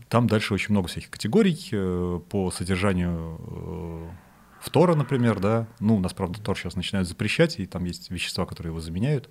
Там 0.07 0.27
дальше 0.27 0.53
очень 0.53 0.71
много 0.71 0.87
всяких 0.87 1.09
категорий 1.09 1.57
э, 1.71 2.19
по 2.29 2.51
содержанию 2.51 3.39
э, 3.39 4.09
фтора, 4.65 4.95
например, 4.95 5.39
да. 5.39 5.67
Ну, 5.79 5.95
у 5.95 5.99
нас, 5.99 6.13
правда, 6.13 6.41
тор 6.41 6.57
сейчас 6.57 6.75
начинают 6.75 7.07
запрещать, 7.07 7.59
и 7.59 7.65
там 7.65 7.85
есть 7.85 8.09
вещества, 8.09 8.45
которые 8.45 8.71
его 8.71 8.81
заменяют. 8.81 9.29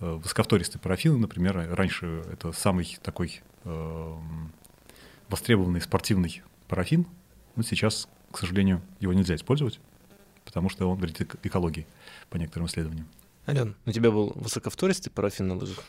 Э, 0.00 0.14
высокофтористые 0.14 0.80
парафины, 0.80 1.18
например, 1.18 1.68
раньше 1.74 2.24
это 2.32 2.52
самый 2.52 2.98
такой 3.02 3.42
э, 3.64 4.16
востребованный 5.28 5.80
спортивный 5.80 6.42
парафин. 6.68 7.06
Но 7.54 7.62
сейчас, 7.62 8.08
к 8.30 8.38
сожалению, 8.38 8.80
его 8.98 9.12
нельзя 9.12 9.34
использовать, 9.34 9.78
потому 10.44 10.70
что 10.70 10.90
он 10.90 10.98
вредит 10.98 11.34
экологии, 11.42 11.86
по 12.30 12.38
некоторым 12.38 12.66
исследованиям. 12.66 13.06
Ален, 13.46 13.76
у 13.86 13.92
тебя 13.92 14.10
был 14.10 14.32
высокофтористый 14.36 15.12
парафин 15.12 15.48
на 15.48 15.56
лыжах? 15.56 15.84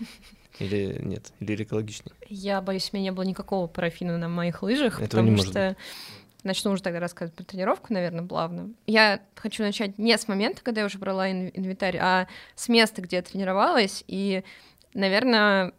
Или 0.59 0.99
нет? 1.01 1.31
Или 1.39 1.63
экологичный? 1.63 2.11
Я 2.27 2.61
боюсь, 2.61 2.89
у 2.91 2.97
меня 2.97 3.05
не 3.05 3.11
было 3.11 3.23
никакого 3.23 3.67
парафина 3.67 4.17
на 4.17 4.27
моих 4.27 4.61
лыжах, 4.61 4.95
Этого 4.95 5.07
потому 5.07 5.29
не 5.29 5.31
может 5.37 5.51
что 5.51 5.77
начну 6.43 6.71
уже 6.71 6.83
тогда 6.83 6.99
рассказывать 6.99 7.35
про 7.35 7.43
тренировку, 7.43 7.93
наверное, 7.93 8.25
плавно. 8.25 8.71
Я 8.85 9.21
хочу 9.35 9.63
начать 9.63 9.97
не 9.97 10.17
с 10.17 10.27
момента, 10.27 10.61
когда 10.63 10.81
я 10.81 10.87
уже 10.87 10.97
брала 10.97 11.31
инвентарь, 11.31 11.97
а 11.97 12.27
с 12.55 12.69
места, 12.69 13.01
где 13.01 13.17
я 13.17 13.21
тренировалась. 13.21 14.03
И, 14.07 14.43
наверное, 14.93 15.73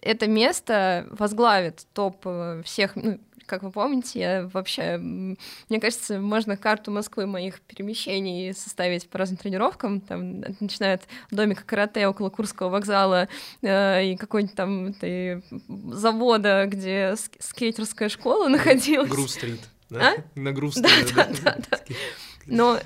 это 0.00 0.26
место 0.26 1.06
возглавит 1.10 1.86
топ 1.94 2.22
э, 2.26 2.62
всех, 2.64 2.94
ну, 2.96 3.18
как 3.46 3.62
вы 3.62 3.70
помните, 3.70 4.20
я 4.20 4.50
вообще, 4.52 4.96
мне 4.98 5.80
кажется, 5.80 6.18
можно 6.18 6.56
карту 6.56 6.90
Москвы 6.90 7.26
моих 7.26 7.60
перемещений 7.60 8.54
составить 8.54 9.08
по 9.08 9.18
разным 9.18 9.36
тренировкам, 9.36 10.00
там, 10.00 10.40
начиная 10.60 10.94
от 10.94 11.02
домика 11.30 11.64
карате 11.64 12.06
около 12.06 12.30
Курского 12.30 12.68
вокзала 12.68 13.28
э, 13.62 14.04
и 14.06 14.16
какой-нибудь 14.16 14.56
там 14.56 14.86
этой 14.86 15.42
завода, 15.92 16.66
где 16.66 17.14
скейтерская 17.38 18.08
школа 18.08 18.48
находилась. 18.48 19.10
Грув-стрит, 19.10 19.60
да? 19.94 20.14
А? 20.16 20.38
На. 20.38 20.52
Да, 20.82 20.88
да, 21.14 21.28
да, 21.42 21.56
да. 21.70 21.78
Но 22.46 22.78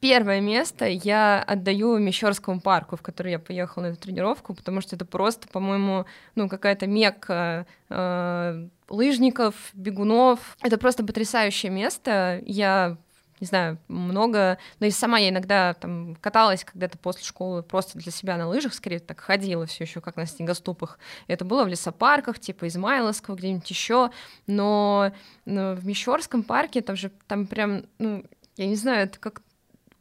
первое 0.00 0.40
место 0.40 0.86
я 0.86 1.42
отдаю 1.42 1.98
Мещерскому 1.98 2.60
парку, 2.60 2.96
в 2.96 3.02
который 3.02 3.32
я 3.32 3.38
поехала 3.38 3.84
на 3.84 3.86
эту 3.88 4.00
тренировку, 4.00 4.54
потому 4.54 4.80
что 4.80 4.96
это 4.96 5.04
просто, 5.04 5.48
по-моему, 5.48 6.06
ну, 6.34 6.48
какая-то 6.48 6.86
мекка 6.86 7.66
э, 7.88 8.68
лыжников, 8.88 9.54
бегунов. 9.74 10.56
Это 10.62 10.78
просто 10.78 11.04
потрясающее 11.04 11.70
место. 11.70 12.40
Я 12.46 12.96
не 13.40 13.46
знаю, 13.46 13.78
много, 13.88 14.58
но 14.78 14.86
и 14.86 14.90
сама 14.90 15.18
я 15.18 15.30
иногда 15.30 15.74
там 15.74 16.16
каталась 16.16 16.64
когда-то 16.64 16.98
после 16.98 17.24
школы 17.24 17.62
просто 17.62 17.98
для 17.98 18.12
себя 18.12 18.36
на 18.36 18.46
лыжах, 18.48 18.74
скорее 18.74 19.00
так 19.00 19.20
ходила 19.20 19.66
все 19.66 19.84
еще 19.84 20.00
как 20.00 20.16
на 20.16 20.26
снегоступах. 20.26 20.98
Это 21.26 21.44
было 21.44 21.64
в 21.64 21.68
лесопарках, 21.68 22.38
типа 22.38 22.68
Измайловского, 22.68 23.34
где-нибудь 23.36 23.68
еще, 23.70 24.10
но, 24.46 25.12
но 25.46 25.74
в 25.74 25.86
Мещерском 25.86 26.42
парке 26.42 26.82
там 26.82 26.96
же 26.96 27.10
там 27.26 27.46
прям, 27.46 27.84
ну, 27.98 28.24
я 28.56 28.66
не 28.66 28.76
знаю, 28.76 29.04
это 29.04 29.18
как 29.18 29.42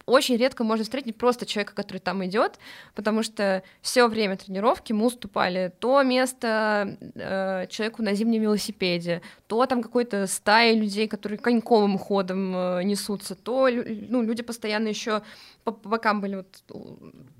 очень 0.09 0.37
редко 0.37 0.63
можно 0.63 0.83
встретить 0.83 1.15
просто 1.15 1.45
человека, 1.45 1.73
который 1.75 1.99
там 1.99 2.25
идет, 2.25 2.59
потому 2.95 3.23
что 3.23 3.63
все 3.81 4.07
время 4.07 4.37
тренировки 4.37 4.93
мы 4.93 5.05
уступали 5.05 5.71
то 5.79 6.01
место 6.03 6.97
э, 7.15 7.67
человеку 7.69 8.03
на 8.03 8.13
зимнем 8.13 8.41
велосипеде, 8.41 9.21
то 9.47 9.65
там 9.65 9.81
какой-то 9.81 10.27
стаи 10.27 10.75
людей, 10.75 11.07
которые 11.07 11.37
коньковым 11.37 11.97
ходом 11.97 12.55
э, 12.55 12.83
несутся, 12.83 13.35
то 13.35 13.67
ну, 13.69 14.21
люди 14.21 14.43
постоянно 14.43 14.87
еще 14.87 15.21
по, 15.63 15.71
по 15.71 15.89
бокам 15.89 16.21
были 16.21 16.35
вот 16.35 16.47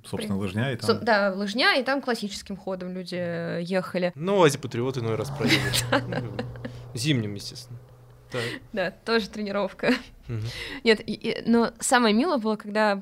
Собственно, 0.06 0.36
при... 0.36 0.46
лыжня 0.46 0.72
и 0.72 0.76
там... 0.78 0.88
Со, 0.88 0.94
да, 0.94 1.34
лыжня, 1.34 1.76
и 1.76 1.84
там 1.84 2.02
классическим 2.02 2.56
ходом 2.56 2.94
люди 2.94 3.18
э, 3.18 3.62
ехали. 3.64 4.12
Ну, 4.16 4.44
Ази-патриот 4.44 4.98
иной 4.98 5.16
раз 5.16 5.30
проедет. 5.38 5.86
Зимним, 6.94 7.34
естественно. 7.36 7.80
Да, 8.74 8.92
тоже 8.92 9.30
тренировка. 9.30 9.94
Нет, 10.84 11.02
но 11.46 11.72
самое 11.80 12.14
милое 12.14 12.38
было, 12.38 12.56
когда 12.56 13.02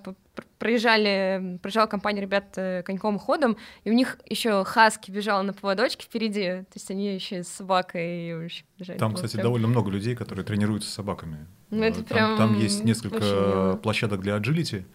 проезжали, 0.60 1.60
проезжала 1.62 1.88
компания 1.88 2.22
ребят 2.22 2.54
э, 2.58 2.84
коньковым 2.84 3.20
ходом, 3.20 3.58
и 3.84 3.90
у 3.90 3.94
них 3.94 4.18
еще 4.28 4.64
хаски 4.64 5.12
бежала 5.12 5.42
на 5.42 5.54
поводочке 5.54 6.06
впереди, 6.06 6.44
то 6.44 6.74
есть 6.76 6.90
они 6.92 7.14
еще 7.14 7.44
с 7.44 7.48
собакой 7.48 8.52
бежали. 8.78 8.98
Там, 8.98 9.14
кстати, 9.14 9.34
прям... 9.34 9.44
довольно 9.44 9.68
много 9.68 9.92
людей, 9.92 10.16
которые 10.16 10.46
тренируются 10.46 10.90
с 10.90 10.94
собаками. 10.94 11.48
Ну, 11.70 11.84
это 11.84 12.04
там, 12.04 12.06
прям 12.06 12.38
там 12.38 12.60
есть 12.60 12.84
несколько 12.84 13.80
площадок 13.82 14.22
для 14.22 14.38
agility, 14.38 14.86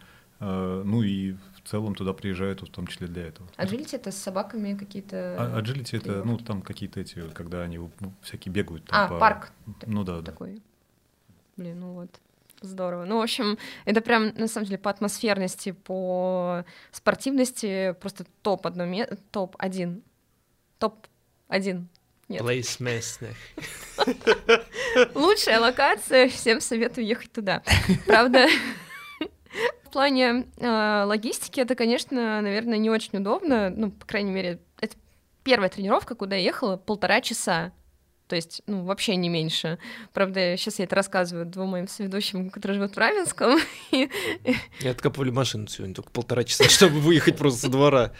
э, 0.40 0.82
ну 0.84 1.02
и 1.02 1.32
в 1.32 1.68
целом 1.68 1.94
туда 1.94 2.12
приезжают 2.12 2.62
в 2.62 2.70
том 2.70 2.86
числе 2.86 3.06
для 3.06 3.28
этого. 3.28 3.48
Agility 3.56 3.96
это 3.96 4.10
с 4.10 4.16
собаками 4.16 4.74
какие-то. 4.74 5.36
А, 5.38 5.60
agility 5.60 5.96
это 5.96 6.24
ну 6.24 6.38
там 6.38 6.62
какие-то 6.62 7.00
эти, 7.00 7.20
когда 7.34 7.62
они 7.62 7.78
всякие 8.22 8.52
бегают. 8.52 8.84
Там, 8.86 9.04
а 9.04 9.08
по... 9.08 9.18
парк. 9.18 9.52
Ну 9.86 10.02
да, 10.02 10.22
такой. 10.22 10.56
Да. 10.56 10.60
Блин, 11.56 11.80
ну 11.80 11.92
вот. 11.92 12.20
Здорово. 12.62 13.04
Ну, 13.04 13.18
в 13.18 13.22
общем, 13.22 13.58
это 13.84 14.00
прям, 14.00 14.28
на 14.34 14.46
самом 14.46 14.66
деле, 14.66 14.78
по 14.78 14.90
атмосферности, 14.90 15.72
по 15.72 16.64
спортивности 16.92 17.96
просто 18.00 18.24
топ 18.42 18.66
одно 18.66 18.86
топ 19.32 19.56
один. 19.58 20.02
Топ 20.78 21.06
один. 21.48 21.88
Нет. 22.28 22.40
Place 22.40 22.76
местных. 22.82 23.36
Лучшая 25.14 25.60
локация, 25.60 26.28
всем 26.28 26.60
советую 26.60 27.06
ехать 27.06 27.32
туда. 27.32 27.62
Правда, 28.06 28.46
в 29.84 29.90
плане 29.90 30.46
э, 30.56 31.04
логистики 31.04 31.60
это, 31.60 31.74
конечно, 31.74 32.40
наверное, 32.40 32.78
не 32.78 32.90
очень 32.90 33.18
удобно. 33.18 33.70
Ну, 33.70 33.90
по 33.90 34.06
крайней 34.06 34.30
мере, 34.30 34.60
это 34.80 34.96
первая 35.42 35.68
тренировка, 35.68 36.14
куда 36.14 36.36
я 36.36 36.42
ехала 36.42 36.76
полтора 36.76 37.20
часа 37.20 37.72
то 38.32 38.36
есть, 38.36 38.62
ну, 38.66 38.82
вообще 38.84 39.16
не 39.16 39.28
меньше. 39.28 39.78
Правда, 40.14 40.56
сейчас 40.56 40.78
я 40.78 40.86
это 40.86 40.96
рассказываю 40.96 41.44
двум 41.44 41.68
моим 41.68 41.86
соведущим, 41.86 42.48
которые 42.48 42.78
живут 42.78 42.94
в 42.94 42.98
Равенском. 42.98 43.60
И 43.90 44.88
откапывали 44.88 45.28
машину 45.28 45.66
сегодня 45.68 45.94
только 45.94 46.10
полтора 46.10 46.42
часа, 46.42 46.64
чтобы 46.70 46.98
выехать 47.00 47.36
просто 47.36 47.60
со 47.60 47.68
двора. 47.68 48.12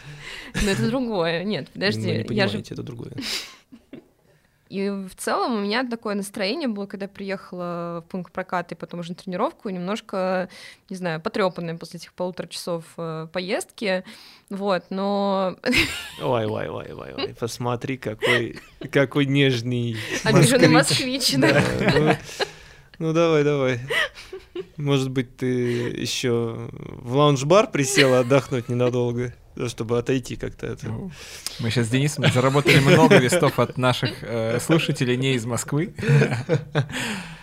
Но 0.53 0.69
это 0.69 0.85
другое. 0.85 1.43
Нет, 1.43 1.67
подожди. 1.73 2.27
я 2.29 2.47
же... 2.47 2.59
это 2.59 2.83
другое. 2.83 3.13
И 4.73 4.89
в 4.89 5.13
целом 5.15 5.53
у 5.53 5.59
меня 5.59 5.87
такое 5.87 6.15
настроение 6.15 6.67
было, 6.67 6.87
когда 6.87 7.03
я 7.05 7.07
приехала 7.07 8.03
в 8.03 8.09
пункт 8.09 8.33
проката 8.33 8.73
и 8.73 8.77
потом 8.77 9.01
уже 9.01 9.09
на 9.09 9.15
тренировку, 9.15 9.69
немножко, 9.69 10.49
не 10.89 10.95
знаю, 10.95 11.21
потрепанная 11.21 11.77
после 11.77 11.99
этих 11.99 12.11
полутора 12.13 12.47
часов 12.47 12.83
э, 12.97 13.27
поездки. 13.31 14.03
Вот, 14.49 14.85
но... 14.89 15.57
Ой, 16.19 16.47
ой, 16.47 16.69
ой, 16.69 16.91
ой, 16.91 17.13
ой, 17.13 17.35
посмотри, 17.39 17.97
какой, 17.97 18.59
какой 18.91 19.27
нежный 19.27 19.95
Обиженный 20.23 20.69
москвич, 20.69 21.35
да. 21.35 21.63
Ну, 21.93 22.15
ну 22.97 23.13
давай, 23.13 23.43
давай. 23.43 23.79
Может 24.77 25.11
быть, 25.11 25.37
ты 25.37 25.45
еще 25.45 26.67
в 26.71 27.15
лаунж-бар 27.15 27.69
присела 27.69 28.21
отдохнуть 28.21 28.69
ненадолго? 28.69 29.35
Чтобы 29.67 29.97
отойти 29.97 30.35
как-то 30.35 30.67
это. 30.67 30.89
Мы 31.59 31.69
сейчас 31.69 31.87
с 31.87 31.89
Денисом 31.89 32.25
заработали 32.31 32.79
много 32.79 33.17
листов 33.17 33.59
от 33.59 33.77
наших 33.77 34.23
э, 34.23 34.59
слушателей 34.59 35.17
не 35.17 35.35
из 35.35 35.45
Москвы. 35.45 35.93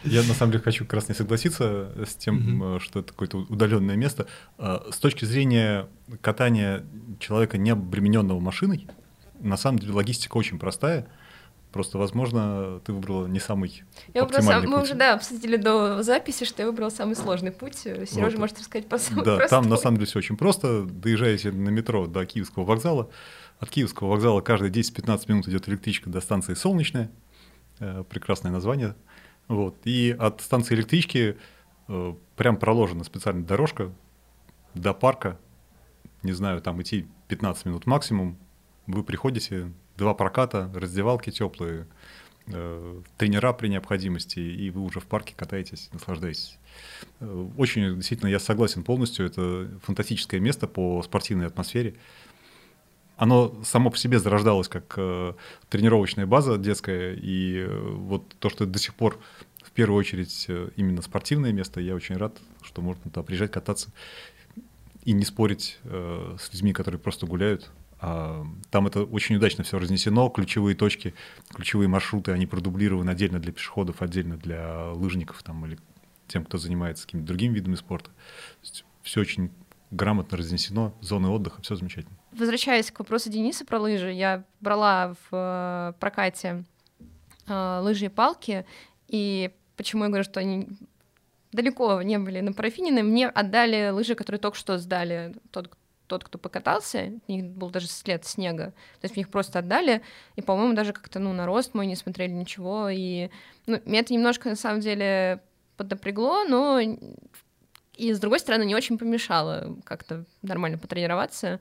Я 0.04 0.22
на 0.22 0.34
самом 0.34 0.52
деле 0.52 0.64
хочу 0.64 0.84
как 0.84 0.94
раз 0.94 1.08
не 1.08 1.14
согласиться 1.14 1.92
с 2.06 2.14
тем, 2.14 2.62
mm-hmm. 2.62 2.80
что 2.80 3.00
это 3.00 3.12
какое-то 3.12 3.38
удаленное 3.38 3.96
место. 3.96 4.26
А, 4.56 4.86
с 4.90 4.96
точки 4.96 5.26
зрения 5.26 5.88
катания 6.22 6.84
человека, 7.18 7.58
не 7.58 7.70
обремененного 7.70 8.40
машиной, 8.40 8.88
на 9.40 9.56
самом 9.56 9.78
деле 9.78 9.92
логистика 9.92 10.36
очень 10.36 10.58
простая. 10.58 11.06
Просто, 11.72 11.98
возможно, 11.98 12.80
ты 12.84 12.92
выбрала 12.92 13.26
не 13.26 13.38
самый 13.38 13.84
я 14.12 14.22
оптимальный 14.22 14.52
сам, 14.52 14.62
путь. 14.62 14.70
Мы 14.70 14.82
уже, 14.82 14.94
да, 14.94 15.14
обсудили 15.14 15.56
до 15.56 16.02
записи, 16.02 16.44
что 16.44 16.62
я 16.62 16.68
выбрала 16.68 16.90
самый 16.90 17.14
сложный 17.14 17.52
путь. 17.52 17.76
Сережа 17.76 18.30
вот. 18.30 18.38
может 18.38 18.58
рассказать 18.58 18.88
по 18.88 18.98
самому 18.98 19.24
Да, 19.24 19.36
простой. 19.36 19.60
там 19.60 19.70
на 19.70 19.76
самом 19.76 19.98
деле 19.98 20.06
все 20.06 20.18
очень 20.18 20.36
просто. 20.36 20.82
Доезжаете 20.82 21.52
на 21.52 21.68
метро 21.68 22.06
до 22.06 22.26
Киевского 22.26 22.64
вокзала. 22.64 23.08
От 23.60 23.70
Киевского 23.70 24.08
вокзала 24.08 24.40
каждые 24.40 24.72
10-15 24.72 25.24
минут 25.28 25.48
идет 25.48 25.68
электричка 25.68 26.10
до 26.10 26.20
станции 26.20 26.54
Солнечная. 26.54 27.10
Э, 27.80 28.04
прекрасное 28.08 28.52
название. 28.52 28.94
Вот. 29.48 29.76
И 29.84 30.14
от 30.18 30.40
станции 30.42 30.74
электрички 30.74 31.36
э, 31.88 32.14
прям 32.36 32.56
проложена 32.56 33.04
специальная 33.04 33.44
дорожка 33.44 33.92
до 34.74 34.92
парка. 34.92 35.38
Не 36.22 36.32
знаю, 36.32 36.60
там 36.60 36.80
идти 36.82 37.06
15 37.28 37.66
минут 37.66 37.86
максимум. 37.86 38.38
Вы 38.86 39.02
приходите, 39.02 39.72
два 40.00 40.14
проката, 40.14 40.70
раздевалки 40.74 41.30
теплые, 41.30 41.86
э, 42.48 43.02
тренера 43.18 43.52
при 43.52 43.68
необходимости, 43.68 44.40
и 44.40 44.70
вы 44.70 44.80
уже 44.80 44.98
в 44.98 45.04
парке 45.04 45.34
катаетесь, 45.36 45.90
наслаждаетесь. 45.92 46.58
Э, 47.20 47.48
очень, 47.56 47.96
действительно, 47.96 48.28
я 48.28 48.40
согласен 48.40 48.82
полностью, 48.82 49.26
это 49.26 49.70
фантастическое 49.82 50.40
место 50.40 50.66
по 50.66 51.02
спортивной 51.02 51.46
атмосфере. 51.46 51.94
Оно 53.16 53.62
само 53.62 53.90
по 53.90 53.98
себе 53.98 54.18
зарождалось 54.18 54.68
как 54.68 54.94
э, 54.96 55.34
тренировочная 55.68 56.26
база 56.26 56.56
детская, 56.56 57.14
и 57.14 57.66
вот 57.66 58.34
то, 58.38 58.48
что 58.48 58.64
до 58.64 58.78
сих 58.78 58.94
пор 58.94 59.18
в 59.62 59.70
первую 59.72 59.98
очередь 59.98 60.48
именно 60.76 61.02
спортивное 61.02 61.52
место, 61.52 61.80
я 61.80 61.94
очень 61.94 62.16
рад, 62.16 62.38
что 62.62 62.80
можно 62.80 63.02
туда 63.02 63.22
приезжать, 63.22 63.52
кататься 63.52 63.90
и 65.04 65.12
не 65.12 65.24
спорить 65.24 65.78
с 65.84 66.52
людьми, 66.52 66.72
которые 66.72 66.98
просто 66.98 67.26
гуляют, 67.26 67.70
там 68.00 68.86
это 68.86 69.04
очень 69.04 69.36
удачно 69.36 69.62
все 69.62 69.78
разнесено, 69.78 70.28
ключевые 70.30 70.74
точки, 70.74 71.14
ключевые 71.54 71.88
маршруты, 71.88 72.32
они 72.32 72.46
продублированы 72.46 73.10
отдельно 73.10 73.38
для 73.38 73.52
пешеходов, 73.52 74.00
отдельно 74.00 74.36
для 74.36 74.92
лыжников 74.92 75.42
там, 75.42 75.66
или 75.66 75.78
тем, 76.26 76.44
кто 76.44 76.58
занимается 76.58 77.04
какими-то 77.04 77.26
другими 77.26 77.54
видами 77.54 77.74
спорта. 77.74 78.10
Все 79.02 79.20
очень 79.20 79.50
грамотно 79.90 80.38
разнесено, 80.38 80.94
зоны 81.00 81.28
отдыха, 81.28 81.60
все 81.62 81.74
замечательно. 81.74 82.16
Возвращаясь 82.32 82.90
к 82.90 82.98
вопросу 83.00 83.28
Дениса 83.30 83.66
про 83.66 83.80
лыжи, 83.80 84.12
я 84.12 84.44
брала 84.60 85.14
в 85.14 85.28
э, 85.32 85.92
прокате 85.98 86.64
э, 87.46 87.80
лыжи 87.82 88.06
и 88.06 88.08
палки, 88.08 88.64
и 89.08 89.50
почему 89.76 90.04
я 90.04 90.08
говорю, 90.08 90.24
что 90.24 90.40
они 90.40 90.68
далеко 91.52 92.00
не 92.02 92.18
были 92.18 92.40
на 92.40 92.52
парафинины, 92.52 93.02
мне 93.02 93.28
отдали 93.28 93.90
лыжи, 93.90 94.14
которые 94.14 94.40
только 94.40 94.56
что 94.56 94.78
сдали 94.78 95.34
тот, 95.50 95.76
тот, 96.10 96.24
кто 96.24 96.38
покатался, 96.38 97.12
у 97.28 97.32
них 97.32 97.44
был 97.44 97.70
даже 97.70 97.86
след 97.86 98.26
снега, 98.26 98.72
то 99.00 99.04
есть 99.04 99.14
мне 99.14 99.22
их 99.22 99.30
просто 99.30 99.60
отдали, 99.60 100.02
и, 100.34 100.42
по-моему, 100.42 100.74
даже 100.74 100.92
как-то, 100.92 101.20
ну, 101.20 101.32
на 101.32 101.46
рост 101.46 101.72
мой 101.72 101.86
не 101.86 101.94
смотрели 101.94 102.32
ничего, 102.32 102.88
и, 102.90 103.30
ну, 103.66 103.80
меня 103.84 104.00
это 104.00 104.12
немножко, 104.12 104.48
на 104.48 104.56
самом 104.56 104.80
деле, 104.80 105.40
поднапрягло, 105.76 106.44
но 106.48 106.80
и, 106.80 108.12
с 108.12 108.18
другой 108.18 108.40
стороны, 108.40 108.64
не 108.64 108.74
очень 108.74 108.98
помешало 108.98 109.76
как-то 109.84 110.24
нормально 110.42 110.78
потренироваться, 110.78 111.60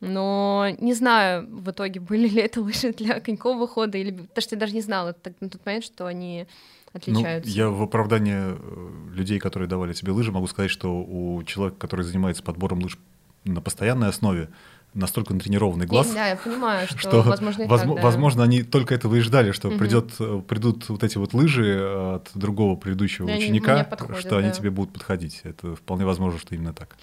но 0.00 0.66
не 0.78 0.92
знаю 0.92 1.48
в 1.48 1.70
итоге, 1.70 2.00
были 2.00 2.28
ли 2.28 2.42
это 2.42 2.60
лыжи 2.60 2.92
для 2.92 3.18
конькового 3.20 3.66
хода, 3.66 3.96
или... 3.96 4.10
потому 4.10 4.42
что 4.42 4.56
я 4.56 4.60
даже 4.60 4.74
не 4.74 4.82
знала 4.82 5.16
на 5.40 5.48
тот 5.48 5.64
момент, 5.64 5.84
что 5.84 6.04
они 6.04 6.46
отличаются. 6.92 7.50
Ну, 7.50 7.56
я 7.56 7.70
в 7.70 7.82
оправдание 7.82 8.58
э, 8.58 8.88
людей, 9.14 9.38
которые 9.38 9.68
давали 9.70 9.94
тебе 9.94 10.12
лыжи, 10.12 10.32
могу 10.32 10.48
сказать, 10.48 10.70
что 10.70 10.92
у 10.92 11.42
человека, 11.44 11.78
который 11.78 12.04
занимается 12.04 12.42
подбором 12.42 12.82
лыж 12.82 12.98
на 13.46 13.60
постоянной 13.60 14.08
основе 14.08 14.48
настолько 14.94 15.34
натренированный 15.34 15.86
глаз, 15.86 16.10
да, 16.12 16.28
я 16.28 16.36
понимаю, 16.36 16.86
что, 16.88 16.98
что 16.98 17.22
возможно, 17.22 17.68
так, 17.68 17.86
да. 17.86 18.02
возможно, 18.02 18.42
они 18.42 18.62
только 18.62 18.94
этого 18.94 19.14
и 19.16 19.20
ждали, 19.20 19.52
что 19.52 19.68
угу. 19.68 19.78
придет, 19.78 20.12
э, 20.18 20.42
придут 20.46 20.88
вот 20.88 21.04
эти 21.04 21.18
вот 21.18 21.34
лыжи 21.34 21.78
от 22.14 22.30
другого 22.34 22.76
предыдущего 22.76 23.28
и 23.28 23.36
ученика, 23.36 23.84
подходят, 23.84 24.20
что 24.20 24.30
да. 24.30 24.38
они 24.38 24.52
тебе 24.52 24.70
будут 24.70 24.92
подходить. 24.92 25.40
Это 25.44 25.76
вполне 25.76 26.04
возможно, 26.06 26.38
что 26.40 26.54
именно 26.54 26.72
так. 26.72 26.96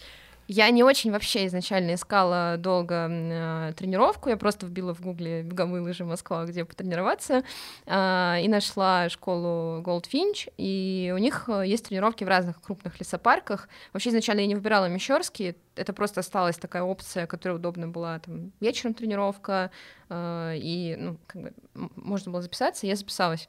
Я 0.48 0.70
не 0.72 0.84
очень 0.84 1.12
вообще 1.12 1.46
изначально 1.46 1.94
искала 1.94 2.56
долго 2.58 3.08
э, 3.10 3.74
тренировку, 3.78 4.30
я 4.30 4.36
просто 4.36 4.66
вбила 4.66 4.94
в 4.94 5.02
гугле 5.02 5.41
беговые 5.41 5.82
лыжи 5.82 6.04
Москва, 6.04 6.46
где 6.46 6.66
потренироваться, 6.66 7.44
э, 7.86 8.41
и 8.41 8.48
нашла 8.50 9.08
школу 9.10 9.82
Goldfinch, 9.82 10.52
и 10.58 11.14
у 11.16 11.18
них 11.18 11.46
э, 11.48 11.64
есть 11.66 11.88
тренировки 11.88 12.26
в 12.26 12.28
разных 12.28 12.62
крупных 12.62 13.00
лесопарках. 13.00 13.70
Вообще 13.94 14.10
изначально 14.10 14.41
я 14.41 14.48
не 14.48 14.56
выбирала 14.56 14.88
Мещерский, 14.88 15.56
это 15.76 15.94
просто 15.94 16.20
осталась 16.20 16.58
такая 16.58 16.84
опция, 16.84 17.26
которая 17.26 17.58
удобна 17.58 17.88
была 17.88 18.20
там 18.20 18.52
вечером 18.60 18.94
тренировка, 18.94 19.72
э, 20.10 20.54
и 20.58 20.96
ну, 21.00 21.18
как 21.26 21.41
бы 21.41 21.54
можно 21.96 22.32
было 22.32 22.41
записаться, 22.41 22.86
я 22.86 22.96
записалась. 22.98 23.48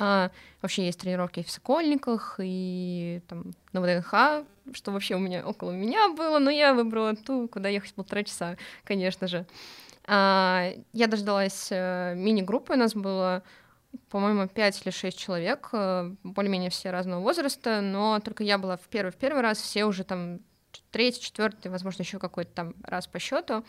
А, 0.00 0.30
вообще 0.62 0.86
есть 0.86 1.00
тренировки 1.00 1.42
в 1.42 1.50
Сокольниках 1.50 2.36
и 2.42 3.20
там 3.28 3.52
на 3.72 3.80
ВДНХ, 3.80 4.44
что 4.72 4.92
вообще 4.92 5.16
у 5.16 5.18
меня 5.18 5.46
около 5.46 5.72
меня 5.72 6.08
было, 6.10 6.38
но 6.38 6.50
я 6.50 6.74
выбрала 6.74 7.16
ту, 7.16 7.48
куда 7.48 7.68
ехать 7.68 7.94
полтора 7.94 8.22
часа, 8.22 8.56
конечно 8.84 9.26
же. 9.26 9.46
А, 10.06 10.72
я 10.92 11.06
дождалась 11.06 11.68
а, 11.70 12.14
мини-группы, 12.14 12.74
у 12.74 12.76
нас 12.76 12.94
было, 12.94 13.42
по-моему, 14.08 14.48
пять 14.48 14.80
или 14.82 14.90
шесть 14.90 15.18
человек, 15.18 15.68
а, 15.72 16.14
более-менее 16.22 16.70
все 16.70 16.90
разного 16.90 17.20
возраста, 17.20 17.80
но 17.80 18.20
только 18.20 18.44
я 18.44 18.58
была 18.58 18.76
в 18.76 18.88
первый, 18.88 19.10
в 19.10 19.16
первый 19.16 19.42
раз, 19.42 19.58
все 19.60 19.84
уже 19.84 20.04
там 20.04 20.40
третий, 20.90 21.20
четвертый, 21.20 21.70
возможно, 21.70 22.02
еще 22.02 22.18
какой-то 22.18 22.52
там 22.54 22.74
раз 22.82 23.06
по 23.06 23.18
счету. 23.18 23.64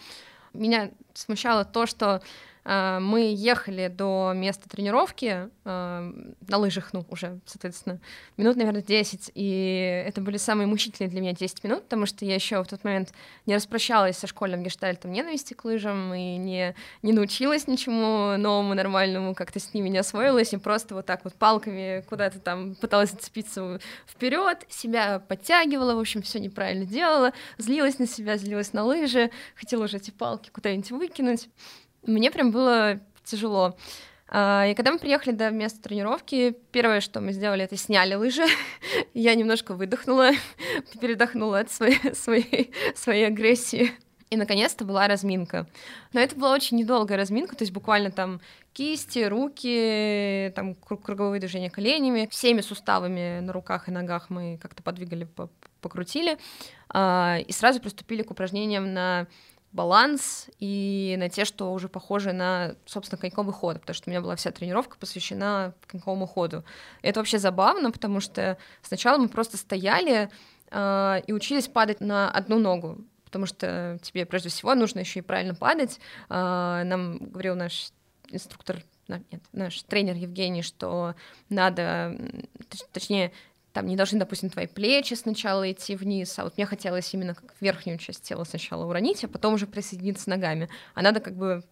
Меня 0.53 0.91
смущало 1.13 1.65
то, 1.65 1.86
что 1.86 2.21
мы 2.66 3.34
ехали 3.36 3.88
до 3.88 4.34
места 4.36 4.70
тренировки 4.70 5.49
а, 5.66 6.12
на 6.47 6.57
лыжах, 6.57 6.93
ну, 6.93 7.05
уже, 7.10 7.39
соответственно, 7.45 7.99
минут, 8.38 8.57
наверное, 8.57 8.82
10, 8.82 9.32
и 9.34 10.03
это 10.05 10.22
были 10.22 10.38
самые 10.38 10.68
мучительные 10.68 11.10
для 11.10 11.22
меня 11.22 11.34
10 11.34 11.64
минут, 11.64 11.84
потому 11.84 12.05
что 12.05 12.26
я 12.26 12.36
еще 12.36 12.64
в 12.64 12.68
тот 12.68 12.84
момент 12.84 13.14
не 13.45 13.55
распрощалась 13.55 14.18
со 14.18 14.28
школьным 14.28 14.64
гештальтом 14.64 15.12
ненависти 15.12 15.53
к 15.53 15.64
лыжам 15.66 16.14
и 16.14 16.38
не, 16.38 16.76
не 17.01 17.14
научилась 17.14 17.68
ничему 17.68 18.38
новому, 18.38 18.74
нормальному, 18.74 19.36
как-то 19.36 19.60
с 19.60 19.74
ними 19.74 19.89
не 19.89 19.97
освоилась, 19.99 20.53
и 20.53 20.57
просто 20.57 20.95
вот 20.95 21.05
так 21.05 21.24
вот 21.24 21.34
палками 21.36 22.03
куда-то 22.10 22.39
там 22.39 22.76
пыталась 22.76 23.12
зацепиться 23.12 23.80
вперед, 24.07 24.66
себя 24.70 25.20
подтягивала, 25.20 25.95
в 25.95 25.99
общем, 25.99 26.22
все 26.22 26.39
неправильно 26.39 26.86
делала, 26.86 27.34
злилась 27.57 27.99
на 27.99 28.07
себя, 28.07 28.38
злилась 28.38 28.74
на 28.74 28.84
лыжи, 28.84 29.32
хотела 29.55 29.86
уже 29.86 29.97
эти 29.97 30.12
палки 30.12 30.49
куда-нибудь 30.49 30.91
выкинуть. 30.91 31.49
Мне 32.06 32.32
прям 32.32 32.52
было 32.52 33.00
тяжело. 33.24 33.78
А, 34.32 34.68
и 34.68 34.76
когда 34.76 34.91
мы 34.91 35.00
приехали 35.00 35.34
до 35.34 35.50
места 35.50 35.82
тренировки, 35.82 36.56
первое, 36.72 37.02
что 37.02 37.20
мы 37.20 37.34
сделали, 37.34 37.64
это 37.64 37.76
сняли 37.78 38.14
лыжи. 38.14 38.45
Я 39.14 39.36
немножко 39.36 39.74
выдохнула, 39.74 40.32
передохнула 41.02 41.60
от 41.60 41.72
своей, 41.72 42.00
своей, 42.14 42.72
своей 42.95 43.28
агрессии. 43.28 43.91
И, 44.30 44.38
наконец-то, 44.38 44.86
была 44.86 45.08
разминка. 45.08 45.68
Но 46.14 46.20
это 46.20 46.36
была 46.36 46.54
очень 46.54 46.78
недолгая 46.78 47.18
разминка, 47.18 47.56
то 47.56 47.64
есть 47.64 47.74
буквально 47.74 48.12
там 48.12 48.41
кисти, 48.74 49.24
руки, 49.24 50.54
там 50.56 50.76
круговые 50.76 51.39
движения 51.39 51.72
коленями, 51.72 52.28
всеми 52.30 52.62
суставами 52.62 53.39
на 53.39 53.52
руках 53.52 53.88
и 53.88 53.91
ногах 53.91 54.30
мы 54.30 54.60
как-то 54.62 54.84
подвигали, 54.84 55.28
покрутили, 55.82 56.38
а, 56.89 57.39
и 57.39 57.52
сразу 57.52 57.82
приступили 57.82 58.22
к 58.22 58.30
упражнениям 58.30 58.93
на 58.93 59.26
баланс 59.72 60.49
и 60.59 61.15
на 61.20 61.30
те, 61.30 61.45
что 61.45 61.72
уже 61.74 61.89
похожи 61.89 62.34
на, 62.34 62.76
собственно, 62.86 63.20
коньковый 63.20 63.53
ход, 63.53 63.80
потому 63.82 63.93
что 63.93 64.09
у 64.09 64.11
меня 64.11 64.22
была 64.22 64.36
вся 64.36 64.51
тренировка 64.51 64.97
посвящена 64.97 65.74
коньковому 65.88 66.26
ходу. 66.26 66.63
И 67.01 67.07
это 67.07 67.20
вообще 67.20 67.38
забавно, 67.38 67.91
потому 67.91 68.20
что 68.20 68.57
сначала 68.82 69.17
мы 69.17 69.30
просто 69.30 69.57
стояли 69.57 70.30
э, 70.72 71.22
и 71.28 71.34
учились 71.34 71.67
падать 71.67 72.01
на 72.01 72.32
одну 72.32 72.59
ногу, 72.59 72.97
потому 73.26 73.45
что 73.45 73.99
тебе 74.01 74.26
прежде 74.26 74.49
всего 74.49 74.74
нужно 74.74 74.99
еще 74.99 75.20
и 75.20 75.24
правильно 75.24 75.53
падать. 75.53 75.99
Э, 76.30 76.82
нам 76.84 77.17
говорил 77.17 77.55
наш 77.55 77.91
инструктор 78.32 78.84
нет, 79.09 79.41
наш 79.53 79.82
тренер 79.84 80.15
Евгений, 80.15 80.61
что 80.61 81.15
надо, 81.49 82.15
точнее, 82.91 83.32
там 83.74 83.86
не 83.86 83.95
должны, 83.95 84.20
допустим, 84.20 84.49
твои 84.49 84.67
плечи 84.67 85.13
сначала 85.13 85.72
идти 85.72 85.95
вниз, 85.95 86.38
а 86.39 86.43
вот 86.43 86.57
мне 86.57 86.65
хотелось 86.65 87.13
именно 87.13 87.36
как 87.36 87.53
верхнюю 87.61 87.97
часть 87.97 88.24
тела 88.24 88.43
сначала 88.43 88.86
уронить, 88.86 89.24
а 89.24 89.28
потом 89.28 89.53
уже 89.53 89.67
присоединиться 89.67 90.30
ногами. 90.30 90.70
А 90.95 91.01
надо 91.01 91.20
как 91.20 91.36
бы 91.36 91.63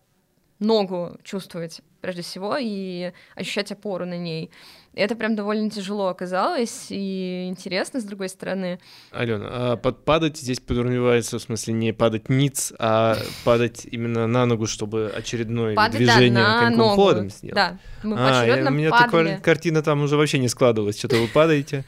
ногу 0.60 1.18
чувствовать 1.24 1.82
прежде 2.02 2.22
всего 2.22 2.58
и 2.60 3.12
ощущать 3.36 3.72
опору 3.72 4.06
на 4.06 4.18
ней. 4.18 4.52
И 4.94 5.00
это 5.00 5.16
прям 5.16 5.36
довольно 5.36 5.70
тяжело 5.70 6.08
оказалось 6.08 6.88
и 6.90 7.48
интересно, 7.48 8.00
с 8.00 8.04
другой 8.04 8.30
стороны. 8.30 8.80
Алена, 9.12 9.48
а 9.50 9.78
под 9.78 10.04
падать 10.06 10.38
здесь 10.38 10.60
подразумевается, 10.60 11.38
в 11.38 11.42
смысле, 11.42 11.74
не 11.74 11.94
падать 11.94 12.30
ниц, 12.30 12.74
а 12.80 13.18
падать 13.44 13.86
именно 13.90 14.26
на 14.26 14.46
ногу, 14.46 14.66
чтобы 14.66 15.12
очередное 15.16 15.76
падать, 15.76 15.98
движение 15.98 16.44
да, 16.44 16.60
коньком 16.62 16.78
ногу. 16.78 16.96
ходом 16.96 17.30
сделать. 17.30 17.56
Да, 17.56 17.80
мы 18.04 18.16
а, 18.18 18.46
я, 18.46 18.68
у 18.68 18.72
меня 18.72 18.90
падали. 18.90 19.06
такая 19.06 19.40
картина 19.40 19.84
там 19.84 20.02
уже 20.02 20.18
вообще 20.18 20.40
не 20.40 20.48
складывалась. 20.48 20.98
Что-то 20.98 21.18
вы 21.18 21.28
падаете, 21.28 21.86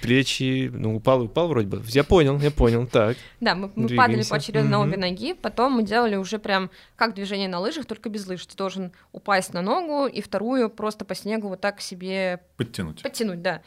плечи, 0.00 0.70
ну, 0.72 0.96
упал, 0.96 1.22
упал 1.22 1.48
вроде 1.48 1.68
бы. 1.68 1.82
Я 1.88 2.04
понял, 2.04 2.38
я 2.38 2.50
понял, 2.50 2.86
так. 2.86 3.16
Да, 3.40 3.54
мы, 3.54 3.70
мы 3.74 3.88
Двигаемся. 3.88 3.96
падали 3.96 4.22
поочередно 4.28 4.70
на 4.70 4.78
Мгм. 4.80 4.88
обе 4.88 4.98
ноги, 4.98 5.32
потом 5.34 5.72
мы 5.74 5.82
делали 5.82 6.16
уже 6.16 6.38
прям 6.38 6.70
как 6.96 7.14
движение 7.14 7.48
на 7.48 7.60
лыжах, 7.60 7.86
только 7.86 8.08
без 8.08 8.26
лыж. 8.26 8.44
Ты 8.46 8.56
должен 8.56 8.92
упасть 9.12 9.52
на 9.52 9.62
ногу 9.62 10.06
и 10.06 10.20
вторую 10.20 10.70
просто 10.70 11.04
по 11.04 11.14
снегу 11.14 11.48
вот 11.48 11.60
так 11.60 11.80
себе 11.80 12.40
Подтянуть. 12.56 13.02
подтянуть, 13.02 13.42
да. 13.42 13.62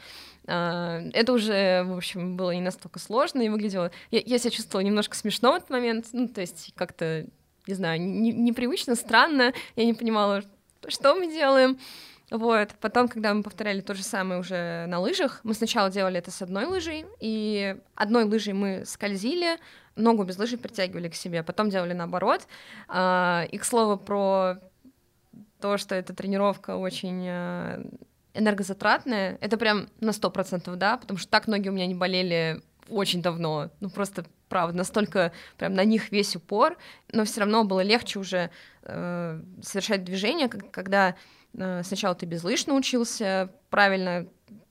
А, 0.46 1.00
Это 1.12 1.32
уже, 1.32 1.84
в 1.84 1.96
общем, 1.96 2.36
было 2.36 2.50
не 2.50 2.60
настолько 2.60 2.98
сложно 2.98 3.40
и 3.42 3.48
выглядело... 3.48 3.90
Я, 4.10 4.20
я 4.24 4.38
себя 4.38 4.50
чувствовала 4.50 4.84
немножко 4.84 5.16
смешно 5.16 5.52
в 5.52 5.56
этот 5.56 5.70
момент, 5.70 6.06
ну, 6.12 6.28
то 6.28 6.40
есть 6.40 6.72
как-то, 6.74 7.26
не 7.66 7.74
знаю, 7.74 8.00
не- 8.00 8.32
непривычно, 8.32 8.94
странно. 8.94 9.52
Я 9.76 9.84
не 9.86 9.94
понимала, 9.94 10.42
что 10.88 11.14
мы 11.14 11.28
делаем. 11.32 11.78
Вот. 12.30 12.70
Потом, 12.80 13.08
когда 13.08 13.34
мы 13.34 13.42
повторяли 13.42 13.80
то 13.80 13.94
же 13.94 14.02
самое 14.02 14.40
уже 14.40 14.86
на 14.86 14.98
лыжах, 14.98 15.40
мы 15.44 15.54
сначала 15.54 15.90
делали 15.90 16.18
это 16.18 16.30
с 16.30 16.42
одной 16.42 16.64
лыжей, 16.64 17.06
и 17.20 17.76
одной 17.94 18.24
лыжей 18.24 18.54
мы 18.54 18.84
скользили, 18.86 19.58
ногу 19.96 20.24
без 20.24 20.38
лыжи 20.38 20.56
притягивали 20.56 21.08
к 21.08 21.14
себе, 21.14 21.42
потом 21.42 21.70
делали 21.70 21.92
наоборот. 21.92 22.46
А, 22.88 23.46
И, 23.50 23.58
к 23.58 23.64
слову, 23.64 23.96
про 23.96 24.58
то, 25.60 25.78
что 25.78 25.94
эта 25.94 26.14
тренировка 26.14 26.76
очень 26.76 27.24
э, 27.26 27.84
энергозатратная, 28.34 29.38
это 29.40 29.56
прям 29.56 29.88
на 30.00 30.12
сто 30.12 30.30
процентов, 30.30 30.76
да, 30.76 30.98
потому 30.98 31.18
что 31.18 31.30
так 31.30 31.46
ноги 31.46 31.68
у 31.68 31.72
меня 31.72 31.86
не 31.86 31.94
болели 31.94 32.60
очень 32.88 33.22
давно, 33.22 33.70
ну 33.80 33.88
просто 33.88 34.26
правда, 34.48 34.76
настолько 34.76 35.32
прям 35.56 35.74
на 35.74 35.84
них 35.84 36.12
весь 36.12 36.36
упор, 36.36 36.76
но 37.12 37.24
все 37.24 37.40
равно 37.40 37.64
было 37.64 37.80
легче 37.80 38.18
уже 38.18 38.50
э, 38.82 39.40
совершать 39.62 40.04
движение, 40.04 40.48
когда 40.48 41.16
сначала 41.54 42.14
ты 42.14 42.26
без 42.26 42.44
лыж 42.44 42.66
научился 42.66 43.50
правильно 43.70 44.26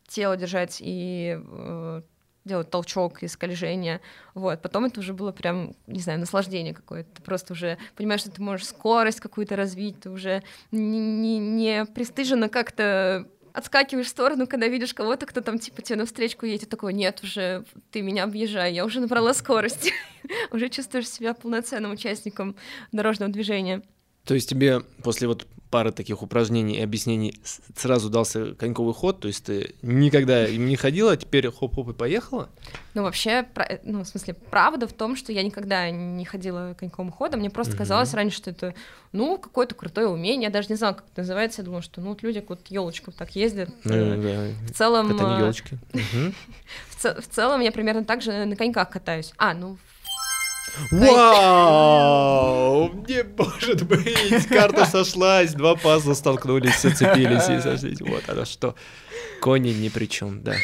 тело 0.08 0.38
держать 0.38 0.78
и 0.80 1.40
э, 1.42 2.02
делать 2.46 2.70
толчок 2.70 3.24
и 3.24 3.28
скольжение, 3.28 4.02
вот, 4.34 4.62
потом 4.62 4.86
это 4.86 5.00
уже 5.00 5.14
было 5.14 5.32
прям, 5.32 5.76
не 5.88 6.02
знаю, 6.02 6.20
наслаждение 6.20 6.74
какое-то, 6.74 7.10
ты 7.16 7.22
просто 7.22 7.54
уже 7.54 7.78
понимаешь, 7.96 8.22
что 8.22 8.32
ты 8.32 8.42
можешь 8.42 8.68
скорость 8.68 9.22
какую-то 9.22 9.56
развить, 9.56 10.02
ты 10.02 10.10
уже 10.10 10.44
не, 10.72 11.00
не, 11.00 11.40
не 11.40 11.86
пристыженно 11.86 12.50
как-то 12.50 13.28
отскакиваешь 13.54 14.08
в 14.08 14.10
сторону, 14.10 14.48
когда 14.48 14.68
видишь 14.68 14.94
кого-то, 14.94 15.26
кто 15.26 15.42
там 15.42 15.60
типа 15.60 15.82
тебе 15.84 15.98
навстречу 15.98 16.46
едет, 16.46 16.70
такой, 16.70 16.92
нет, 16.94 17.22
уже 17.24 17.66
ты 17.92 18.02
меня 18.02 18.24
объезжай, 18.24 18.74
я 18.74 18.84
уже 18.84 19.00
набрала 19.00 19.34
скорость, 19.34 19.94
уже 20.52 20.70
чувствуешь 20.70 21.10
себя 21.10 21.34
полноценным 21.34 21.92
участником 21.92 22.56
дорожного 22.92 23.32
движения. 23.32 23.84
То 24.26 24.34
есть 24.34 24.50
тебе 24.50 24.82
после 25.04 25.28
вот 25.28 25.46
пары 25.74 25.92
таких 25.92 26.22
упражнений 26.22 26.76
и 26.78 26.82
объяснений 26.84 27.34
сразу 27.76 28.12
дался 28.12 28.54
коньковый 28.54 28.94
ход, 28.94 29.22
то 29.22 29.28
есть 29.28 29.46
ты 29.46 29.74
никогда 29.82 30.46
им 30.46 30.68
не 30.68 30.76
ходила, 30.76 31.14
а 31.14 31.18
теперь 31.18 31.50
хоп-хоп 31.50 31.90
и 31.90 31.94
поехала? 31.94 32.50
Ну, 32.94 33.02
вообще, 33.02 33.44
ну, 33.84 34.04
в 34.04 34.08
смысле, 34.08 34.36
правда 34.36 34.88
в 34.88 34.94
том, 34.94 35.16
что 35.16 35.32
я 35.32 35.42
никогда 35.42 35.90
не 35.90 36.26
ходила 36.26 36.76
коньковым 36.80 37.12
ходом, 37.12 37.40
мне 37.40 37.50
просто 37.50 37.76
казалось 37.76 38.14
раньше, 38.14 38.38
что 38.38 38.52
это, 38.52 38.76
ну, 39.14 39.40
какое-то 39.40 39.74
крутое 39.74 40.06
умение, 40.06 40.44
я 40.44 40.52
даже 40.52 40.70
не 40.70 40.76
знала, 40.76 40.94
как 40.94 41.06
это 41.12 41.22
называется, 41.22 41.62
я 41.62 41.66
думала, 41.66 41.82
что, 41.82 42.02
ну, 42.02 42.10
вот 42.10 42.22
люди 42.22 42.46
вот 42.48 42.68
елочку 42.68 43.12
так 43.12 43.36
ездят. 43.36 43.70
Ну, 43.84 44.22
в 44.68 44.72
целом... 44.76 45.16
Это 45.16 45.24
не 45.24 45.40
елочки. 45.40 45.80
В 47.02 47.28
целом 47.32 47.62
я 47.62 47.72
примерно 47.72 48.06
так 48.06 48.22
же 48.22 48.46
на 48.46 48.56
коньках 48.56 48.92
катаюсь. 48.92 49.34
А, 49.38 49.56
ну, 49.56 49.78
Вау! 50.92 52.54
Не 53.08 53.24
может 53.38 53.84
быть! 53.88 54.48
Карта 54.48 54.86
сошлась, 54.86 55.54
два 55.54 55.76
пазла 55.76 56.14
столкнулись, 56.14 56.82
зацепились 56.82 57.50
и 57.50 57.60
сошлись. 57.62 58.02
Вот 58.02 58.28
оно 58.28 58.46
что. 58.46 58.76
Кони 59.42 59.70
ни 59.70 59.90
при 59.90 60.06
чем, 60.06 60.42
да. 60.44 60.56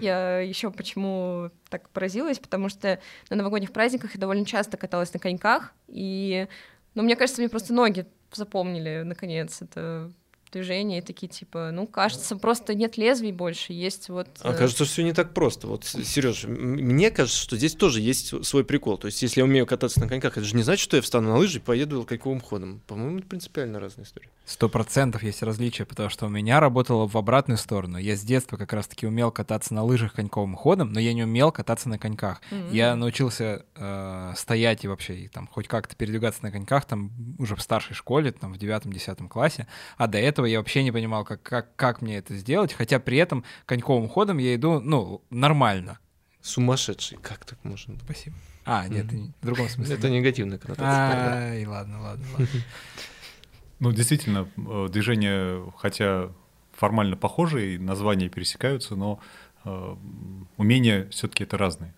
Я 0.00 0.40
еще 0.40 0.70
почему 0.70 1.50
так 1.70 1.88
поразилась, 1.90 2.38
потому 2.38 2.68
что 2.68 3.00
на 3.30 3.36
новогодних 3.36 3.72
праздниках 3.72 4.14
я 4.14 4.20
довольно 4.20 4.44
часто 4.44 4.76
каталась 4.76 5.12
на 5.14 5.20
коньках, 5.20 5.72
и, 5.88 6.46
ну, 6.94 7.02
мне 7.02 7.16
кажется, 7.16 7.40
мне 7.40 7.48
просто 7.48 7.72
ноги 7.72 8.06
запомнили, 8.32 9.02
наконец, 9.04 9.62
это 9.62 10.12
движения 10.52 10.98
и 10.98 11.02
такие 11.02 11.28
типа, 11.28 11.70
ну, 11.72 11.86
кажется, 11.86 12.36
просто 12.36 12.74
нет 12.74 12.96
лезвий 12.96 13.32
больше, 13.32 13.72
есть 13.72 14.08
вот... 14.08 14.28
А 14.40 14.52
э, 14.52 14.56
кажется, 14.56 14.84
все 14.84 15.02
не 15.02 15.12
так 15.12 15.34
просто. 15.34 15.66
Вот, 15.66 15.84
Сереж, 15.84 16.44
мне 16.44 17.10
кажется, 17.10 17.40
что 17.40 17.56
здесь 17.56 17.74
тоже 17.74 18.00
есть 18.00 18.44
свой 18.44 18.64
прикол. 18.64 18.98
То 18.98 19.06
есть, 19.06 19.22
если 19.22 19.40
я 19.40 19.44
умею 19.44 19.66
кататься 19.66 20.00
на 20.00 20.08
коньках, 20.08 20.36
это 20.36 20.46
же 20.46 20.56
не 20.56 20.62
значит, 20.62 20.82
что 20.82 20.96
я 20.96 21.02
встану 21.02 21.30
на 21.30 21.36
лыжи 21.36 21.58
и 21.58 21.60
поеду 21.60 22.04
коньковым 22.04 22.40
ходом. 22.40 22.82
По-моему, 22.86 23.18
это 23.18 23.26
принципиально 23.26 23.80
разная 23.80 24.04
история. 24.04 24.28
Сто 24.44 24.68
процентов 24.68 25.22
есть 25.24 25.42
различия, 25.42 25.84
потому 25.84 26.08
что 26.08 26.26
у 26.26 26.28
меня 26.28 26.60
работало 26.60 27.08
в 27.08 27.16
обратную 27.16 27.58
сторону. 27.58 27.98
Я 27.98 28.16
с 28.16 28.22
детства 28.22 28.56
как 28.56 28.72
раз-таки 28.72 29.06
умел 29.06 29.32
кататься 29.32 29.74
на 29.74 29.82
лыжах 29.82 30.12
коньковым 30.12 30.54
ходом, 30.54 30.92
но 30.92 31.00
я 31.00 31.12
не 31.14 31.24
умел 31.24 31.50
кататься 31.50 31.88
на 31.88 31.98
коньках. 31.98 32.40
Mm-hmm. 32.50 32.72
Я 32.72 32.94
научился 32.94 33.64
э, 33.74 34.32
стоять 34.36 34.84
и 34.84 34.88
вообще 34.88 35.16
и, 35.16 35.28
там 35.28 35.48
хоть 35.48 35.66
как-то 35.66 35.96
передвигаться 35.96 36.42
на 36.42 36.52
коньках 36.52 36.84
там 36.84 37.10
уже 37.38 37.56
в 37.56 37.62
старшей 37.62 37.94
школе, 37.94 38.30
там 38.32 38.52
в 38.52 38.58
девятом-десятом 38.58 39.28
классе, 39.28 39.66
а 39.96 40.06
до 40.06 40.18
этого 40.18 40.45
я 40.46 40.58
вообще 40.58 40.82
не 40.82 40.92
понимал, 40.92 41.24
как, 41.24 41.42
как, 41.42 41.74
как 41.76 42.02
мне 42.02 42.18
это 42.18 42.34
сделать, 42.36 42.72
хотя 42.72 42.98
при 42.98 43.18
этом 43.18 43.44
коньковым 43.66 44.08
ходом 44.08 44.38
я 44.38 44.54
иду, 44.54 44.80
ну, 44.80 45.22
нормально. 45.30 45.98
Сумасшедший, 46.40 47.18
как 47.20 47.44
так 47.44 47.58
можно? 47.64 47.98
Спасибо. 48.04 48.36
А, 48.64 48.88
нет, 48.88 49.06
mm-hmm. 49.06 49.32
в 49.40 49.46
другом 49.46 49.68
смысле. 49.68 49.94
Это 49.94 50.10
негативная 50.10 50.58
коннотация. 50.58 51.50
Ай, 51.52 51.66
ладно, 51.66 52.00
ладно, 52.00 52.26
ладно. 52.38 52.48
Ну, 53.78 53.92
действительно, 53.92 54.48
э, 54.56 54.88
движения, 54.90 55.62
хотя 55.76 56.30
формально 56.72 57.16
похожие, 57.16 57.78
названия 57.78 58.28
пересекаются, 58.28 58.96
но 58.96 59.20
э, 59.64 59.96
умения 60.56 61.08
все-таки 61.10 61.44
это 61.44 61.56
разные. 61.56 61.94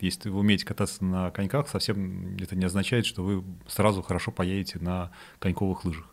Если 0.00 0.28
вы 0.28 0.40
умеете 0.40 0.64
кататься 0.64 1.04
на 1.04 1.30
коньках, 1.30 1.68
совсем 1.68 2.36
это 2.36 2.54
не 2.54 2.64
означает, 2.64 3.04
что 3.04 3.22
вы 3.24 3.44
сразу 3.66 4.02
хорошо 4.02 4.30
поедете 4.30 4.78
на 4.78 5.10
коньковых 5.38 5.84
лыжах. 5.84 6.06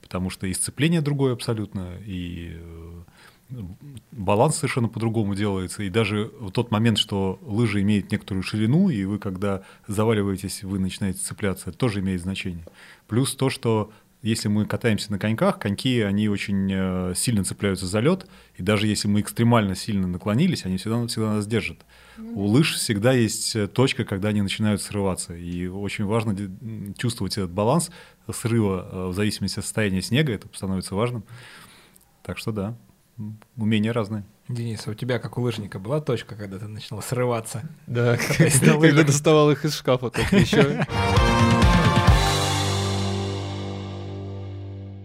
Потому 0.00 0.30
что 0.30 0.46
и 0.46 0.54
сцепление 0.54 1.00
другое 1.00 1.32
абсолютно, 1.32 1.96
и 2.04 2.56
э, 2.58 3.02
баланс 4.12 4.56
совершенно 4.56 4.88
по-другому 4.88 5.34
делается. 5.34 5.82
И 5.82 5.90
даже 5.90 6.30
в 6.40 6.50
тот 6.50 6.70
момент, 6.70 6.98
что 6.98 7.38
лыжа 7.42 7.80
имеет 7.82 8.10
некоторую 8.10 8.42
ширину, 8.42 8.88
и 8.88 9.04
вы, 9.04 9.18
когда 9.18 9.62
заваливаетесь, 9.86 10.62
вы 10.62 10.78
начинаете 10.78 11.20
цепляться, 11.20 11.70
это 11.70 11.78
тоже 11.78 12.00
имеет 12.00 12.20
значение. 12.20 12.64
Плюс 13.06 13.34
то, 13.34 13.50
что 13.50 13.92
если 14.22 14.48
мы 14.48 14.66
катаемся 14.66 15.10
на 15.10 15.18
коньках, 15.18 15.58
коньки, 15.58 16.00
они 16.00 16.28
очень 16.28 16.68
э, 16.70 17.14
сильно 17.16 17.42
цепляются 17.42 17.86
за 17.86 18.00
лед, 18.00 18.26
и 18.56 18.62
даже 18.62 18.86
если 18.86 19.08
мы 19.08 19.22
экстремально 19.22 19.74
сильно 19.74 20.06
наклонились, 20.06 20.66
они 20.66 20.76
всегда, 20.76 21.06
всегда 21.06 21.34
нас 21.34 21.46
держат. 21.46 21.78
Mm-hmm. 22.18 22.32
У 22.34 22.44
лыж 22.44 22.74
всегда 22.74 23.12
есть 23.12 23.56
э, 23.56 23.66
точка, 23.66 24.04
когда 24.04 24.28
они 24.28 24.42
начинают 24.42 24.82
срываться, 24.82 25.34
и 25.34 25.66
очень 25.66 26.04
важно 26.04 26.36
чувствовать 26.98 27.38
этот 27.38 27.50
баланс 27.50 27.90
срыва 28.32 28.88
э, 28.90 29.06
в 29.08 29.14
зависимости 29.14 29.58
от 29.58 29.64
состояния 29.64 30.02
снега, 30.02 30.32
это 30.32 30.48
становится 30.52 30.94
важным. 30.94 31.24
Так 32.22 32.38
что 32.38 32.52
да, 32.52 32.76
умения 33.56 33.92
разные. 33.92 34.24
Денис, 34.48 34.86
а 34.86 34.90
у 34.90 34.94
тебя, 34.94 35.18
как 35.18 35.38
у 35.38 35.42
лыжника, 35.42 35.78
была 35.78 36.00
точка, 36.00 36.34
когда 36.34 36.58
ты 36.58 36.66
начинал 36.66 37.02
срываться? 37.02 37.62
Да, 37.86 38.16
когда 38.60 39.04
доставал 39.04 39.50
их 39.50 39.64
из 39.64 39.76
шкафа 39.76 40.10
только 40.10 40.36
еще. 40.36 40.84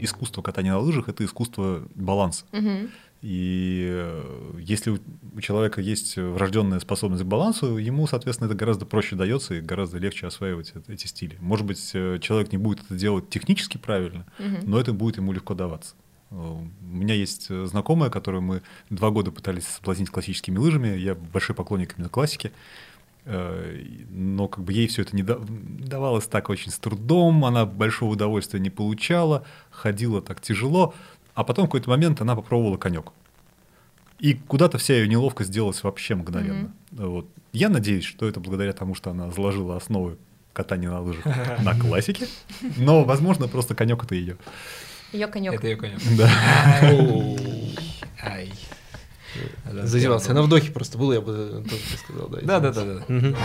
искусство 0.05 0.41
катания 0.41 0.71
на 0.71 0.79
лыжах 0.79 1.09
это 1.09 1.25
искусство 1.25 1.83
баланса. 1.95 2.45
Угу. 2.53 2.89
И 3.25 3.87
э, 3.91 4.51
если 4.59 4.99
у 5.33 5.41
человека 5.41 5.81
есть 5.81 6.15
врожденная 6.15 6.79
способность 6.79 7.23
к 7.23 7.25
балансу, 7.25 7.77
ему, 7.77 8.05
соответственно, 8.05 8.45
это 8.45 8.55
гораздо 8.55 8.85
проще 8.85 9.15
дается 9.15 9.55
и 9.55 9.61
гораздо 9.61 9.97
легче 9.97 10.27
осваивать 10.27 10.73
эти 10.87 11.07
стили. 11.07 11.35
Может 11.39 11.65
быть, 11.65 11.89
э, 11.95 12.19
человек 12.21 12.51
не 12.51 12.59
будет 12.59 12.85
это 12.85 12.93
делать 12.93 13.27
технически 13.27 13.79
правильно, 13.79 14.27
угу. 14.37 14.67
но 14.67 14.79
это 14.79 14.93
будет 14.93 15.17
ему 15.17 15.33
легко 15.33 15.55
даваться. 15.55 15.95
Э, 16.29 16.35
у 16.35 16.69
меня 16.85 17.15
есть 17.15 17.49
знакомая, 17.49 18.11
которую 18.11 18.43
мы 18.43 18.61
два 18.91 19.09
года 19.09 19.31
пытались 19.31 19.65
соблазнить 19.65 20.11
классическими 20.11 20.59
лыжами. 20.59 20.95
Я 20.95 21.15
большой 21.15 21.55
поклонник 21.55 21.95
именно 21.97 22.09
классики. 22.09 22.51
Но 23.27 24.47
как 24.47 24.63
бы 24.63 24.71
ей 24.71 24.85
все 24.85 25.01
это 25.01 25.15
не 25.15 25.23
давалось 25.23 26.27
так 26.27 26.51
очень 26.51 26.71
с 26.71 26.77
трудом, 26.77 27.43
она 27.43 27.65
большого 27.65 28.11
удовольствия 28.11 28.59
не 28.59 28.69
получала, 28.69 29.47
ходила 29.71 30.21
так 30.21 30.41
тяжело, 30.41 30.93
а 31.35 31.43
потом 31.43 31.65
в 31.65 31.67
какой-то 31.67 31.89
момент 31.89 32.21
она 32.21 32.35
попробовала 32.35 32.77
конек. 32.77 33.11
И 34.19 34.33
куда-то 34.33 34.77
вся 34.77 34.95
ее 34.95 35.07
неловкость 35.07 35.49
сделалась 35.49 35.83
вообще 35.83 36.15
мгновенно. 36.15 36.71
Mm-hmm. 36.91 37.07
Вот. 37.07 37.27
Я 37.51 37.69
надеюсь, 37.69 38.05
что 38.05 38.27
это 38.27 38.39
благодаря 38.39 38.71
тому, 38.71 38.95
что 38.95 39.11
она 39.11 39.29
заложила 39.29 39.75
основы 39.75 40.17
катания 40.53 40.89
на 40.89 41.01
лыжах 41.01 41.25
на 41.61 41.77
классике, 41.79 42.27
но, 42.77 43.03
возможно, 43.03 43.49
просто 43.49 43.75
конек 43.75 44.05
это 44.05 44.15
ее. 44.15 44.37
Ее 45.11 45.27
конек. 45.27 45.53
Это 45.53 45.67
ее 45.67 45.75
конек. 45.75 45.99
Да. 46.17 46.29
Ай. 48.23 48.51
Зазевался. 49.69 50.33
На 50.33 50.41
вдохе 50.41 50.71
просто 50.71 50.97
было, 50.97 51.11
я 51.11 51.21
бы 51.21 51.65
тоже 51.69 51.97
сказал. 51.97 52.29
Да, 52.29 52.61
да, 52.61 52.71
да, 52.71 52.85
да. 52.85 53.35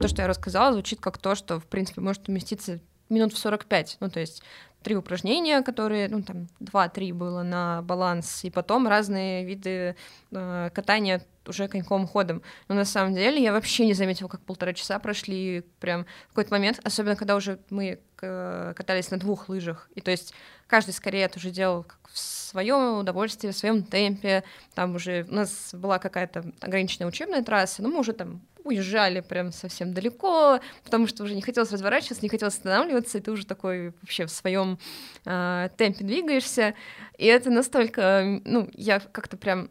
То, 0.00 0.08
что 0.08 0.22
я 0.22 0.26
рассказала, 0.26 0.72
звучит 0.72 1.00
как 1.00 1.18
то, 1.18 1.36
что, 1.36 1.60
в 1.60 1.64
принципе, 1.66 2.00
может 2.00 2.28
уместиться 2.28 2.80
минут 3.12 3.32
в 3.32 3.38
45. 3.38 3.98
Ну, 4.00 4.10
то 4.10 4.20
есть 4.20 4.42
три 4.82 4.96
упражнения, 4.96 5.62
которые, 5.62 6.08
ну, 6.08 6.22
там, 6.22 6.48
два-три 6.60 7.12
было 7.12 7.42
на 7.42 7.82
баланс, 7.82 8.44
и 8.44 8.50
потом 8.50 8.88
разные 8.88 9.44
виды 9.44 9.96
э, 10.30 10.70
катания 10.74 11.24
уже 11.46 11.68
коньковым 11.68 12.06
ходом. 12.06 12.42
Но 12.68 12.74
на 12.74 12.84
самом 12.84 13.14
деле 13.14 13.42
я 13.42 13.52
вообще 13.52 13.86
не 13.86 13.94
заметила, 13.94 14.28
как 14.28 14.40
полтора 14.42 14.72
часа 14.72 14.98
прошли 14.98 15.64
прям 15.80 16.06
в 16.26 16.28
какой-то 16.28 16.52
момент, 16.52 16.80
особенно 16.84 17.16
когда 17.16 17.36
уже 17.36 17.58
мы 17.70 18.00
э, 18.20 18.74
катались 18.76 19.10
на 19.10 19.18
двух 19.18 19.48
лыжах. 19.48 19.88
И 19.94 20.00
то 20.00 20.10
есть 20.10 20.34
каждый 20.66 20.92
скорее 20.92 21.22
это 21.22 21.38
уже 21.38 21.50
делал 21.50 21.84
как 21.84 21.98
в 22.12 22.18
своем 22.52 22.98
удовольствии, 22.98 23.48
в 23.48 23.56
своем 23.56 23.82
темпе. 23.82 24.44
Там 24.74 24.94
уже 24.94 25.26
у 25.28 25.34
нас 25.34 25.70
была 25.72 25.98
какая-то 25.98 26.44
ограниченная 26.60 27.08
учебная 27.08 27.42
трасса, 27.42 27.82
но 27.82 27.88
мы 27.88 28.00
уже 28.00 28.12
там 28.12 28.40
уезжали 28.64 29.20
прям 29.20 29.52
совсем 29.52 29.92
далеко, 29.92 30.60
потому 30.84 31.06
что 31.06 31.24
уже 31.24 31.34
не 31.34 31.42
хотелось 31.42 31.72
разворачиваться, 31.72 32.22
не 32.22 32.28
хотелось 32.28 32.54
останавливаться, 32.54 33.18
и 33.18 33.20
ты 33.20 33.32
уже 33.32 33.44
такой 33.44 33.92
вообще 34.02 34.26
в 34.26 34.30
своем 34.30 34.78
э, 35.24 35.68
темпе 35.76 36.04
двигаешься. 36.04 36.74
И 37.18 37.26
это 37.26 37.50
настолько, 37.50 38.40
ну, 38.44 38.70
я 38.74 39.00
как-то 39.00 39.36
прям 39.36 39.68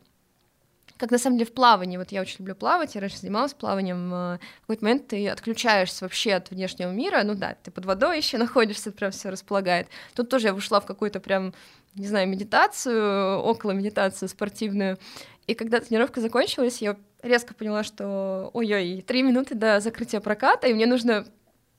как 1.01 1.09
на 1.09 1.17
самом 1.17 1.37
деле 1.39 1.49
в 1.49 1.53
плавании. 1.53 1.97
Вот 1.97 2.11
я 2.11 2.21
очень 2.21 2.37
люблю 2.39 2.53
плавать, 2.53 2.93
я 2.93 3.01
раньше 3.01 3.17
занималась 3.17 3.55
плаванием. 3.55 4.13
э, 4.13 4.37
В 4.37 4.61
какой-то 4.61 4.83
момент 4.83 5.07
ты 5.07 5.27
отключаешься 5.29 6.05
вообще 6.05 6.33
от 6.33 6.51
внешнего 6.51 6.91
мира. 6.91 7.23
Ну 7.23 7.33
да, 7.33 7.55
ты 7.63 7.71
под 7.71 7.85
водой 7.85 8.17
еще 8.17 8.37
находишься, 8.45 8.91
прям 8.91 9.09
все 9.09 9.29
располагает. 9.31 9.87
Тут 10.15 10.29
тоже 10.29 10.47
я 10.47 10.53
вышла 10.53 10.79
в 10.79 10.85
какую-то 10.85 11.19
прям, 11.19 11.55
не 11.95 12.05
знаю, 12.05 12.27
медитацию, 12.27 13.39
около 13.39 13.71
медитацию 13.71 14.29
спортивную. 14.29 14.99
И 15.47 15.55
когда 15.55 15.79
тренировка 15.79 16.21
закончилась, 16.21 16.83
я 16.83 16.95
резко 17.23 17.55
поняла, 17.55 17.83
что 17.83 18.51
ой-ой, 18.53 19.01
три 19.01 19.23
минуты 19.23 19.55
до 19.55 19.79
закрытия 19.79 20.19
проката, 20.19 20.67
и 20.67 20.73
мне 20.75 20.85
нужно, 20.85 21.25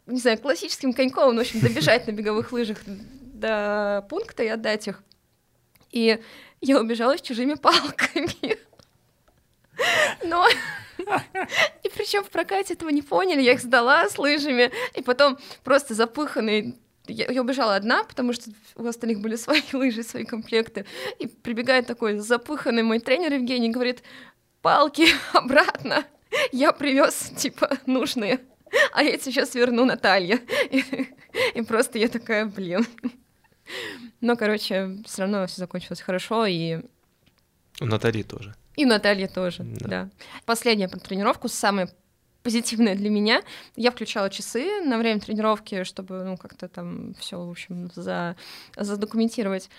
не 0.07 0.19
знаю, 0.19 0.37
классическим 0.39 0.93
коньком, 0.93 1.37
в 1.37 1.39
общем, 1.39 1.61
добежать 1.61 2.09
на 2.09 2.11
беговых 2.11 2.51
лыжах 2.51 2.79
до 2.87 4.05
пункта 4.11 4.43
и 4.43 4.49
отдать 4.49 4.89
их. 4.89 5.05
И 5.93 6.21
я 6.61 6.81
убежала 6.81 7.17
с 7.17 7.21
чужими 7.21 7.55
палками. 7.55 8.59
Но... 10.25 10.47
И 11.83 11.89
причем 11.89 12.23
в 12.23 12.31
прокате 12.31 12.75
этого 12.75 12.91
не 12.91 13.03
поняли, 13.03 13.41
я 13.41 13.53
их 13.53 13.61
сдала 13.61 14.09
с 14.09 14.19
лыжами, 14.19 14.71
и 14.95 15.03
потом 15.03 15.37
просто 15.65 15.95
запыханный 15.95 16.77
я, 17.09 17.31
я 17.31 17.41
убежала 17.41 17.75
одна, 17.75 18.05
потому 18.05 18.33
что 18.33 18.51
у 18.77 18.87
остальных 18.87 19.21
были 19.21 19.37
свои 19.37 19.63
лыжи, 19.73 20.03
свои 20.03 20.25
комплекты. 20.25 20.87
И 21.19 21.27
прибегает 21.27 21.87
такой 21.87 22.19
запыханный 22.19 22.83
мой 22.83 23.01
тренер 23.01 23.33
Евгений, 23.35 23.71
говорит, 23.71 24.03
палки 24.61 25.07
обратно. 25.33 26.05
Я 26.51 26.73
привез, 26.73 27.33
типа, 27.37 27.79
нужные. 27.87 28.41
А 28.93 29.03
я 29.03 29.19
сейчас 29.19 29.55
верну 29.55 29.85
Наталья. 29.85 30.41
И, 30.71 30.85
и 31.55 31.63
просто 31.63 31.99
я 31.99 32.09
такая, 32.09 32.47
блин. 32.47 32.87
Но, 34.21 34.37
короче, 34.37 34.99
все 35.05 35.23
равно 35.23 35.47
все 35.47 35.59
закончилось 35.59 36.01
хорошо, 36.01 36.47
и 36.47 36.81
У 37.81 37.85
Натальи 37.85 38.23
тоже. 38.23 38.55
И 38.77 38.85
Наталья 38.85 39.29
тоже, 39.29 39.63
Да. 39.65 39.89
да. 39.89 40.11
Последняя 40.47 40.89
тренировку, 40.89 41.49
самая 41.49 41.89
позитивная 42.43 42.97
для 42.97 43.11
меня. 43.11 43.43
Я 43.77 43.91
включала 43.91 44.29
часы 44.31 44.83
на 44.83 44.99
время 44.99 45.21
тренировки, 45.21 45.85
чтобы, 45.85 46.25
ну, 46.25 46.37
как-то 46.37 46.69
там 46.69 47.15
все, 47.15 47.39
в 47.39 47.51
общем, 47.51 47.91
за, 47.95 48.37
задокументировать. 48.77 49.71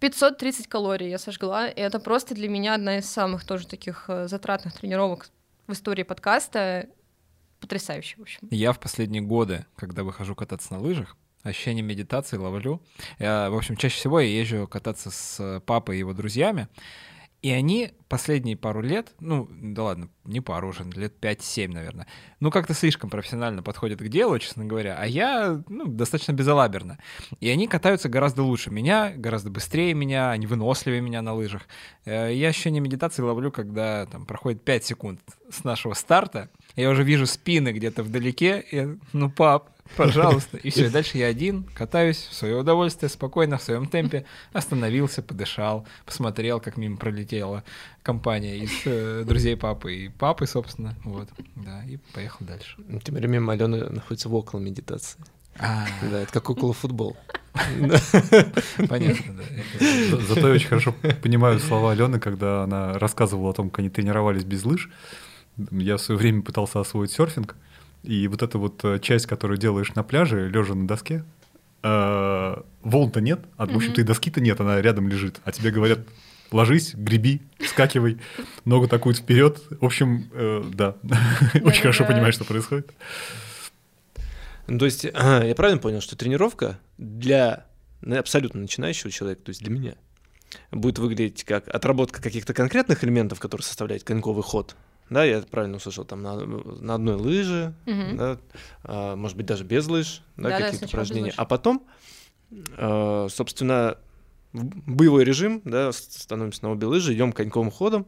530 0.00 0.68
калорий 0.68 1.10
я 1.10 1.18
сожгла, 1.18 1.66
и 1.66 1.80
это 1.80 1.98
просто 1.98 2.34
для 2.34 2.48
меня 2.48 2.74
одна 2.74 2.98
из 2.98 3.10
самых 3.10 3.44
тоже 3.44 3.66
таких 3.66 4.04
э, 4.08 4.28
затратных 4.28 4.74
тренировок 4.74 5.30
в 5.66 5.72
истории 5.72 6.04
подкаста. 6.04 6.86
Потрясающе, 7.60 8.16
в 8.18 8.22
общем. 8.22 8.46
Я 8.50 8.72
в 8.72 8.78
последние 8.78 9.22
годы, 9.22 9.66
когда 9.74 10.04
выхожу 10.04 10.36
кататься 10.36 10.72
на 10.74 10.80
лыжах, 10.80 11.16
ощущение 11.42 11.82
медитации 11.82 12.36
ловлю. 12.36 12.80
Я, 13.18 13.50
в 13.50 13.56
общем, 13.56 13.76
чаще 13.76 13.96
всего 13.96 14.20
я 14.20 14.28
езжу 14.40 14.68
кататься 14.68 15.10
с 15.10 15.60
папой 15.66 15.96
и 15.96 15.98
его 15.98 16.12
друзьями. 16.12 16.68
И 17.40 17.50
они 17.52 17.92
последние 18.08 18.56
пару 18.56 18.80
лет, 18.80 19.12
ну, 19.20 19.48
да 19.50 19.84
ладно, 19.84 20.08
не 20.24 20.40
пару 20.40 20.70
уже, 20.70 20.82
лет 20.96 21.14
5-7, 21.20 21.68
наверное, 21.68 22.08
ну, 22.40 22.50
как-то 22.50 22.74
слишком 22.74 23.10
профессионально 23.10 23.62
подходят 23.62 24.00
к 24.00 24.08
делу, 24.08 24.38
честно 24.40 24.64
говоря, 24.64 24.96
а 24.98 25.06
я, 25.06 25.62
ну, 25.68 25.86
достаточно 25.86 26.32
безалаберно. 26.32 26.98
И 27.38 27.48
они 27.48 27.68
катаются 27.68 28.08
гораздо 28.08 28.42
лучше 28.42 28.70
меня, 28.70 29.12
гораздо 29.14 29.50
быстрее 29.50 29.94
меня, 29.94 30.30
они 30.30 30.46
выносливее 30.46 31.00
меня 31.00 31.22
на 31.22 31.32
лыжах. 31.34 31.68
Э, 32.04 32.34
Я 32.34 32.48
ощущение 32.48 32.80
медитации 32.80 33.22
ловлю, 33.22 33.52
когда 33.52 34.06
там 34.06 34.26
проходит 34.26 34.64
5 34.64 34.84
секунд 34.84 35.20
с 35.48 35.62
нашего 35.62 35.94
старта, 35.94 36.50
я 36.82 36.90
уже 36.90 37.02
вижу 37.02 37.26
спины 37.26 37.72
где-то 37.72 38.02
вдалеке, 38.02 38.64
и, 38.70 38.76
я, 38.76 38.96
ну, 39.12 39.30
пап, 39.30 39.70
пожалуйста. 39.96 40.56
И 40.58 40.70
все, 40.70 40.90
дальше 40.90 41.18
я 41.18 41.26
один, 41.26 41.64
катаюсь 41.74 42.28
в 42.30 42.34
свое 42.34 42.56
удовольствие, 42.56 43.08
спокойно, 43.10 43.58
в 43.58 43.62
своем 43.62 43.86
темпе, 43.86 44.24
остановился, 44.52 45.22
подышал, 45.22 45.86
посмотрел, 46.06 46.60
как 46.60 46.76
мимо 46.76 46.96
пролетела 46.96 47.64
компания 48.02 48.58
из 48.58 48.70
э, 48.84 49.24
друзей 49.26 49.56
папы 49.56 49.94
и 49.94 50.08
папы, 50.08 50.46
собственно, 50.46 50.94
вот, 51.04 51.28
да, 51.56 51.82
и 51.84 51.98
поехал 52.14 52.46
дальше. 52.46 52.76
Тем 53.02 53.14
временем 53.16 53.50
Алена 53.50 53.90
находится 53.90 54.28
в 54.28 54.34
около 54.34 54.60
медитации. 54.60 55.18
А, 55.58 55.86
Да, 56.02 56.20
это 56.20 56.32
как 56.32 56.48
около 56.50 56.72
футбол. 56.72 57.16
понятно, 58.88 59.34
да. 59.34 60.16
Зато 60.28 60.48
я 60.48 60.54
очень 60.54 60.68
хорошо 60.68 60.94
понимаю 61.22 61.58
слова 61.58 61.92
Алены, 61.92 62.20
когда 62.20 62.62
она 62.62 62.98
рассказывала 62.98 63.50
о 63.50 63.52
том, 63.52 63.70
как 63.70 63.80
они 63.80 63.90
тренировались 63.90 64.44
без 64.44 64.64
лыж. 64.64 64.90
Я 65.70 65.96
в 65.96 66.00
свое 66.00 66.18
время 66.18 66.42
пытался 66.42 66.80
освоить 66.80 67.12
серфинг, 67.12 67.56
и 68.02 68.28
вот 68.28 68.42
эта 68.42 68.58
вот 68.58 68.84
э, 68.84 68.98
часть, 69.00 69.26
которую 69.26 69.58
делаешь 69.58 69.94
на 69.94 70.02
пляже, 70.02 70.48
лежа 70.48 70.74
на 70.74 70.86
доске, 70.86 71.24
э, 71.82 72.56
волн-то 72.82 73.20
нет, 73.20 73.40
а 73.56 73.66
в 73.66 73.76
общем-то 73.76 74.00
и 74.00 74.04
доски-то 74.04 74.40
нет, 74.40 74.60
она 74.60 74.80
рядом 74.80 75.08
лежит, 75.08 75.40
а 75.44 75.52
тебе 75.52 75.70
говорят, 75.70 76.00
ложись, 76.50 76.94
греби, 76.94 77.42
скакивай, 77.66 78.18
ногу 78.64 78.88
такую 78.88 79.14
вперед. 79.14 79.62
В 79.80 79.84
общем, 79.84 80.28
э, 80.32 80.64
да, 80.72 80.96
очень 81.62 81.82
хорошо 81.82 82.04
понимаешь, 82.04 82.34
что 82.34 82.44
происходит. 82.44 82.92
Ну, 84.66 84.78
То 84.78 84.84
есть, 84.84 85.06
а, 85.14 85.42
я 85.44 85.54
правильно 85.54 85.80
понял, 85.80 86.00
что 86.00 86.16
тренировка 86.16 86.78
для 86.98 87.66
ну, 88.00 88.18
абсолютно 88.18 88.60
начинающего 88.60 89.10
человека, 89.10 89.42
то 89.42 89.50
есть 89.50 89.62
для 89.62 89.70
меня, 89.70 89.94
будет 90.70 90.98
выглядеть 90.98 91.44
как 91.44 91.68
отработка 91.68 92.22
каких-то 92.22 92.54
конкретных 92.54 93.02
элементов, 93.02 93.40
которые 93.40 93.64
составляют 93.64 94.04
коньковый 94.04 94.42
ход. 94.42 94.76
Да, 95.10 95.24
я 95.24 95.40
правильно 95.42 95.76
услышал, 95.76 96.04
там 96.04 96.22
на, 96.22 96.36
на 96.36 96.94
одной 96.94 97.16
лыже, 97.16 97.74
Мгм. 97.86 98.16
да, 98.16 98.38
а, 98.84 99.16
может 99.16 99.36
быть, 99.36 99.46
даже 99.46 99.64
без 99.64 99.86
лыж, 99.86 100.22
да, 100.36 100.50
Да-да, 100.50 100.64
какие-то 100.64 100.84
без 100.84 100.90
упражнения. 100.92 101.32
А 101.36 101.44
потом, 101.44 101.86
а, 102.76 103.26
собственно, 103.30 103.96
боевой 104.52 105.24
режим, 105.24 105.62
да, 105.64 105.92
становимся 105.92 106.64
на 106.64 106.72
обе 106.72 106.86
лыжи, 106.86 107.14
идем 107.14 107.32
коньковым 107.32 107.70
ходом. 107.70 108.06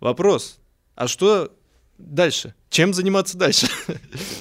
Вопрос, 0.00 0.58
а 0.94 1.08
что 1.08 1.52
дальше? 1.98 2.54
Чем 2.70 2.92
заниматься 2.94 3.38
дальше? 3.38 3.66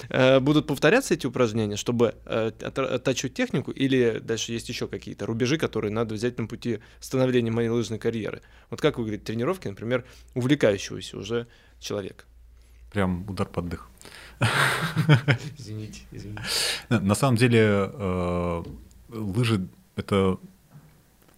Э, 0.10 0.40
Будут 0.40 0.68
повторяться 0.68 1.16
эти 1.16 1.26
упражнения, 1.26 1.76
чтобы 1.76 2.14
э, 2.26 2.52
оттачивать 2.60 3.34
технику, 3.34 3.72
или 3.72 4.20
дальше 4.22 4.52
есть 4.52 4.70
еще 4.70 4.88
какие-то 4.88 5.26
рубежи, 5.26 5.58
которые 5.58 5.92
надо 5.92 6.14
взять 6.14 6.38
на 6.38 6.46
пути 6.46 6.82
становления 7.00 7.50
моей 7.50 7.70
лыжной 7.70 7.98
карьеры? 7.98 8.44
Вот 8.70 8.80
как 8.80 9.00
выглядят 9.00 9.24
тренировки, 9.24 9.68
например, 9.68 10.06
увлекающегося 10.36 11.18
уже 11.18 11.48
человека? 11.84 12.26
Прям 12.92 13.30
удар 13.30 13.48
под 13.48 13.70
дых. 13.70 13.90
Извините, 15.58 16.02
извините. 16.12 16.44
На 16.90 17.16
самом 17.16 17.38
деле 17.38 17.90
э, 17.92 18.64
лыжи 19.10 19.68
это 19.96 20.38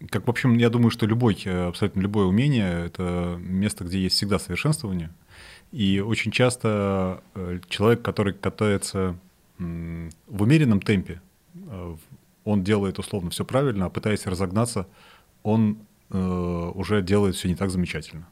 как 0.09 0.27
в 0.27 0.29
общем 0.29 0.57
я 0.57 0.69
думаю, 0.69 0.91
что 0.91 1.05
любой 1.05 1.37
э, 1.45 1.67
абсолютно 1.67 2.01
любое 2.01 2.25
умение 2.25 2.85
это 2.85 3.37
место, 3.39 3.83
где 3.83 3.99
есть 3.99 4.15
всегда 4.15 4.39
совершенствование. 4.39 5.11
И 5.71 5.99
очень 5.99 6.31
часто 6.31 7.21
э, 7.35 7.59
человек, 7.69 8.01
который 8.01 8.33
катается 8.33 9.17
в 9.57 10.41
умеренном 10.41 10.81
темпе, 10.81 11.21
он 12.43 12.63
делает 12.65 12.99
условно 12.99 13.29
все 13.29 13.45
правильно, 13.45 13.85
а 13.85 13.89
пытаясь 13.89 14.25
разогнаться, 14.25 14.85
он 15.43 15.77
уже 16.09 17.01
делает 17.01 17.35
все 17.35 17.47
не 17.47 17.55
так 17.55 17.69
замечательно. 17.69 18.27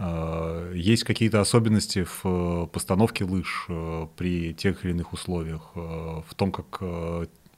Э, 0.00 0.72
Есть 0.74 1.04
какие-то 1.04 1.40
особенности 1.40 2.04
в 2.04 2.22
э, 2.24 2.66
постановке 2.72 3.24
лыж 3.24 3.66
э, 3.68 4.06
при 4.16 4.54
тех 4.54 4.84
или 4.84 4.92
иных 4.92 5.12
условиях, 5.12 5.72
в 5.74 6.34
том, 6.36 6.52
как 6.52 6.80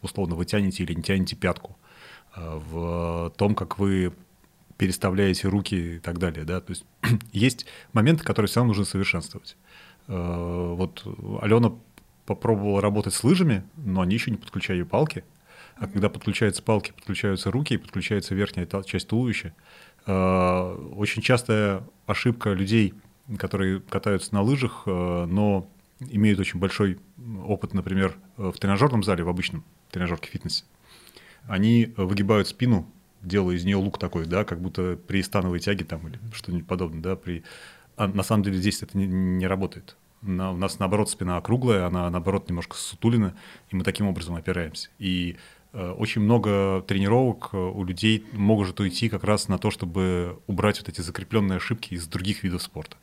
условно 0.02 0.34
вы 0.34 0.44
тянете 0.44 0.82
или 0.82 0.94
не 0.94 1.02
тянете 1.02 1.36
пятку, 1.36 1.78
в 2.34 3.32
том, 3.36 3.54
как 3.54 3.78
вы 3.78 4.12
переставляете 4.76 5.48
руки 5.48 5.96
и 5.96 5.98
так 6.00 6.18
далее. 6.18 6.44
Да? 6.44 6.60
То 6.60 6.72
есть 6.72 6.84
есть 7.32 7.66
моменты, 7.92 8.24
которые 8.24 8.48
все 8.48 8.60
равно 8.60 8.70
нужно 8.70 8.84
совершенствовать. 8.84 9.56
Вот 10.08 11.06
Алена 11.40 11.72
попробовала 12.26 12.80
работать 12.80 13.14
с 13.14 13.22
лыжами, 13.22 13.62
но 13.76 14.00
они 14.00 14.14
еще 14.14 14.32
не 14.32 14.36
подключали 14.36 14.82
палки. 14.82 15.24
А 15.76 15.86
когда 15.86 16.08
подключаются 16.08 16.62
палки, 16.62 16.92
подключаются 16.92 17.50
руки 17.52 17.74
и 17.74 17.78
подключается 17.78 18.34
верхняя 18.34 18.68
часть 18.84 19.08
туловища. 19.08 19.54
Э, 20.06 20.74
Очень 20.96 21.22
частая 21.22 21.84
ошибка 22.06 22.52
людей, 22.52 22.94
которые 23.38 23.80
катаются 23.80 24.34
на 24.34 24.42
лыжах, 24.42 24.82
э, 24.86 25.24
но 25.26 25.68
имеют 26.00 26.40
очень 26.40 26.58
большой 26.58 26.98
опыт, 27.44 27.74
например, 27.74 28.16
в 28.36 28.52
тренажерном 28.54 29.02
зале, 29.04 29.22
в 29.22 29.28
обычном 29.28 29.64
тренажерке 29.90 30.28
фитнесе. 30.28 30.64
Они 31.46 31.92
выгибают 31.96 32.48
спину, 32.48 32.88
делая 33.20 33.56
из 33.56 33.64
нее 33.64 33.76
лук 33.76 33.98
такой, 33.98 34.26
да, 34.26 34.44
как 34.44 34.60
будто 34.60 34.96
при 35.06 35.22
становой 35.22 35.60
тяге 35.60 35.84
там 35.84 36.08
или 36.08 36.18
что-нибудь 36.32 36.66
подобное, 36.66 37.00
да, 37.02 37.16
при... 37.16 37.44
А 37.96 38.08
на 38.08 38.22
самом 38.22 38.42
деле 38.42 38.56
здесь 38.56 38.82
это 38.82 38.96
не, 38.98 39.06
не 39.06 39.46
работает. 39.46 39.96
На- 40.22 40.50
у 40.52 40.56
нас, 40.56 40.78
наоборот, 40.78 41.10
спина 41.10 41.36
округлая, 41.36 41.86
она, 41.86 42.08
наоборот, 42.10 42.48
немножко 42.48 42.76
сутулина, 42.76 43.34
и 43.70 43.76
мы 43.76 43.84
таким 43.84 44.06
образом 44.08 44.34
опираемся. 44.34 44.88
И 44.98 45.36
очень 45.78 46.20
много 46.22 46.82
тренировок 46.86 47.50
э, 47.52 47.56
у 47.56 47.84
людей 47.84 48.24
может 48.32 48.78
уйти 48.80 49.08
как 49.08 49.24
раз 49.24 49.48
на 49.48 49.58
то, 49.58 49.70
чтобы 49.70 50.38
убрать 50.46 50.78
вот 50.80 50.88
эти 50.88 51.00
закрепленные 51.00 51.56
ошибки 51.56 51.94
из 51.94 52.06
других 52.06 52.42
видов 52.42 52.62
спорта. 52.62 52.96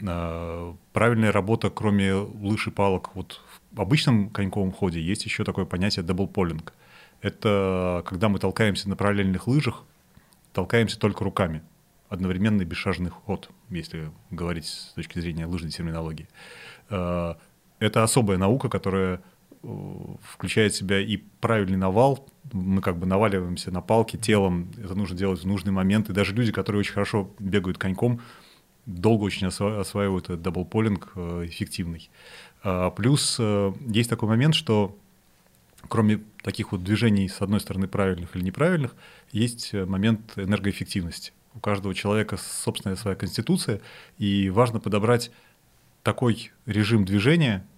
Э, 0.00 0.74
Правильная 0.92 1.32
работа, 1.32 1.70
кроме 1.70 2.14
лыж 2.14 2.68
и 2.68 2.70
палок, 2.70 3.10
вот 3.14 3.40
в 3.72 3.80
обычном 3.80 4.30
коньковом 4.30 4.72
ходе 4.72 5.00
есть 5.00 5.24
еще 5.24 5.44
такое 5.44 5.64
понятие 5.66 6.02
даблполинг. 6.02 6.72
Это 7.20 8.02
когда 8.06 8.28
мы 8.30 8.38
толкаемся 8.38 8.88
на 8.88 8.96
параллельных 8.96 9.46
лыжах, 9.46 9.84
толкаемся 10.52 10.98
только 10.98 11.24
руками. 11.24 11.62
одновременный 12.08 12.64
бесшажный 12.64 13.10
ход, 13.10 13.50
если 13.68 14.10
говорить 14.30 14.66
с 14.66 14.92
точки 14.94 15.20
зрения 15.20 15.46
лыжной 15.46 15.70
терминологии. 15.70 16.28
Э, 16.88 17.34
это 17.78 18.02
особая 18.02 18.36
наука, 18.38 18.68
которая 18.68 19.20
включает 20.22 20.72
в 20.72 20.76
себя 20.76 21.00
и 21.00 21.18
правильный 21.40 21.76
навал, 21.76 22.26
мы 22.52 22.80
как 22.80 22.98
бы 22.98 23.06
наваливаемся 23.06 23.70
на 23.70 23.80
палки 23.80 24.16
телом, 24.16 24.70
это 24.82 24.94
нужно 24.94 25.16
делать 25.16 25.40
в 25.42 25.46
нужный 25.46 25.72
момент, 25.72 26.08
и 26.08 26.12
даже 26.12 26.34
люди, 26.34 26.52
которые 26.52 26.80
очень 26.80 26.94
хорошо 26.94 27.30
бегают 27.38 27.78
коньком, 27.78 28.20
долго 28.86 29.24
очень 29.24 29.46
осваивают 29.46 30.26
этот 30.26 30.42
даблполинг 30.42 31.12
эффективный. 31.16 32.10
А, 32.62 32.90
плюс 32.90 33.38
есть 33.38 34.10
такой 34.10 34.28
момент, 34.28 34.54
что 34.54 34.96
кроме 35.88 36.20
таких 36.42 36.72
вот 36.72 36.82
движений, 36.82 37.28
с 37.28 37.40
одной 37.40 37.60
стороны, 37.60 37.88
правильных 37.88 38.34
или 38.36 38.42
неправильных, 38.42 38.94
есть 39.32 39.74
э, 39.74 39.84
момент 39.84 40.32
энергоэффективности. 40.36 41.32
У 41.54 41.60
каждого 41.60 41.94
человека 41.94 42.36
собственная 42.36 42.96
своя 42.96 43.16
конституция, 43.16 43.80
и 44.18 44.50
важно 44.50 44.80
подобрать 44.80 45.30
такой 46.02 46.52
режим 46.66 47.04
движения, 47.04 47.66
э, 47.66 47.69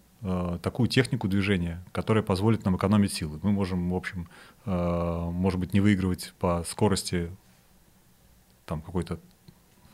такую 0.62 0.88
технику 0.88 1.26
движения, 1.26 1.82
которая 1.90 2.22
позволит 2.22 2.64
нам 2.64 2.76
экономить 2.76 3.12
силы. 3.12 3.40
Мы 3.42 3.50
можем, 3.50 3.90
в 3.90 3.96
общем, 3.96 4.28
э, 4.64 4.70
может 5.32 5.58
быть, 5.58 5.72
не 5.72 5.80
выигрывать 5.80 6.32
по 6.38 6.64
скорости 6.64 7.30
там 8.64 8.82
какой-то 8.82 9.18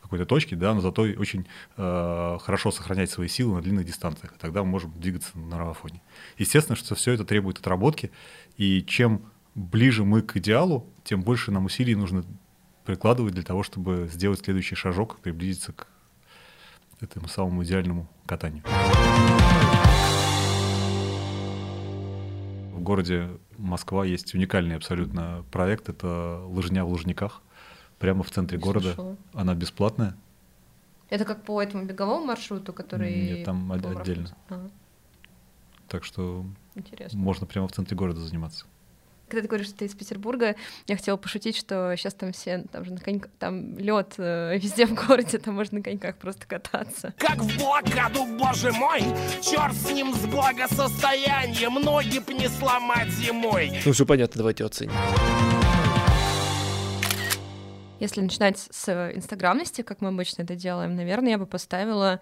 какой-то 0.03 0.24
точки, 0.24 0.55
да, 0.55 0.72
но 0.72 0.81
зато 0.81 1.03
очень 1.03 1.47
э, 1.76 2.39
хорошо 2.41 2.70
сохранять 2.70 3.11
свои 3.11 3.29
силы 3.29 3.57
на 3.57 3.62
длинных 3.62 3.85
дистанциях. 3.85 4.35
Тогда 4.39 4.64
мы 4.64 4.70
можем 4.70 4.99
двигаться 4.99 5.39
на 5.39 5.59
марафоне. 5.59 6.01
Естественно, 6.39 6.76
что 6.76 6.95
все 6.95 7.12
это 7.12 7.26
требует 7.26 7.59
отработки, 7.59 8.11
и 8.57 8.83
чем 8.83 9.20
ближе 9.55 10.05
мы 10.05 10.22
к 10.22 10.37
идеалу, 10.39 10.87
тем 11.05 11.20
больше 11.22 11.51
нам 11.51 11.66
усилий 11.66 11.95
нужно 11.95 12.24
прикладывать 12.87 13.35
для 13.35 13.43
того, 13.43 13.62
чтобы 13.62 14.09
сделать 14.11 14.41
следующий 14.43 14.76
шажок, 14.76 15.18
приблизиться 15.20 15.72
к 15.72 15.87
этому 17.01 17.29
самому 17.29 17.62
идеальному 17.62 18.09
катанию. 18.24 18.64
Городе 22.89 23.39
Москва 23.59 24.05
есть 24.05 24.34
уникальный 24.34 24.76
абсолютно 24.76 25.45
проект. 25.53 25.89
Это 25.89 26.41
лыжня 26.47 26.84
в 26.84 26.89
Лужниках 26.89 27.43
прямо 27.99 28.22
в 28.22 28.30
центре 28.30 28.59
города. 28.59 28.95
Слышала. 28.95 29.16
Она 29.34 29.55
бесплатная. 29.55 30.16
Это 31.11 31.24
как 31.24 31.45
по 31.45 31.62
этому 31.62 31.84
беговому 31.84 32.26
маршруту, 32.26 32.72
который... 32.72 33.14
Нет, 33.14 33.45
там 33.45 33.70
отдельно. 33.72 34.34
Ага. 34.49 34.70
Так 35.89 36.05
что 36.05 36.45
Интересно. 36.74 37.18
можно 37.18 37.47
прямо 37.47 37.68
в 37.68 37.72
центре 37.72 37.97
города 37.97 38.20
заниматься. 38.20 38.66
Когда 39.29 39.43
ты 39.43 39.49
говоришь, 39.49 39.66
что 39.66 39.79
ты 39.79 39.85
из 39.85 39.95
Петербурга, 39.95 40.57
я 40.87 40.97
хотела 40.97 41.18
пошутить, 41.18 41.57
что 41.57 41.95
сейчас 41.97 42.14
там 42.14 42.33
все, 42.33 42.64
там 42.72 42.85
же 42.85 42.93
на 42.93 43.01
коньках, 43.01 43.31
там 43.39 43.76
лед 43.76 44.14
э, 44.16 44.57
везде 44.57 44.87
в 44.87 44.95
городе, 44.95 45.39
там 45.39 45.55
можно 45.55 45.79
на 45.79 45.85
коньках 45.85 46.16
просто 46.16 46.47
кататься. 46.47 47.12
Как 47.18 47.37
в 47.37 47.59
блокаду, 47.59 48.24
боже 48.39 48.72
мой, 48.72 49.01
черт 49.43 49.74
с 49.74 49.91
ним 49.91 50.14
с 50.14 50.24
благосостоянием, 50.26 51.74
ноги 51.74 52.20
б 52.20 52.33
не 52.33 52.49
сломать 52.49 53.11
зимой. 53.11 53.81
Ну 53.85 53.93
все 53.93 54.07
понятно, 54.07 54.39
давайте 54.39 54.64
оценим. 54.64 54.95
Если 58.01 58.20
начинать 58.22 58.59
с 58.59 59.12
инстаграмности, 59.14 59.83
как 59.83 60.01
мы 60.01 60.09
обычно 60.09 60.43
это 60.43 60.55
делаем, 60.55 60.97
наверное, 60.97 61.33
я 61.33 61.39
бы 61.39 61.47
поставила 61.47 62.20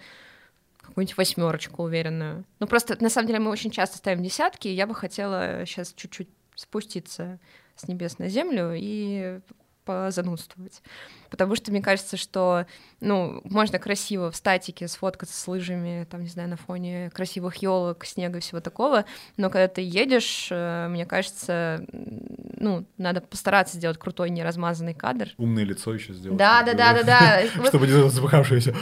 какую-нибудь 0.81 1.17
восьмерочку 1.17 1.83
уверенную. 1.83 2.45
Ну 2.61 2.67
просто 2.67 2.97
на 3.01 3.11
самом 3.11 3.27
деле 3.27 3.41
мы 3.41 3.51
очень 3.51 3.71
часто 3.71 3.99
ставим 3.99 4.23
десятки, 4.23 4.69
и 4.69 4.73
я 4.73 4.87
бы 4.87 4.95
хотела 4.95 5.67
сейчас 5.67 5.93
чуть-чуть 5.95 6.29
спуститься 6.57 7.39
с 7.77 7.87
небес 7.87 8.19
на 8.19 8.29
землю 8.29 8.73
и 8.75 9.41
позанудствовать. 9.87 10.83
Потому 11.31 11.55
что 11.55 11.71
мне 11.71 11.81
кажется, 11.81 12.17
что, 12.17 12.67
ну, 13.01 13.41
можно 13.45 13.79
красиво 13.79 14.31
в 14.31 14.37
статике 14.37 14.89
сфоткаться 14.89 15.35
с 15.35 15.49
лыжами, 15.49 16.07
там, 16.11 16.23
не 16.23 16.29
знаю, 16.29 16.49
на 16.49 16.57
фоне 16.57 17.11
красивых 17.15 17.57
елок, 17.57 18.05
снега 18.05 18.39
и 18.39 18.41
всего 18.41 18.61
такого, 18.61 19.05
но 19.37 19.49
когда 19.49 19.69
ты 19.69 19.81
едешь, 19.83 20.49
э, 20.51 20.89
мне 20.89 21.07
кажется, 21.07 21.87
ну, 21.93 22.85
надо 22.99 23.21
постараться 23.21 23.77
сделать 23.77 23.99
крутой 23.99 24.31
неразмазанный 24.31 24.95
кадр. 24.95 25.31
Умное 25.39 25.65
лицо 25.65 25.95
еще 25.95 26.13
сделать. 26.13 26.37
Да, 26.37 26.63
да, 26.65 26.75
да, 26.75 26.93
да, 26.93 27.03
да. 27.05 27.65
Чтобы 27.69 27.87
не 27.87 28.11
запыхавшееся. 28.11 28.75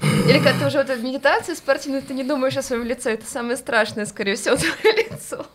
Или 0.28 0.38
когда 0.38 0.58
ты 0.58 0.66
уже 0.66 0.78
вот 0.78 0.88
в 0.88 1.02
медитации 1.02 1.54
спортивной, 1.54 2.02
ты 2.02 2.14
не 2.14 2.24
думаешь 2.24 2.56
о 2.56 2.62
своем 2.62 2.84
лице, 2.84 3.14
это 3.14 3.26
самое 3.26 3.56
страшное, 3.56 4.06
скорее 4.06 4.36
всего, 4.36 4.56
твое 4.80 5.08
лицо. 5.10 5.46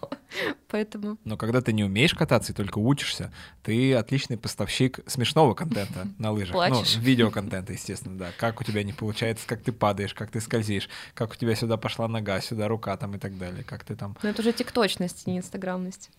Поэтому... 0.68 1.18
Но 1.26 1.38
когда 1.38 1.62
ты 1.62 1.74
не 1.74 1.84
умеешь 1.84 2.14
кататься 2.14 2.52
и 2.52 2.56
только 2.56 2.80
учишься, 2.80 3.32
ты 3.64 3.94
отличный 3.94 4.38
поставщик 4.38 5.00
смешного 5.08 5.54
контента 5.54 6.08
на 6.18 6.32
лыжах. 6.32 6.54
Плачешь. 6.54 6.96
Ну, 6.96 7.02
видеоконтента, 7.02 7.74
естественно, 7.74 8.18
да. 8.18 8.30
Как 8.38 8.62
у 8.62 8.64
тебя 8.64 8.84
не 8.84 8.94
получается, 8.94 9.46
как 9.48 9.62
ты 9.62 9.72
падаешь, 9.72 10.14
как 10.14 10.32
ты 10.32 10.40
скользишь, 10.40 10.90
как 11.14 11.32
у 11.32 11.36
тебя 11.36 11.56
сюда 11.56 11.78
пошла 11.78 12.08
нога, 12.08 12.40
сюда 12.42 12.68
рука 12.68 12.96
там 12.98 13.16
и 13.16 13.20
так 13.20 13.38
далее, 13.38 13.64
как 13.64 13.84
ты 13.84 13.96
там... 13.96 14.18
Ну 14.22 14.30
это 14.30 14.42
уже 14.42 14.54
тикточность, 14.54 15.28
не 15.28 15.38
инстаграмность. 15.38 16.10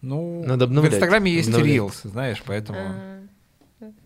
Ну, 0.00 0.44
Надо 0.44 0.66
обновлять. 0.66 0.92
в 0.92 0.96
Инстаграме 0.96 1.32
есть 1.32 1.48
обновлять. 1.48 1.76
Reels, 1.76 2.08
знаешь, 2.08 2.42
поэтому... 2.44 2.78
А, 2.78 3.22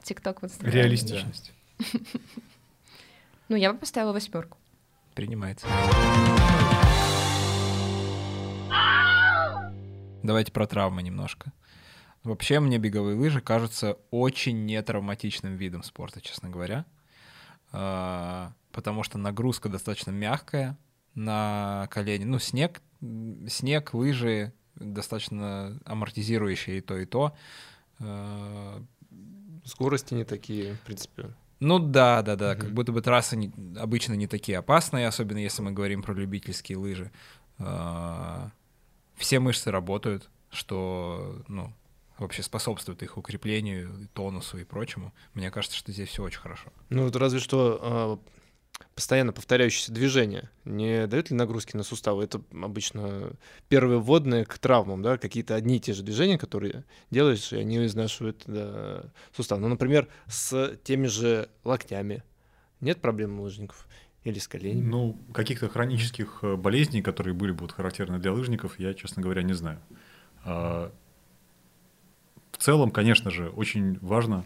ТикТок 0.03 0.43
в 0.43 0.45
Инстаграме. 0.45 0.83
Реалистичность. 0.83 1.53
Ну, 3.51 3.57
я 3.57 3.73
бы 3.73 3.79
поставила 3.79 4.13
восьмерку. 4.13 4.59
Принимается. 5.15 5.67
Давайте 10.29 10.53
про 10.53 10.67
травмы 10.67 11.03
немножко. 11.03 11.55
Вообще 12.23 12.61
мне 12.61 12.77
беговые 12.77 13.17
лыжи 13.17 13.41
кажутся 13.41 13.97
очень 14.11 14.67
нетравматичным 14.67 15.57
видом 15.57 15.83
спорта, 15.83 16.21
честно 16.21 16.51
говоря. 16.51 16.85
А, 17.73 18.53
потому 18.71 19.05
что 19.05 19.17
нагрузка 19.17 19.71
достаточно 19.71 20.11
мягкая 20.11 20.77
на 21.15 21.89
колени. 21.91 22.25
Ну, 22.25 22.39
снег, 22.39 22.83
снег, 23.49 23.95
лыжи 23.95 24.53
достаточно 24.75 25.81
амортизирующие 25.87 26.77
и 26.77 26.81
то, 26.83 26.99
и 26.99 27.07
то. 27.07 27.35
А, 27.99 28.85
Скорости 29.65 30.13
не 30.13 30.25
такие, 30.25 30.75
в 30.75 30.81
принципе. 30.81 31.31
Ну 31.59 31.79
да, 31.79 32.21
да, 32.21 32.37
да, 32.37 32.53
угу. 32.53 32.61
как 32.61 32.73
будто 32.73 32.93
бы 32.93 33.01
трассы 33.01 33.35
не, 33.35 33.51
обычно 33.79 34.13
не 34.13 34.27
такие 34.27 34.59
опасные, 34.59 35.07
особенно 35.07 35.39
если 35.39 35.63
мы 35.63 35.71
говорим 35.71 36.03
про 36.03 36.13
любительские 36.13 36.77
лыжи. 36.77 37.11
А, 37.59 38.51
все 39.19 39.41
мышцы 39.41 39.71
работают, 39.71 40.31
что, 40.51 41.43
ну, 41.49 41.73
вообще 42.19 42.43
способствует 42.43 43.03
их 43.03 43.17
укреплению, 43.17 44.09
тонусу 44.15 44.59
и 44.59 44.65
прочему. 44.65 45.13
Мне 45.35 45.51
кажется, 45.51 45.77
что 45.77 45.93
здесь 45.93 46.09
все 46.09 46.23
очень 46.23 46.41
хорошо. 46.41 46.73
Ну, 46.89 47.05
вот 47.05 47.17
разве 47.17 47.39
что 47.41 48.21
э, 48.21 48.85
постоянно 48.95 49.33
повторяющиеся 49.33 49.93
движения 49.93 50.51
не 50.65 51.07
дают 51.07 51.31
ли 51.31 51.37
нагрузки 51.37 51.77
на 51.77 51.83
суставы? 51.83 52.25
Это 52.25 52.43
обычно 52.53 53.33
первые 53.69 54.01
вводные 54.01 54.45
к 54.45 54.59
травмам, 54.59 55.03
да, 55.03 55.19
какие-то 55.19 55.55
одни 55.55 55.77
и 55.77 55.81
те 55.81 55.93
же 55.93 56.03
движения, 56.03 56.39
которые 56.39 56.85
делаешь, 57.11 57.53
и 57.53 57.57
они 57.57 57.85
изнашивают 57.85 58.43
да, 58.47 59.05
сустав. 59.35 59.59
Ну, 59.59 59.69
например, 59.69 60.09
с 60.27 60.77
теми 60.85 61.07
же 61.07 61.49
локтями. 61.65 62.23
Нет 62.81 63.01
проблем 63.01 63.41
у 63.41 63.43
лыжников? 63.43 63.88
Или 64.25 64.39
с 64.39 64.49
коленями? 64.49 64.85
Ну, 64.85 65.17
каких-то 65.33 65.69
хронических 65.69 66.41
э, 66.43 66.57
болезней, 66.57 67.03
которые 67.03 67.35
были 67.35 67.53
бы 67.53 67.69
характерны 67.69 68.19
для 68.19 68.33
лыжников, 68.33 68.79
я, 68.79 68.95
честно 68.95 69.23
говоря, 69.23 69.43
не 69.43 69.55
знаю. 69.55 69.81
А, 70.45 70.93
в 72.53 72.57
целом, 72.59 72.91
конечно 72.91 73.31
же, 73.31 73.49
очень 73.51 73.99
важна 74.01 74.45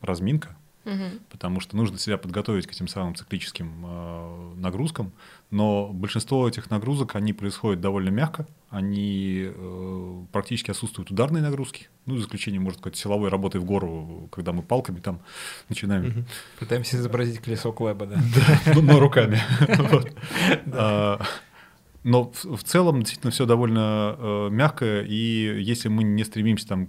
разминка, 0.00 0.56
угу. 0.84 1.04
потому 1.30 1.60
что 1.60 1.76
нужно 1.76 1.98
себя 1.98 2.18
подготовить 2.18 2.66
к 2.66 2.72
этим 2.72 2.88
самым 2.88 3.14
циклическим 3.14 3.84
э, 3.84 4.54
нагрузкам. 4.56 5.12
Но 5.50 5.88
большинство 5.88 6.48
этих 6.48 6.70
нагрузок, 6.70 7.16
они 7.16 7.32
происходят 7.32 7.80
довольно 7.80 8.08
мягко, 8.08 8.46
они 8.70 9.50
э, 9.54 10.24
практически 10.32 10.70
отсутствуют 10.70 11.10
ударные 11.10 11.42
нагрузки, 11.42 11.88
ну, 12.06 12.16
за 12.16 12.24
исключением, 12.24 12.62
может 12.62 12.80
сказать, 12.80 12.96
силовой 12.96 13.30
работы 13.30 13.60
в 13.60 13.64
гору, 13.64 14.28
когда 14.32 14.52
мы 14.52 14.62
палками 14.62 15.00
там 15.00 15.20
начинаем. 15.68 16.06
Угу. 16.06 16.24
Пытаемся 16.60 16.96
изобразить 16.96 17.40
колесо 17.40 17.72
Клэба, 17.72 18.06
да? 18.06 18.20
Да, 18.64 18.80
но 18.80 18.98
руками. 18.98 19.40
А, 20.76 21.20
но 22.04 22.30
в 22.30 22.62
целом 22.64 23.00
действительно 23.00 23.30
все 23.30 23.46
довольно 23.46 24.14
э, 24.18 24.48
мягко, 24.50 25.00
и 25.00 25.62
если 25.62 25.88
мы 25.88 26.04
не 26.04 26.22
стремимся 26.24 26.68
там 26.68 26.88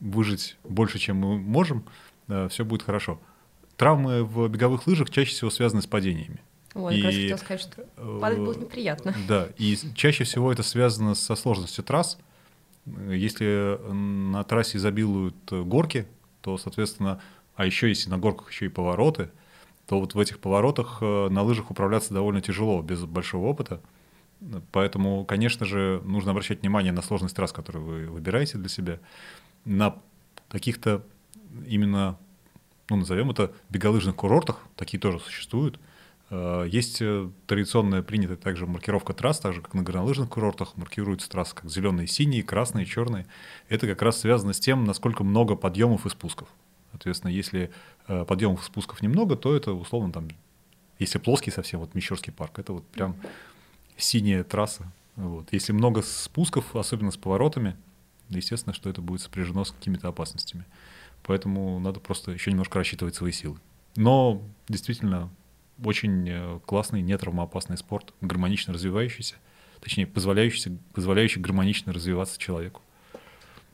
выжить 0.00 0.56
больше, 0.64 0.98
чем 0.98 1.18
мы 1.18 1.38
можем, 1.38 1.84
все 2.50 2.64
будет 2.64 2.82
хорошо. 2.82 3.20
Травмы 3.76 4.24
в 4.24 4.48
беговых 4.48 4.86
лыжах 4.86 5.10
чаще 5.10 5.30
всего 5.30 5.50
связаны 5.50 5.82
с 5.82 5.86
падениями. 5.86 6.40
Ой, 6.74 6.96
и, 6.96 7.00
я 7.00 7.06
хотела 7.10 7.36
сказать, 7.36 7.60
что 7.60 7.82
падать 8.20 8.38
будет 8.38 8.58
неприятно. 8.58 9.14
Да, 9.28 9.48
и 9.56 9.76
чаще 9.94 10.24
всего 10.24 10.52
это 10.52 10.62
связано 10.62 11.14
со 11.14 11.34
сложностью 11.34 11.84
трасс. 11.84 12.18
Если 12.86 13.78
на 13.92 14.44
трассе 14.44 14.78
изобилуют 14.78 15.36
горки, 15.50 16.06
то, 16.40 16.56
соответственно, 16.58 17.20
а 17.56 17.66
еще 17.66 17.88
если 17.88 18.08
на 18.08 18.18
горках 18.18 18.50
еще 18.50 18.66
и 18.66 18.68
повороты, 18.68 19.30
то 19.86 19.98
вот 19.98 20.14
в 20.14 20.20
этих 20.20 20.38
поворотах 20.38 20.98
э, 21.00 21.28
на 21.28 21.42
лыжах 21.42 21.70
управляться 21.70 22.14
довольно 22.14 22.40
тяжело 22.40 22.82
без 22.82 23.04
большого 23.04 23.46
опыта. 23.46 23.80
Поэтому, 24.70 25.24
конечно 25.24 25.66
же, 25.66 26.00
нужно 26.04 26.30
обращать 26.30 26.60
внимание 26.60 26.92
на 26.92 27.02
сложность 27.02 27.34
трасс, 27.34 27.52
которые 27.52 27.82
вы 27.82 28.06
выбираете 28.06 28.58
для 28.58 28.68
себя 28.68 29.00
на 29.64 29.96
каких-то 30.48 31.04
именно 31.66 32.18
ну, 32.88 32.96
назовем 32.96 33.30
это 33.30 33.52
беголыжных 33.68 34.16
курортах, 34.16 34.60
такие 34.76 34.98
тоже 34.98 35.20
существуют. 35.20 35.78
Э, 36.30 36.66
Есть 36.70 37.00
э, 37.00 37.28
традиционная 37.46 38.02
принятая 38.02 38.36
также 38.36 38.66
маркировка 38.66 39.12
трасс, 39.12 39.40
так 39.40 39.54
же 39.54 39.60
как 39.60 39.74
на 39.74 39.82
горнолыжных 39.82 40.28
курортах 40.28 40.76
маркируются 40.76 41.28
трассы 41.28 41.54
как 41.54 41.70
зеленые, 41.70 42.06
синие, 42.06 42.42
красные, 42.42 42.86
черные. 42.86 43.26
Это 43.68 43.86
как 43.86 44.00
раз 44.02 44.20
связано 44.20 44.52
с 44.52 44.60
тем, 44.60 44.84
насколько 44.84 45.22
много 45.22 45.54
подъемов 45.54 46.06
и 46.06 46.10
спусков. 46.10 46.48
Соответственно, 46.92 47.30
если 47.30 47.70
э, 48.06 48.24
подъемов 48.24 48.62
и 48.62 48.64
спусков 48.64 49.02
немного, 49.02 49.36
то 49.36 49.54
это 49.54 49.72
условно 49.72 50.12
там, 50.12 50.28
если 50.98 51.18
плоский 51.18 51.50
совсем, 51.50 51.80
вот 51.80 51.94
Мещерский 51.94 52.32
парк, 52.32 52.58
это 52.58 52.72
вот 52.72 52.86
прям 52.88 53.16
синяя 53.96 54.44
трасса. 54.44 54.90
Вот. 55.16 55.48
Если 55.52 55.72
много 55.72 56.02
спусков, 56.02 56.74
особенно 56.74 57.10
с 57.10 57.16
поворотами, 57.16 57.76
естественно, 58.30 58.72
что 58.72 58.88
это 58.88 59.02
будет 59.02 59.20
сопряжено 59.20 59.64
с 59.64 59.72
какими-то 59.72 60.08
опасностями. 60.08 60.64
Поэтому 61.28 61.78
надо 61.78 62.00
просто 62.00 62.30
еще 62.32 62.50
немножко 62.50 62.78
рассчитывать 62.78 63.14
свои 63.14 63.32
силы. 63.32 63.58
Но 63.96 64.40
действительно 64.66 65.28
очень 65.84 66.26
э, 66.26 66.58
классный, 66.64 67.02
нетравмоопасный 67.02 67.76
спорт, 67.76 68.14
гармонично 68.22 68.72
развивающийся, 68.72 69.34
точнее, 69.80 70.06
позволяющий, 70.06 70.78
позволяющий 70.94 71.40
гармонично 71.40 71.92
развиваться 71.92 72.38
человеку. 72.38 72.80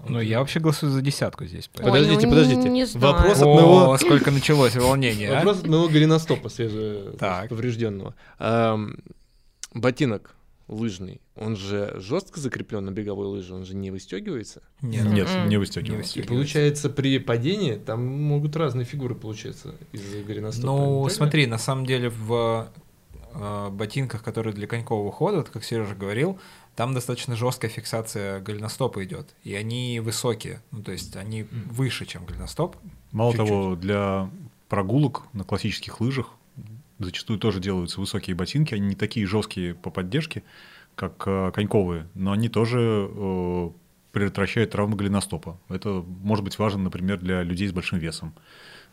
Ну, 0.07 0.21
я 0.21 0.41
вообще 0.41 0.59
голосую 0.59 0.91
за 0.91 1.01
десятку 1.01 1.45
здесь. 1.47 1.71
поэтому- 1.73 1.95
Ой, 1.95 2.01
Подождите, 2.03 2.27
ну, 2.27 2.33
подождите. 2.33 2.69
не 2.69 2.85
знаю. 2.87 3.15
Вопрос 3.15 3.39
от 3.39 3.45
О, 3.47 3.55
моего... 3.55 3.99
сколько 3.99 4.31
началось 4.33 4.75
волнения, 4.75 5.31
а? 5.31 5.37
Вопрос 5.37 5.61
одного 5.61 5.89
голеностопа 5.89 6.49
свеже 6.49 7.15
Так. 7.21 7.49
поврежденного. 7.51 8.15
Ам, 8.41 8.97
ботинок 9.73 10.35
лыжный, 10.69 11.21
он 11.37 11.57
же 11.57 11.95
жестко 11.99 12.41
закреплен 12.41 12.85
на 12.85 12.91
беговой 12.91 13.27
лыже, 13.27 13.55
он 13.55 13.65
же 13.65 13.75
не 13.75 13.91
выстегивается. 13.91 14.63
Нет. 14.81 15.05
Нет, 15.05 15.29
не 15.47 15.51
Не 15.51 15.57
выстегивается. 15.59 16.19
И 16.19 16.23
получается, 16.23 16.91
при 16.91 17.19
падении 17.19 17.75
там 17.75 18.07
могут 18.07 18.57
разные 18.57 18.85
фигуры 18.85 19.15
получаться 19.15 19.75
из-за 19.93 20.23
голеностопа. 20.23 20.67
Ну, 20.67 21.09
смотри, 21.09 21.47
на 21.47 21.59
самом 21.59 21.85
деле 21.85 22.09
в 22.09 22.71
э, 23.35 23.69
ботинках, 23.71 24.23
которые 24.23 24.55
для 24.55 24.67
конькового 24.67 25.13
хода, 25.13 25.39
вот 25.39 25.51
как 25.51 25.65
Сережа 25.65 25.95
говорил, 25.95 26.39
там 26.77 26.95
достаточно 26.95 27.37
жесткая 27.37 27.71
фиксация 27.71 28.41
голеностопа 28.41 29.05
идет, 29.05 29.35
и 29.45 29.55
они 29.55 30.01
высокие, 30.01 30.61
ну 30.71 30.83
то 30.83 30.93
есть 30.93 31.15
они 31.17 31.47
выше, 31.71 32.07
чем 32.07 32.25
голеностоп. 32.25 32.77
Мало 33.13 33.33
Чуть-чуть. 33.33 33.49
того, 33.49 33.77
для 33.77 34.31
прогулок 34.69 35.23
на 35.35 35.45
классических 35.45 36.01
лыжах 36.01 36.33
зачастую 36.99 37.39
тоже 37.39 37.61
делаются 37.61 38.01
высокие 38.01 38.37
ботинки. 38.37 38.75
Они 38.75 38.89
не 38.89 38.95
такие 38.95 39.27
жесткие 39.27 39.75
по 39.75 39.91
поддержке, 39.91 40.43
как 40.95 41.23
э, 41.27 41.51
коньковые, 41.53 42.09
но 42.15 42.33
они 42.33 42.49
тоже 42.49 43.09
э, 43.11 43.71
предотвращают 44.13 44.71
травмы 44.71 44.97
голеностопа. 44.97 45.59
Это 45.69 46.05
может 46.23 46.45
быть 46.45 46.59
важно, 46.59 46.85
например, 46.85 47.19
для 47.19 47.43
людей 47.43 47.69
с 47.69 47.73
большим 47.73 47.99
весом, 47.99 48.35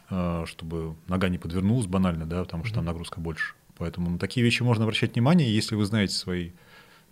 э, 0.10 0.46
чтобы 0.48 0.96
нога 1.08 1.30
не 1.30 1.38
подвернулась 1.38 1.86
банально, 1.88 2.26
да, 2.26 2.44
потому 2.44 2.66
что 2.66 2.76
там 2.76 2.86
нагрузка 2.86 3.20
больше. 3.20 3.54
Поэтому 3.78 4.10
на 4.10 4.20
такие 4.20 4.44
вещи 4.44 4.64
можно 4.64 4.84
обращать 4.84 5.14
внимание, 5.14 5.54
если 5.54 5.76
вы 5.76 5.86
знаете 5.86 6.14
свои 6.14 6.52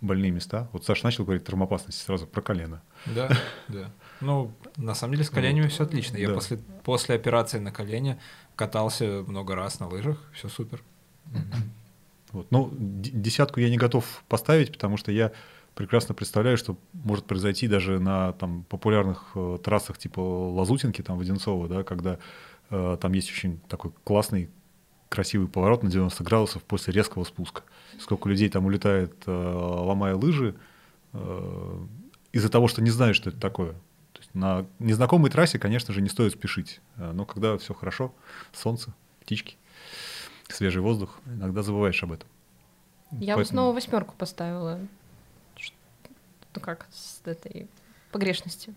больные 0.00 0.30
места. 0.30 0.68
Вот 0.72 0.84
Саша 0.84 1.04
начал 1.04 1.24
говорить 1.24 1.44
травмоопасности 1.44 2.02
сразу 2.02 2.26
про 2.26 2.40
колено. 2.40 2.82
Да, 3.06 3.28
да. 3.68 3.90
Ну, 4.20 4.52
на 4.76 4.94
самом 4.94 5.14
деле 5.14 5.24
с 5.24 5.30
коленями 5.30 5.68
все 5.68 5.84
отлично. 5.84 6.16
Я 6.16 6.28
Да. 6.28 6.34
после, 6.34 6.58
после 6.84 7.14
операции 7.14 7.58
на 7.58 7.70
колене 7.70 8.18
катался 8.60 9.24
много 9.26 9.54
раз 9.54 9.80
на 9.80 9.88
лыжах, 9.88 10.18
все 10.34 10.50
супер. 10.50 10.82
Вот. 12.32 12.46
Ну, 12.50 12.70
десятку 12.78 13.58
я 13.58 13.70
не 13.70 13.78
готов 13.78 14.04
поставить, 14.28 14.70
потому 14.70 14.98
что 14.98 15.10
я 15.10 15.32
прекрасно 15.74 16.14
представляю, 16.14 16.58
что 16.58 16.76
может 16.92 17.24
произойти 17.24 17.68
даже 17.68 17.98
на 17.98 18.34
там, 18.34 18.64
популярных 18.68 19.32
э, 19.34 19.58
трассах 19.64 19.96
типа 19.96 20.20
Лазутинки, 20.20 21.02
там, 21.02 21.16
Воденцова, 21.16 21.68
да, 21.68 21.82
когда 21.82 22.18
э, 22.68 22.98
там 23.00 23.12
есть 23.14 23.32
очень 23.32 23.58
такой 23.66 23.92
классный, 24.04 24.50
красивый 25.08 25.48
поворот 25.48 25.82
на 25.82 25.90
90 25.90 26.22
градусов 26.22 26.62
после 26.62 26.92
резкого 26.92 27.24
спуска. 27.24 27.62
Сколько 27.98 28.28
людей 28.28 28.48
там 28.50 28.66
улетает, 28.66 29.14
э, 29.26 29.30
ломая 29.32 30.14
лыжи, 30.14 30.54
э, 31.14 31.86
из-за 32.30 32.48
того, 32.48 32.68
что 32.68 32.82
не 32.82 32.90
знают, 32.90 33.16
что 33.16 33.30
это 33.30 33.40
такое. 33.40 33.74
На 34.32 34.64
незнакомой 34.78 35.30
трассе, 35.30 35.58
конечно 35.58 35.92
же, 35.92 36.00
не 36.02 36.08
стоит 36.08 36.32
спешить. 36.32 36.80
Э, 36.96 37.10
Но 37.12 37.24
когда 37.24 37.58
все 37.58 37.74
хорошо, 37.74 38.14
солнце, 38.52 38.94
птички, 39.20 39.56
свежий 40.48 40.82
воздух, 40.82 41.18
иногда 41.26 41.62
забываешь 41.62 42.02
об 42.02 42.12
этом. 42.12 42.28
Я 43.10 43.34
бы 43.34 43.40
Поэтому- 43.40 43.44
снова 43.44 43.74
восьмерку 43.74 44.14
поставила. 44.16 44.78
Ну 46.54 46.60
как, 46.60 46.86
с 46.92 47.20
этой 47.24 47.68
погрешностью. 48.12 48.74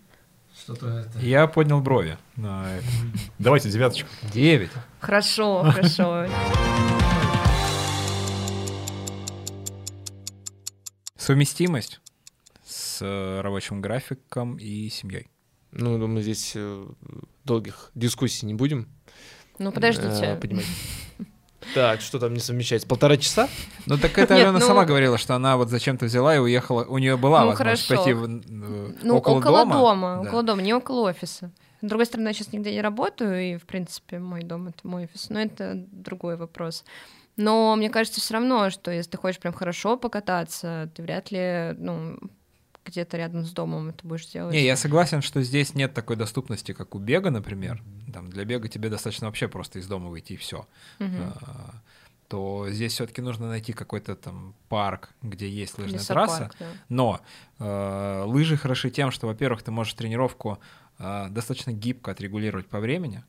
Что-то 0.56 0.88
это... 1.00 1.20
Я 1.20 1.48
поднял 1.48 1.82
брови 1.82 2.18
на 2.36 2.78
это. 2.78 2.86
Давайте 3.40 3.70
девяточку. 3.70 4.08
Девять. 4.32 4.70
Хорошо, 5.00 5.64
хорошо. 5.72 6.28
Совместимость 11.18 12.02
с 12.66 13.02
э, 13.02 13.42
рабочим 13.42 13.82
графиком 13.82 14.58
и 14.58 14.90
семьей. 14.90 15.30
Ну, 15.76 15.98
думаю, 15.98 16.22
здесь 16.22 16.54
э, 16.56 16.86
долгих 17.44 17.92
дискуссий 17.96 18.46
не 18.46 18.54
будем. 18.54 18.88
Ну 19.60 19.70
э, 19.70 19.74
подождите. 19.74 20.38
поднимать. 20.40 20.66
Так, 21.74 22.02
что 22.02 22.20
там 22.20 22.34
не 22.34 22.42
совмещается? 22.42 22.86
Полтора 22.86 23.16
часа? 23.16 23.48
Ну 23.86 23.98
так 23.98 24.18
это 24.18 24.34
Нет, 24.34 24.44
Алена 24.44 24.60
ну- 24.60 24.66
сама 24.66 24.84
говорила, 24.84 25.18
что 25.18 25.34
она 25.36 25.56
вот 25.56 25.70
зачем-то 25.70 26.06
взяла 26.06 26.36
и 26.36 26.40
уехала. 26.40 26.84
У 26.84 26.98
нее 26.98 27.16
была 27.16 27.40
Ну, 27.42 27.48
возможность 27.52 27.88
хорошо. 27.88 28.04
пойти 28.04 28.14
в, 28.14 28.26
э, 28.26 28.94
Ну, 29.02 29.16
около, 29.16 29.42
дома. 29.42 30.22
Да. 30.24 30.28
около 30.30 30.44
дома, 30.44 30.62
не 30.62 30.74
около 30.74 31.10
офиса. 31.10 31.52
С 31.82 31.88
другой 31.88 32.06
стороны, 32.06 32.28
я 32.28 32.34
сейчас 32.34 32.52
нигде 32.52 32.74
не 32.74 32.82
работаю, 32.82 33.42
и, 33.42 33.58
в 33.58 33.64
принципе, 33.66 34.20
мой 34.20 34.44
дом— 34.44 34.68
это 34.70 34.86
мой 34.86 35.06
офис. 35.06 35.30
Но 35.30 35.40
это 35.40 35.74
другой 35.92 36.36
вопрос. 36.36 36.84
Но 37.36 37.76
мне 37.76 37.90
кажется 37.90 38.22
все 38.22 38.36
равно, 38.36 38.70
что 38.70 38.92
если 38.92 39.12
ты 39.12 39.18
хочешь 39.18 39.40
прям 39.40 39.54
хорошо 39.54 39.98
покататься, 39.98 40.90
ты 40.96 41.02
вряд 41.02 41.32
ли, 41.32 41.74
ну, 41.78 42.20
где-то 42.86 43.18
рядом 43.18 43.46
с 43.46 43.52
домом 43.52 43.90
это 43.90 44.06
будешь 44.06 44.26
делать. 44.28 44.54
Не, 44.54 44.64
я 44.64 44.76
согласен, 44.76 45.22
что 45.22 45.42
здесь 45.42 45.74
нет 45.74 45.94
такой 45.94 46.16
доступности, 46.16 46.74
как 46.74 46.96
у 46.96 47.00
бега, 47.00 47.30
например. 47.30 47.82
Там, 48.14 48.30
для 48.30 48.46
бега 48.46 48.68
тебе 48.68 48.90
достаточно 48.90 49.28
вообще 49.28 49.48
просто 49.48 49.80
из 49.80 49.88
дома 49.88 50.10
выйти 50.10 50.34
и 50.34 50.38
все. 50.38 50.68
Мгм. 51.00 51.34
то 52.28 52.66
здесь 52.70 52.94
все-таки 52.94 53.22
нужно 53.22 53.48
найти 53.48 53.74
какой-то 53.74 54.16
там 54.16 54.56
парк, 54.68 55.10
где 55.22 55.48
есть 55.48 55.78
лыжная 55.78 56.00
трасса. 56.00 56.46
Лесопарк, 56.46 56.56
да. 56.60 56.66
Но 56.90 57.22
э, 57.60 58.24
лыжи 58.26 58.58
хороши 58.58 58.90
тем, 58.90 59.12
что, 59.12 59.28
во-первых, 59.28 59.62
ты 59.62 59.70
можешь 59.70 59.94
тренировку 59.94 60.58
э, 60.98 61.28
достаточно 61.30 61.72
гибко 61.72 62.12
отрегулировать 62.12 62.68
по 62.68 62.80
времени. 62.80 63.24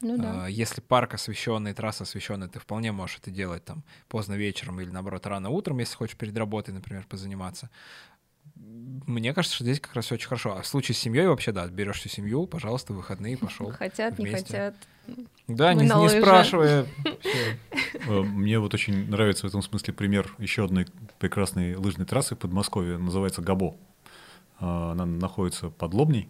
Ну 0.00 0.18
да. 0.18 0.44
А, 0.44 0.46
Если 0.46 0.80
парк 0.80 1.14
освещенный, 1.14 1.72
трасса 1.72 2.04
освещенная, 2.04 2.48
ты 2.48 2.58
вполне 2.58 2.92
можешь 2.92 3.18
это 3.18 3.30
делать 3.30 3.64
там 3.64 3.82
поздно 4.08 4.34
вечером 4.34 4.80
или 4.80 4.90
наоборот 4.90 5.26
рано 5.26 5.50
утром, 5.50 5.78
если 5.78 5.96
хочешь 5.96 6.16
перед 6.16 6.36
работой, 6.36 6.72
например, 6.72 7.06
позаниматься. 7.08 7.70
Мне 9.06 9.32
кажется, 9.34 9.54
что 9.54 9.64
здесь 9.64 9.80
как 9.80 9.94
раз 9.94 10.10
очень 10.10 10.26
хорошо. 10.26 10.56
А 10.56 10.62
в 10.62 10.66
случае 10.66 10.94
с 10.94 10.98
семьей 10.98 11.28
вообще, 11.28 11.52
да, 11.52 11.66
берешь 11.68 11.98
всю 12.00 12.08
семью, 12.08 12.46
пожалуйста, 12.46 12.92
выходные 12.92 13.36
пошел. 13.38 13.70
Хотят, 13.70 14.18
не 14.18 14.24
вместе. 14.26 14.46
хотят. 14.46 14.74
Да, 15.46 15.72
Мы 15.72 15.82
не, 15.84 15.88
не 15.88 16.20
спрашивая. 16.20 16.86
Э, 18.08 18.20
Мне 18.22 18.58
вот 18.58 18.74
очень 18.74 19.08
нравится 19.08 19.46
в 19.46 19.48
этом 19.48 19.62
смысле 19.62 19.94
пример 19.94 20.34
еще 20.38 20.64
одной 20.64 20.86
прекрасной 21.20 21.76
лыжной 21.76 22.06
трассы 22.06 22.34
в 22.34 22.38
Подмосковье. 22.38 22.98
Называется 22.98 23.42
Габо. 23.42 23.76
Э, 24.60 24.90
Она 24.92 25.06
находится 25.06 25.70
под 25.70 25.94
Лобней. 25.94 26.28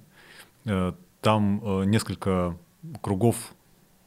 Э, 0.66 0.92
Там 1.22 1.88
несколько 1.90 2.58
кругов 3.00 3.54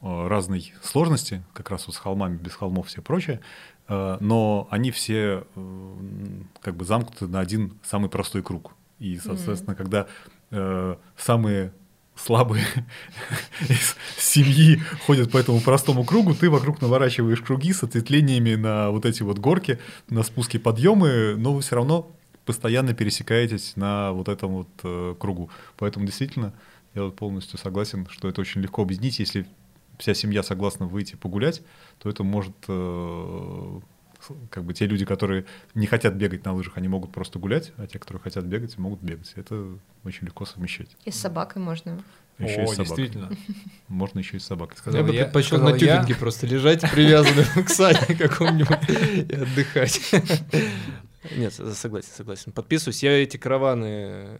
разной 0.00 0.72
сложности, 0.82 1.42
как 1.52 1.68
раз 1.70 1.86
вот 1.86 1.94
с 1.94 1.98
холмами, 1.98 2.36
без 2.38 2.54
холмов, 2.54 2.86
все 2.86 3.02
прочее. 3.02 3.40
Э, 3.90 4.18
Но 4.20 4.68
они 4.70 4.90
все 4.92 5.44
э, 5.54 6.40
как 6.62 6.76
бы 6.76 6.84
замкнуты 6.84 7.26
на 7.26 7.40
один 7.40 7.74
самый 7.82 8.08
простой 8.08 8.42
круг. 8.42 8.72
И, 9.00 9.18
соответственно, 9.18 9.74
когда 9.74 10.06
э, 10.50 10.94
самые 11.16 11.72
слабые 12.14 12.64
из 13.68 13.96
семьи 14.16 14.80
ходят 15.06 15.32
по 15.32 15.38
этому 15.38 15.60
простому 15.60 16.04
кругу, 16.04 16.34
ты 16.34 16.48
вокруг 16.48 16.80
наворачиваешь 16.80 17.40
круги 17.40 17.72
с 17.72 17.82
ответвлениями 17.82 18.54
на 18.54 18.90
вот 18.90 19.06
эти 19.06 19.22
вот 19.22 19.38
горки, 19.38 19.78
на 20.08 20.22
спуски, 20.22 20.58
подъемы, 20.58 21.34
но 21.36 21.52
вы 21.52 21.62
все 21.62 21.76
равно 21.76 22.12
постоянно 22.44 22.94
пересекаетесь 22.94 23.74
на 23.76 24.12
вот 24.12 24.28
этом 24.28 24.50
вот 24.52 24.68
э, 24.84 25.14
кругу. 25.18 25.50
Поэтому 25.78 26.06
действительно 26.06 26.52
я 26.94 27.04
вот 27.04 27.16
полностью 27.16 27.58
согласен, 27.58 28.06
что 28.10 28.28
это 28.28 28.40
очень 28.40 28.60
легко 28.60 28.82
объяснить. 28.82 29.18
Если 29.18 29.46
вся 30.00 30.14
семья 30.14 30.42
согласна 30.42 30.86
выйти 30.86 31.14
погулять, 31.16 31.62
то 31.98 32.08
это 32.10 32.24
может 32.24 32.54
э, 32.68 33.80
как 34.50 34.64
бы 34.64 34.74
те 34.74 34.86
люди, 34.86 35.04
которые 35.04 35.46
не 35.74 35.86
хотят 35.86 36.14
бегать 36.14 36.44
на 36.44 36.52
лыжах, 36.52 36.76
они 36.76 36.88
могут 36.88 37.12
просто 37.12 37.38
гулять, 37.38 37.72
а 37.76 37.86
те, 37.86 37.98
которые 37.98 38.20
хотят 38.22 38.44
бегать, 38.44 38.76
могут 38.78 39.00
бегать. 39.00 39.32
Это 39.36 39.78
очень 40.04 40.26
легко 40.26 40.44
совмещать. 40.44 40.88
И 41.04 41.10
с 41.10 41.16
собакой 41.16 41.62
можно. 41.62 41.98
Еще 42.38 42.62
и 42.62 42.64
О, 42.64 42.66
с 42.68 42.70
собакой. 42.76 42.84
действительно. 42.86 43.30
Можно 43.88 44.18
еще 44.20 44.38
и 44.38 44.40
с 44.40 44.44
собакой. 44.46 44.76
Сказал 44.78 45.00
Я 45.02 45.06
бы 45.06 45.14
я- 45.14 45.24
предпочел 45.24 45.58
сказал 45.58 45.70
на 45.70 45.76
я. 45.76 45.96
тюбинге 45.98 46.14
просто 46.18 46.46
лежать, 46.46 46.80
привязанным 46.90 47.44
к 47.64 47.68
сане 47.68 48.14
какому-нибудь 48.16 48.78
и 49.30 49.34
отдыхать. 49.34 50.00
Нет, 51.36 51.52
согласен, 51.52 52.08
согласен. 52.16 52.52
Подписываюсь. 52.52 53.02
Я 53.02 53.22
эти 53.22 53.36
караваны 53.36 54.38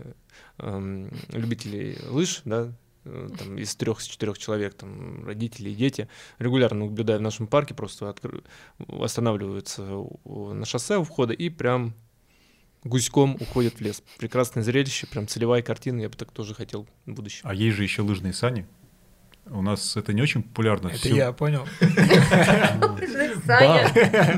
эм, 0.58 1.10
любителей 1.28 1.98
лыж, 2.08 2.40
да, 2.46 2.72
там, 3.04 3.58
из 3.58 3.74
трех, 3.76 4.00
с 4.00 4.06
четырех 4.06 4.38
человек, 4.38 4.74
там, 4.74 5.24
родители 5.24 5.70
и 5.70 5.74
дети, 5.74 6.08
регулярно 6.38 6.86
наблюдаю 6.86 7.18
в 7.18 7.22
нашем 7.22 7.46
парке, 7.46 7.74
просто 7.74 8.06
откры- 8.06 8.44
останавливаются 9.02 9.82
на 10.24 10.64
шоссе 10.64 10.98
у 10.98 11.04
входа 11.04 11.32
и 11.32 11.48
прям 11.48 11.94
гуськом 12.84 13.36
уходят 13.40 13.74
в 13.74 13.80
лес. 13.80 14.02
Прекрасное 14.18 14.62
зрелище, 14.62 15.06
прям 15.06 15.28
целевая 15.28 15.62
картина, 15.62 16.00
я 16.00 16.08
бы 16.08 16.16
так 16.16 16.30
тоже 16.32 16.54
хотел 16.54 16.86
в 17.06 17.12
будущем. 17.12 17.42
А 17.44 17.54
есть 17.54 17.76
же 17.76 17.82
еще 17.82 18.02
лыжные 18.02 18.32
сани. 18.32 18.66
У 19.52 19.62
нас 19.62 19.96
это 19.96 20.12
не 20.12 20.22
очень 20.22 20.42
популярно. 20.42 20.90
в 20.90 20.92
Это 20.92 21.02
силу- 21.08 21.16
я 21.16 21.32
понял. 21.32 21.66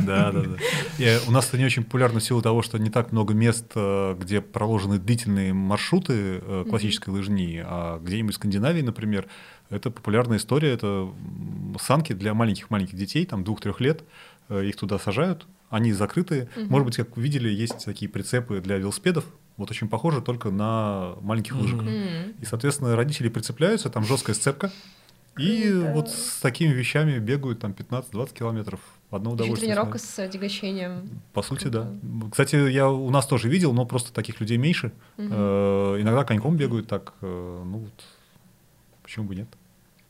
Да, 0.06 0.32
да, 0.32 0.42
да. 0.42 1.18
У 1.26 1.30
нас 1.30 1.48
это 1.48 1.58
не 1.58 1.64
очень 1.64 1.84
популярно 1.84 2.20
в 2.20 2.24
силу 2.24 2.40
того, 2.42 2.62
что 2.62 2.78
не 2.78 2.90
так 2.90 3.12
много 3.12 3.34
мест, 3.34 3.66
э, 3.74 4.16
где 4.18 4.40
проложены 4.40 4.98
длительные 4.98 5.52
маршруты 5.52 6.40
э, 6.42 6.64
классической 6.68 7.10
лыжни, 7.10 7.62
а 7.64 7.98
где-нибудь 7.98 8.34
в 8.34 8.36
Скандинавии, 8.36 8.82
например, 8.82 9.26
это 9.70 9.90
популярная 9.90 10.38
история, 10.38 10.72
это 10.72 11.10
санки 11.80 12.12
для 12.12 12.34
маленьких-маленьких 12.34 12.96
детей, 12.96 13.26
там 13.26 13.44
двух-трех 13.44 13.80
лет, 13.80 14.02
э, 14.48 14.64
их 14.64 14.76
туда 14.76 14.98
сажают, 14.98 15.46
они 15.70 15.92
закрытые. 15.92 16.48
Может 16.56 16.86
быть, 16.86 16.96
как 16.96 17.16
вы 17.16 17.22
видели, 17.22 17.48
есть 17.48 17.84
такие 17.84 18.10
прицепы 18.10 18.60
для 18.60 18.76
велосипедов, 18.78 19.24
вот 19.56 19.70
очень 19.70 19.88
похоже 19.88 20.20
только 20.22 20.50
на 20.50 21.14
маленьких 21.20 21.54
лыжек. 21.54 21.80
М. 21.82 22.30
И, 22.40 22.44
соответственно, 22.44 22.96
родители 22.96 23.28
прицепляются, 23.28 23.90
там 23.90 24.04
жесткая 24.04 24.34
сцепка, 24.34 24.70
и 25.38 25.70
Круто. 25.72 25.92
вот 25.94 26.10
с 26.10 26.40
такими 26.40 26.72
вещами 26.72 27.18
бегают 27.18 27.60
там 27.60 27.72
15-20 27.72 28.34
километров. 28.34 28.80
Одно 29.10 29.32
удовольствие. 29.32 29.68
тренировка 29.72 29.98
смотреть. 29.98 30.14
с 30.14 30.18
отягощением. 30.18 31.20
По 31.32 31.42
сути, 31.42 31.62
Круто. 31.64 31.90
да. 32.02 32.28
Кстати, 32.30 32.56
я 32.70 32.88
у 32.90 33.10
нас 33.10 33.26
тоже 33.26 33.48
видел, 33.48 33.72
но 33.72 33.84
просто 33.86 34.12
таких 34.12 34.40
людей 34.40 34.56
меньше. 34.58 34.92
Э, 35.18 35.96
иногда 36.00 36.24
коньком 36.24 36.56
бегают 36.56 36.86
так, 36.88 37.12
э, 37.20 37.62
ну 37.66 37.78
вот, 37.78 38.04
почему 39.02 39.26
бы 39.26 39.34
нет? 39.34 39.48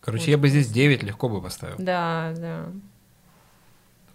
Короче, 0.01 0.31
я 0.31 0.39
бы 0.39 0.49
здесь 0.49 0.69
9 0.69 1.03
легко 1.05 1.29
бы 1.29 1.41
поставил. 1.41 1.77
Да, 1.79 2.33
да. 2.37 2.67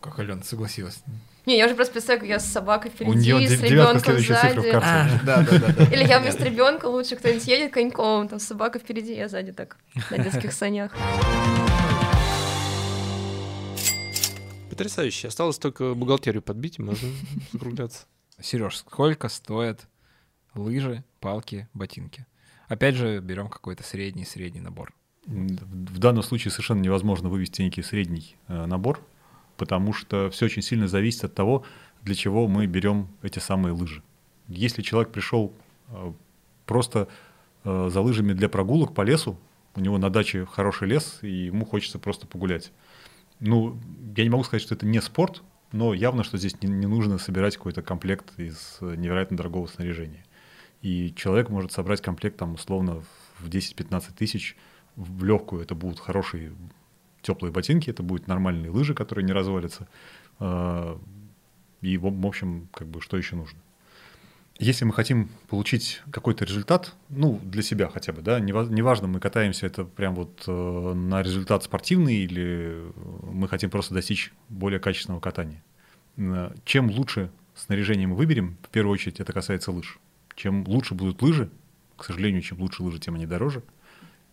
Как 0.01 0.19
Алена 0.19 0.43
согласилась. 0.43 1.01
Не, 1.47 1.57
я 1.57 1.65
уже 1.65 1.75
просто 1.75 1.93
представляю, 1.93 2.19
как 2.19 2.29
я 2.29 2.39
с 2.39 2.45
собакой 2.45 2.91
У 2.91 2.93
впереди, 2.93 3.47
де- 3.47 3.55
с 3.55 3.61
ребенком 3.61 4.17
сзади. 4.19 4.69
А, 4.73 5.07
да, 5.23 5.43
да, 5.49 5.59
да. 5.59 5.83
Или 5.85 6.03
я 6.03 6.19
вместо 6.19 6.43
ребенка 6.43 6.87
лучше 6.87 7.15
кто-нибудь 7.15 7.47
едет 7.47 7.71
коньком, 7.71 8.27
там 8.27 8.39
собака 8.39 8.79
впереди, 8.79 9.15
я 9.15 9.29
сзади 9.29 9.53
так 9.53 9.77
на 10.11 10.17
детских 10.17 10.51
санях. 10.51 10.93
Потрясающе. 14.69 15.29
Осталось 15.29 15.57
только 15.57 15.93
бухгалтерию 15.93 16.41
подбить, 16.41 16.79
и 16.79 16.81
можно 16.81 17.07
закругляться. 17.53 18.07
Сереж, 18.41 18.75
сколько 18.79 19.29
стоят 19.29 19.87
лыжи, 20.53 21.05
палки, 21.21 21.69
ботинки? 21.73 22.25
Опять 22.67 22.95
же, 22.95 23.19
берем 23.19 23.47
какой-то 23.47 23.83
средний-средний 23.83 24.59
набор. 24.59 24.93
В 25.25 25.97
данном 25.97 26.23
случае 26.23 26.51
совершенно 26.51 26.81
невозможно 26.81 27.29
вывести 27.29 27.61
некий 27.61 27.83
средний 27.83 28.35
э, 28.49 28.65
набор, 28.65 29.01
потому 29.57 29.93
что 29.93 30.29
все 30.29 30.45
очень 30.45 30.61
сильно 30.61 30.87
зависит 30.87 31.25
от 31.25 31.33
того, 31.33 31.63
для 32.03 32.15
чего 32.15 32.47
мы 32.47 32.65
берем 32.67 33.07
эти 33.21 33.39
самые 33.39 33.73
лыжи. 33.73 34.01
Если 34.47 34.81
человек 34.81 35.11
пришел 35.11 35.53
э, 35.89 36.13
просто 36.65 37.07
э, 37.63 37.89
за 37.91 38.01
лыжами 38.01 38.33
для 38.33 38.47
прогулок 38.47 38.93
по 38.93 39.01
лесу, 39.01 39.37
у 39.75 39.81
него 39.81 39.97
на 39.97 40.09
даче 40.09 40.45
хороший 40.45 40.87
лес, 40.87 41.19
и 41.21 41.29
ему 41.29 41.65
хочется 41.65 41.99
просто 41.99 42.25
погулять. 42.27 42.71
Ну, 43.39 43.79
я 44.15 44.23
не 44.23 44.29
могу 44.29 44.43
сказать, 44.43 44.63
что 44.63 44.73
это 44.73 44.85
не 44.85 45.01
спорт, 45.01 45.43
но 45.71 45.93
явно, 45.93 46.23
что 46.23 46.37
здесь 46.37 46.61
не, 46.61 46.69
не 46.69 46.87
нужно 46.87 47.17
собирать 47.17 47.57
какой-то 47.57 47.81
комплект 47.81 48.39
из 48.39 48.77
невероятно 48.81 49.37
дорогого 49.37 49.67
снаряжения. 49.67 50.23
И 50.81 51.13
человек 51.15 51.49
может 51.49 51.71
собрать 51.71 52.01
комплект 52.01 52.37
там 52.37 52.53
условно 52.53 53.03
в 53.39 53.49
10-15 53.49 54.13
тысяч, 54.15 54.55
в 54.95 55.23
легкую 55.23 55.61
это 55.61 55.75
будут 55.75 55.99
хорошие 55.99 56.53
теплые 57.27 57.51
ботинки, 57.51 57.89
это 57.89 58.03
будут 58.03 58.27
нормальные 58.27 58.71
лыжи, 58.71 58.93
которые 58.93 59.25
не 59.25 59.33
развалятся. 59.33 59.87
А, 60.39 60.97
И, 61.81 61.97
в 61.97 62.25
общем, 62.25 62.69
как 62.73 62.87
бы, 62.87 63.01
что 63.01 63.17
еще 63.17 63.35
нужно? 63.35 63.59
Если 64.59 64.85
мы 64.85 64.93
хотим 64.93 65.29
получить 65.49 66.01
какой-то 66.11 66.43
результат, 66.45 66.95
ну, 67.09 67.39
для 67.43 67.61
себя 67.61 67.89
хотя 67.89 68.11
бы, 68.13 68.21
да, 68.23 68.39
нева- 68.39 68.67
неважно, 68.67 69.07
мы 69.07 69.19
катаемся 69.19 69.67
это 69.67 69.83
прям 69.85 70.15
вот 70.15 70.43
э, 70.47 70.93
на 70.95 71.21
результат 71.21 71.63
спортивный 71.63 72.15
или 72.15 72.91
мы 73.31 73.47
хотим 73.47 73.69
просто 73.69 73.93
достичь 73.93 74.33
более 74.49 74.79
качественного 74.79 75.19
катания. 75.21 75.61
Э, 76.17 76.55
Чем 76.65 76.89
лучше 76.89 77.29
снаряжение 77.53 78.07
мы 78.07 78.15
выберем, 78.15 78.57
в 78.63 78.69
первую 78.69 78.93
очередь 78.93 79.19
это 79.19 79.31
касается 79.33 79.71
лыж. 79.71 79.99
Чем 80.35 80.63
лучше 80.67 80.95
будут 80.95 81.21
лыжи, 81.21 81.49
к 81.95 82.03
сожалению, 82.05 82.41
чем 82.41 82.59
лучше 82.59 82.81
лыжи, 82.81 82.97
тем 82.99 83.13
они 83.13 83.27
дороже, 83.27 83.61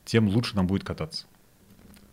тем 0.07 0.29
лучше 0.29 0.57
нам 0.57 0.67
будет 0.67 0.85
кататься. 0.85 1.27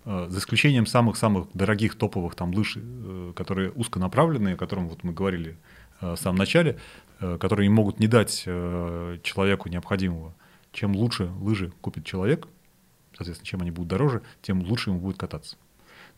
Э, 0.06 0.28
За 0.30 0.40
исключением 0.40 0.86
самых-самых 0.86 1.48
дорогих 1.54 1.96
топовых 1.96 2.36
там 2.36 2.54
лыж, 2.54 2.78
э, 2.78 3.34
которые 3.36 3.72
узконаправленные, 3.72 4.56
о 4.56 4.58
котором 4.58 4.90
вот 4.90 5.04
мы 5.04 5.14
говорили 5.14 5.58
э, 6.00 6.14
в 6.14 6.18
самом 6.18 6.38
начале, 6.38 6.78
которые 7.20 7.70
не 7.70 7.74
могут 7.74 8.00
не 8.00 8.08
дать 8.08 8.42
человеку 8.42 9.70
необходимого. 9.70 10.34
Чем 10.72 10.96
лучше 10.96 11.30
лыжи 11.40 11.72
купит 11.80 12.04
человек, 12.04 12.48
соответственно, 13.16 13.46
чем 13.46 13.62
они 13.62 13.70
будут 13.70 13.90
дороже, 13.90 14.24
тем 14.42 14.64
лучше 14.64 14.90
ему 14.90 15.00
будет 15.00 15.18
кататься. 15.18 15.56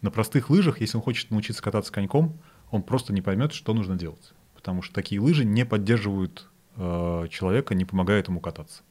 На 0.01 0.11
простых 0.11 0.49
лыжах, 0.49 0.79
если 0.79 0.95
он 0.95 1.03
хочет 1.03 1.29
научиться 1.29 1.61
кататься 1.61 1.91
коньком, 1.91 2.39
он 2.71 2.84
просто 2.84 3.11
не 3.11 3.21
поймет, 3.21 3.51
что 3.51 3.73
нужно 3.73 3.97
делать. 3.97 4.34
Потому 4.55 4.81
что 4.81 4.95
такие 4.95 5.19
лыжи 5.19 5.43
не 5.43 5.65
поддерживают 5.65 6.49
человека, 6.77 7.75
не 7.75 7.84
помогают 7.84 8.29
ему 8.29 8.39
кататься. 8.39 8.84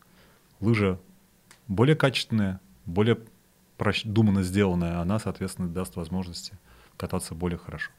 Лыжа 0.60 1.00
более 1.66 1.96
качественная, 1.96 2.60
более 2.84 3.16
продуманно 3.82 4.44
сделанная, 4.44 5.00
она, 5.00 5.18
соответственно, 5.18 5.68
даст 5.68 5.96
возможности 5.96 6.56
кататься 6.96 7.34
более 7.34 7.58
хорошо. 7.58 7.90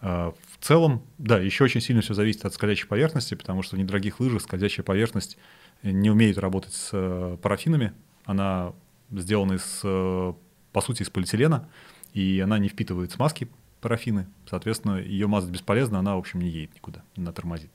А, 0.00 0.34
В 0.50 0.64
целом, 0.64 1.02
да, 1.18 1.38
еще 1.38 1.62
очень 1.62 1.80
сильно 1.80 2.02
все 2.02 2.12
зависит 2.12 2.44
от 2.44 2.54
скользящей 2.54 2.88
поверхности, 2.88 3.34
потому 3.36 3.62
что 3.62 3.76
в 3.76 3.78
недорогих 3.78 4.18
лыжах 4.18 4.42
скользящая 4.42 4.84
поверхность 4.84 5.38
не 5.84 6.10
умеет 6.10 6.38
работать 6.38 6.72
с 6.72 6.90
э, 6.92 7.36
парафинами. 7.40 7.92
Она 8.24 8.72
сделана 9.12 9.52
из, 9.52 9.80
э, 9.84 10.32
по 10.72 10.80
сути, 10.80 11.02
из 11.02 11.10
полиэтилена, 11.10 11.68
и 12.14 12.40
она 12.40 12.58
не 12.58 12.68
впитывает 12.68 13.12
смазки 13.12 13.48
парафины. 13.80 14.26
Соответственно, 14.50 14.96
ее 14.96 15.28
мазать 15.28 15.50
бесполезно, 15.50 16.00
она, 16.00 16.16
в 16.16 16.18
общем, 16.18 16.40
не 16.40 16.48
едет 16.48 16.74
никуда, 16.74 17.04
она 17.16 17.30
тормозит. 17.30 17.70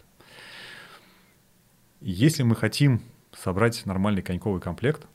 Если 2.02 2.43
мы 2.43 2.58
хотим 2.58 3.02
собрать 3.32 3.86
нормальный 3.86 4.22
коньковый 4.22 4.60
комплект, 4.60 5.08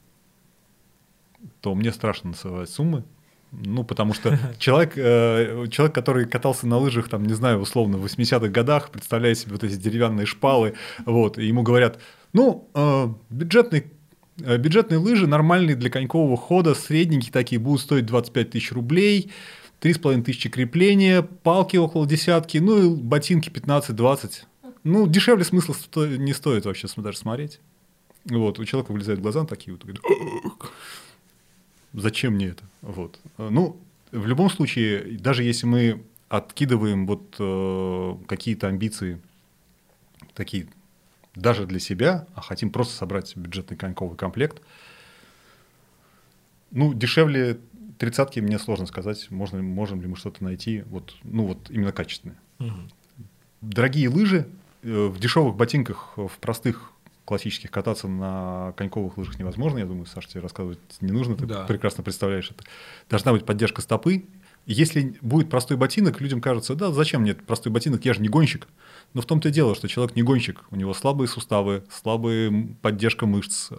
то 1.61 1.75
мне 1.75 1.93
страшно 1.93 2.31
называть 2.31 2.71
суммы. 2.71 3.05
Ну, 3.53 3.85
потому 3.85 4.15
что 4.15 4.39
человек, 4.59 4.95
э, 4.97 5.67
человек, 5.71 5.95
который 5.95 6.27
катался 6.27 6.67
на 6.67 6.79
лыжах, 6.79 7.09
там, 7.09 7.25
не 7.25 7.35
знаю, 7.35 7.61
условно, 7.61 7.99
в 7.99 8.05
80-х 8.05 8.49
годах, 8.49 8.91
представляет 8.91 9.39
себе 9.39 9.53
вот 9.53 9.65
эти 9.65 9.77
деревянные 9.77 10.27
шпалы, 10.27 10.75
вот, 11.07 11.39
и 11.39 11.47
ему 11.47 11.63
говорят, 11.63 12.01
ну, 12.33 12.69
э, 12.75 13.09
бюджетный 13.31 13.87
э, 14.43 14.57
Бюджетные 14.57 14.99
лыжи 14.99 15.27
нормальные 15.27 15.77
для 15.77 15.91
конькового 15.91 16.37
хода, 16.37 16.75
средненькие 16.75 17.33
такие, 17.33 17.61
будут 17.61 17.83
стоить 17.83 18.07
25 18.07 18.51
тысяч 18.51 18.73
рублей, 18.73 19.31
3,5 19.81 20.23
тысячи 20.23 20.49
крепления, 20.49 21.23
палки 21.23 21.77
около 21.77 22.07
десятки, 22.07 22.59
ну 22.59 22.83
и 22.83 22.97
ботинки 22.97 23.51
15-20. 23.51 24.45
Ну, 24.83 25.07
дешевле 25.07 25.45
смысла 25.45 25.75
не 26.19 26.33
стоит 26.33 26.67
вообще 26.67 26.89
даже 26.97 27.19
смотреть. 27.19 27.61
Вот, 28.25 28.59
у 28.59 28.65
человека 28.65 28.93
вылезают 28.93 29.21
глаза 29.21 29.45
такие 29.45 29.73
вот, 29.73 29.83
говорит, 29.83 30.03
«Ах, 30.05 30.73
зачем 31.95 32.35
мне 32.35 32.49
это? 32.49 32.65
Вот. 32.83 33.19
Ну, 33.39 33.81
в 34.13 34.27
любом 34.27 34.51
случае, 34.51 35.19
даже 35.19 35.43
если 35.43 35.67
мы 35.67 36.03
откидываем 36.29 37.07
вот 37.07 37.37
э, 37.39 38.17
какие-то 38.27 38.69
амбиции 38.69 39.21
такие 40.35 40.69
даже 41.35 41.67
для 41.67 41.81
себя, 41.81 42.27
а 42.35 42.41
хотим 42.41 42.71
просто 42.71 42.95
собрать 42.95 43.37
бюджетный 43.37 43.77
коньковый 43.77 44.17
комплект, 44.17 44.61
ну, 46.71 46.93
дешевле 46.93 47.59
тридцатки 47.99 48.41
мне 48.41 48.59
сложно 48.59 48.87
сказать, 48.87 49.31
можно, 49.31 49.63
можем 49.63 50.01
ли 50.03 50.09
мы 50.09 50.17
что-то 50.17 50.43
найти, 50.43 50.83
вот, 50.87 51.17
ну, 51.23 51.47
вот 51.47 51.71
именно 51.71 51.93
качественное. 51.93 52.37
Дорогие 53.61 54.09
лыжи, 54.09 54.47
э, 54.83 55.07
в 55.07 55.19
дешевых 55.19 55.57
ботинках, 55.57 56.15
э, 56.17 56.27
в 56.27 56.39
простых 56.39 56.93
классических 57.25 57.71
кататься 57.71 58.07
на 58.09 58.73
коньковых 58.77 59.17
лыжах 59.17 59.39
невозможно. 59.39 59.79
Я 59.79 59.87
думаю, 59.87 60.07
Саша, 60.07 60.29
тебе 60.29 60.41
рассказывать 60.41 60.79
не 61.01 61.13
нужно, 61.13 61.37
ты 61.37 61.47
Да. 61.47 61.65
прекрасно 61.65 62.03
представляешь 62.05 62.51
это. 62.51 62.65
Должна 63.09 63.33
быть 63.33 63.45
поддержка 63.47 63.81
стопы. 63.81 64.27
Если 64.67 65.17
будет 65.21 65.51
простой 65.51 65.77
ботинок, 65.77 66.21
людям 66.23 66.41
кажется, 66.41 66.75
да, 66.75 66.91
зачем 66.91 67.21
мне 67.23 67.35
простой 67.35 67.71
ботинок, 67.71 68.05
я 68.07 68.15
же 68.15 68.23
не 68.23 68.29
гонщик. 68.29 68.67
Но 69.13 69.21
в 69.21 69.27
том-то 69.27 69.49
и 69.51 69.53
дело, 69.53 69.75
что 69.75 69.89
человек 69.89 70.17
не 70.17 70.23
гонщик, 70.23 70.65
у 70.71 70.77
него 70.77 70.95
слабые 70.95 71.29
суставы, 71.29 71.85
слабая 71.91 72.69
поддержка 72.81 73.27
мышц. 73.27 73.69
э, 73.71 73.75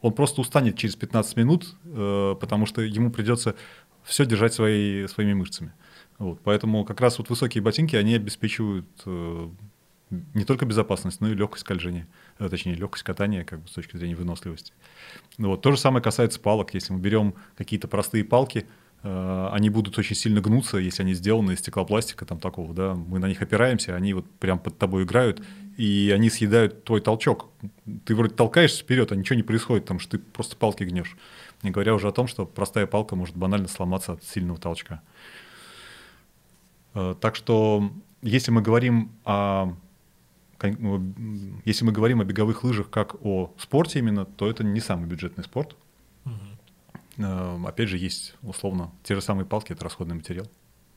Он 0.00 0.12
просто 0.12 0.40
устанет 0.40 0.76
через 0.76 0.96
15 0.96 1.36
минут, 1.36 1.76
э, 1.84 2.34
потому 2.40 2.66
что 2.66 2.80
ему 2.82 3.10
придется 3.10 3.54
все 4.02 4.26
держать 4.26 4.54
своей, 4.54 5.08
своими 5.08 5.34
мышцами. 5.34 5.72
Вот, 6.18 6.40
поэтому 6.42 6.84
как 6.84 7.00
раз 7.00 7.18
вот 7.18 7.28
высокие 7.30 7.62
ботинки, 7.62 7.94
они 7.96 8.14
обеспечивают 8.14 8.86
э, 9.04 9.48
Не 10.34 10.44
только 10.44 10.66
безопасность, 10.66 11.20
но 11.20 11.28
и 11.28 11.34
легкость 11.34 11.62
скольжения, 11.64 12.06
точнее, 12.38 12.74
легкость 12.74 13.04
катания 13.04 13.44
как 13.44 13.60
бы, 13.60 13.68
с 13.68 13.72
точки 13.72 13.96
зрения 13.96 14.14
выносливости. 14.14 14.72
Ну, 15.38 15.48
вот. 15.48 15.62
То 15.62 15.72
же 15.72 15.78
самое 15.78 16.02
касается 16.02 16.40
палок. 16.40 16.74
Если 16.74 16.92
мы 16.92 17.00
берем 17.00 17.34
какие-то 17.56 17.88
простые 17.88 18.24
палки, 18.24 18.66
э, 19.02 19.48
они 19.52 19.70
будут 19.70 19.98
очень 19.98 20.16
сильно 20.16 20.40
гнуться, 20.40 20.78
если 20.78 21.02
они 21.02 21.14
сделаны 21.14 21.52
из 21.52 21.60
стеклопластика 21.60 22.26
там 22.26 22.38
такого, 22.38 22.74
да, 22.74 22.94
мы 22.94 23.18
на 23.18 23.26
них 23.26 23.40
опираемся, 23.40 23.96
они 23.96 24.12
вот 24.12 24.30
прям 24.38 24.58
под 24.58 24.76
тобой 24.78 25.04
играют, 25.04 25.42
и 25.76 26.12
они 26.14 26.30
съедают 26.30 26.84
твой 26.84 27.00
толчок. 27.00 27.48
Ты 28.04 28.14
вроде 28.14 28.34
толкаешься 28.34 28.82
вперед, 28.82 29.12
а 29.12 29.16
ничего 29.16 29.36
не 29.36 29.42
происходит, 29.42 29.84
потому 29.84 30.00
что 30.00 30.12
ты 30.12 30.18
просто 30.18 30.56
палки 30.56 30.84
гнешь. 30.84 31.16
Не 31.62 31.70
говоря 31.70 31.94
уже 31.94 32.08
о 32.08 32.12
том, 32.12 32.26
что 32.26 32.44
простая 32.44 32.86
палка 32.86 33.16
может 33.16 33.36
банально 33.36 33.68
сломаться 33.68 34.12
от 34.12 34.24
сильного 34.24 34.58
толчка. 34.58 35.00
Э, 36.94 37.14
так 37.20 37.34
что, 37.34 37.90
если 38.22 38.50
мы 38.50 38.62
говорим 38.62 39.12
о 39.24 39.74
если 41.64 41.84
мы 41.84 41.92
говорим 41.92 42.20
о 42.20 42.24
беговых 42.24 42.64
лыжах 42.64 42.90
как 42.90 43.16
о 43.24 43.52
спорте 43.58 43.98
именно, 43.98 44.24
то 44.24 44.48
это 44.48 44.64
не 44.64 44.80
самый 44.80 45.06
бюджетный 45.06 45.44
спорт. 45.44 45.76
Угу. 46.24 47.66
Опять 47.66 47.88
же, 47.88 47.98
есть 47.98 48.34
условно 48.42 48.90
те 49.02 49.14
же 49.14 49.20
самые 49.20 49.46
палки, 49.46 49.72
это 49.72 49.84
расходный 49.84 50.14
материал. 50.14 50.46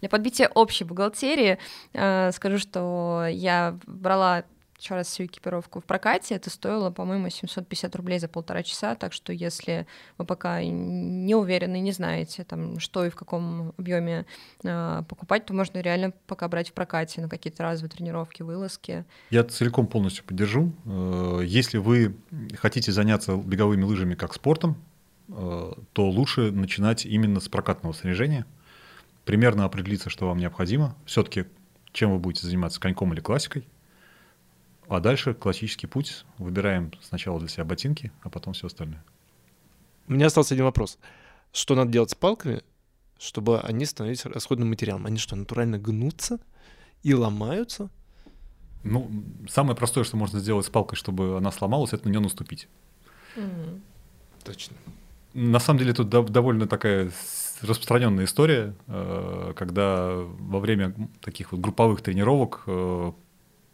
Для 0.02 0.10
подбития 0.10 0.50
общей 0.54 0.86
бухгалтерии 0.86 1.58
э, 1.94 2.32
скажу, 2.32 2.58
что 2.58 3.26
я 3.30 3.78
брала 3.86 4.44
еще 4.80 4.96
раз 4.96 5.08
всю 5.08 5.26
экипировку 5.26 5.82
в 5.82 5.84
прокате, 5.84 6.36
это 6.36 6.50
стоило, 6.50 6.90
по-моему, 6.90 7.30
750 7.30 7.96
рублей 7.96 8.20
за 8.20 8.28
полтора 8.28 8.64
часа, 8.64 8.96
так 8.96 9.14
что 9.14 9.34
если 9.34 9.86
вы 10.18 10.26
пока 10.26 10.64
не 10.64 11.36
уверены, 11.36 11.80
не 11.80 11.92
знаете, 11.92 12.44
там, 12.44 12.80
что 12.80 13.06
и 13.06 13.10
в 13.10 13.16
каком 13.16 13.74
объеме 13.78 14.26
э, 14.64 15.04
покупать, 15.08 15.46
то 15.46 15.54
можно 15.54 15.80
реально 15.80 16.14
пока 16.28 16.48
брать 16.48 16.70
в 16.70 16.74
прокате 16.74 17.22
на 17.22 17.30
какие-то 17.30 17.64
разовые 17.64 17.90
тренировки, 17.90 18.42
вылазки. 18.42 19.06
Я 19.30 19.44
целиком 19.44 19.88
полностью 19.88 20.24
поддержу. 20.24 20.74
Э, 20.86 21.42
если 21.44 21.78
вы 21.78 22.16
хотите 22.58 22.92
заняться 22.92 23.36
беговыми 23.36 23.84
лыжами 23.84 24.16
как 24.16 24.34
спортом, 24.34 24.78
э, 25.28 25.74
то 25.94 26.10
лучше 26.10 26.52
начинать 26.52 27.06
именно 27.06 27.42
с 27.42 27.50
прокатного 27.50 27.94
снаряжения, 27.94 28.46
примерно 29.26 29.66
определиться, 29.66 30.10
что 30.10 30.28
вам 30.28 30.38
необходимо. 30.38 30.96
Все-таки 31.06 31.46
чем 31.92 32.12
вы 32.12 32.20
будете 32.20 32.46
заниматься, 32.46 32.80
коньком 32.80 33.14
или 33.14 33.20
классикой– 33.20 33.68
а 34.90 35.00
дальше 35.00 35.34
классический 35.34 35.88
путь. 35.88 36.26
Выбираем 36.38 36.92
сначала 37.02 37.40
для 37.40 37.48
себя 37.48 37.64
ботинки, 37.64 38.12
а 38.22 38.30
потом 38.30 38.54
все 38.54 38.68
остальное. 38.68 39.04
У 40.08 40.14
меня 40.14 40.26
остался 40.26 40.56
один 40.56 40.66
вопрос. 40.66 40.98
Что 41.54 41.76
надо 41.76 41.92
делать 41.92 42.10
с 42.10 42.16
палками, 42.16 42.64
чтобы 43.20 43.60
они 43.62 43.86
становились 43.86 44.26
расходным 44.26 44.70
материалом? 44.70 45.06
Они 45.06 45.18
что, 45.18 45.36
натурально 45.36 45.78
гнутся 45.78 46.40
и 47.04 47.14
ломаются? 47.14 47.90
Ну, 48.84 49.12
самое 49.48 49.76
простое, 49.76 50.04
что 50.04 50.18
можно 50.18 50.40
сделать 50.40 50.66
с 50.66 50.70
палкой, 50.70 50.98
чтобы 50.98 51.38
она 51.38 51.52
сломалась, 51.52 51.94
это 51.94 52.06
на 52.08 52.12
нее 52.12 52.22
наступить. 52.22 52.68
Mm-hmm. 53.36 53.82
Точно. 54.46 54.76
На 55.34 55.60
самом 55.60 55.80
деле 55.80 55.94
тут 55.94 56.10
довольно 56.10 56.68
такая 56.68 57.12
распространенная 57.62 58.26
история, 58.26 58.74
э, 58.88 59.54
когда 59.56 60.16
во 60.16 60.60
время 60.60 60.96
таких 61.22 61.52
вот 61.52 61.62
групповых 61.62 62.02
тренировок 62.02 62.64
э, 62.66 63.12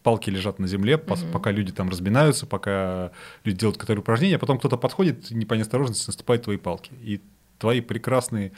палки 0.05 0.29
лежат 0.29 0.59
на 0.59 0.67
земле, 0.67 0.93
mm-hmm. 0.93 1.31
пока 1.31 1.49
люди 1.49 1.71
там 1.71 1.89
разминаются, 1.89 2.45
пока 2.45 3.11
люди 3.43 3.57
делают 3.57 3.79
какие-то 3.79 3.99
упражнения, 3.99 4.35
а 4.35 4.39
потом 4.39 4.59
кто-то 4.59 4.77
подходит, 4.77 5.31
не 5.31 5.47
по 5.47 5.55
неосторожности 5.55 6.05
наступает 6.05 6.43
твои 6.43 6.57
палки. 6.57 6.91
И 7.01 7.21
твои 7.57 7.81
прекрасные 7.81 8.51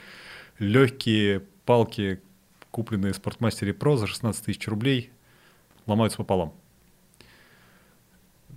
легкие 0.60 1.44
палки, 1.64 2.20
купленные 2.70 3.14
в 3.14 3.16
Спортмастере 3.16 3.74
Про 3.74 3.96
за 3.96 4.08
16 4.08 4.44
тысяч 4.44 4.68
рублей, 4.68 5.10
ломаются 5.86 6.18
пополам. 6.18 6.54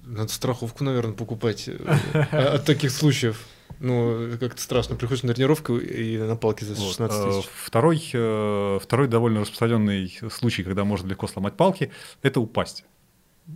Надо 0.03 0.33
страховку, 0.33 0.83
наверное, 0.83 1.15
покупать 1.15 1.69
э, 1.69 1.77
от 2.57 2.65
таких 2.65 2.91
случаев. 2.91 3.47
Ну, 3.81 4.29
как-то 4.39 4.61
страшно. 4.61 4.95
Приходишь 4.95 5.23
на 5.23 5.33
тренировку 5.33 5.79
и 5.79 6.19
на 6.19 6.37
палке 6.37 6.67
за 6.67 6.77
16 6.77 7.19
вот. 7.19 7.29
тысяч. 7.29 7.51
Второй, 7.65 8.11
э, 8.13 8.79
второй 8.81 9.09
довольно 9.09 9.41
распространенный 9.41 10.19
случай, 10.31 10.63
когда 10.63 10.85
можно 10.85 11.09
легко 11.09 11.27
сломать 11.27 11.55
палки, 11.55 11.91
это 12.23 12.41
упасть. 12.41 12.85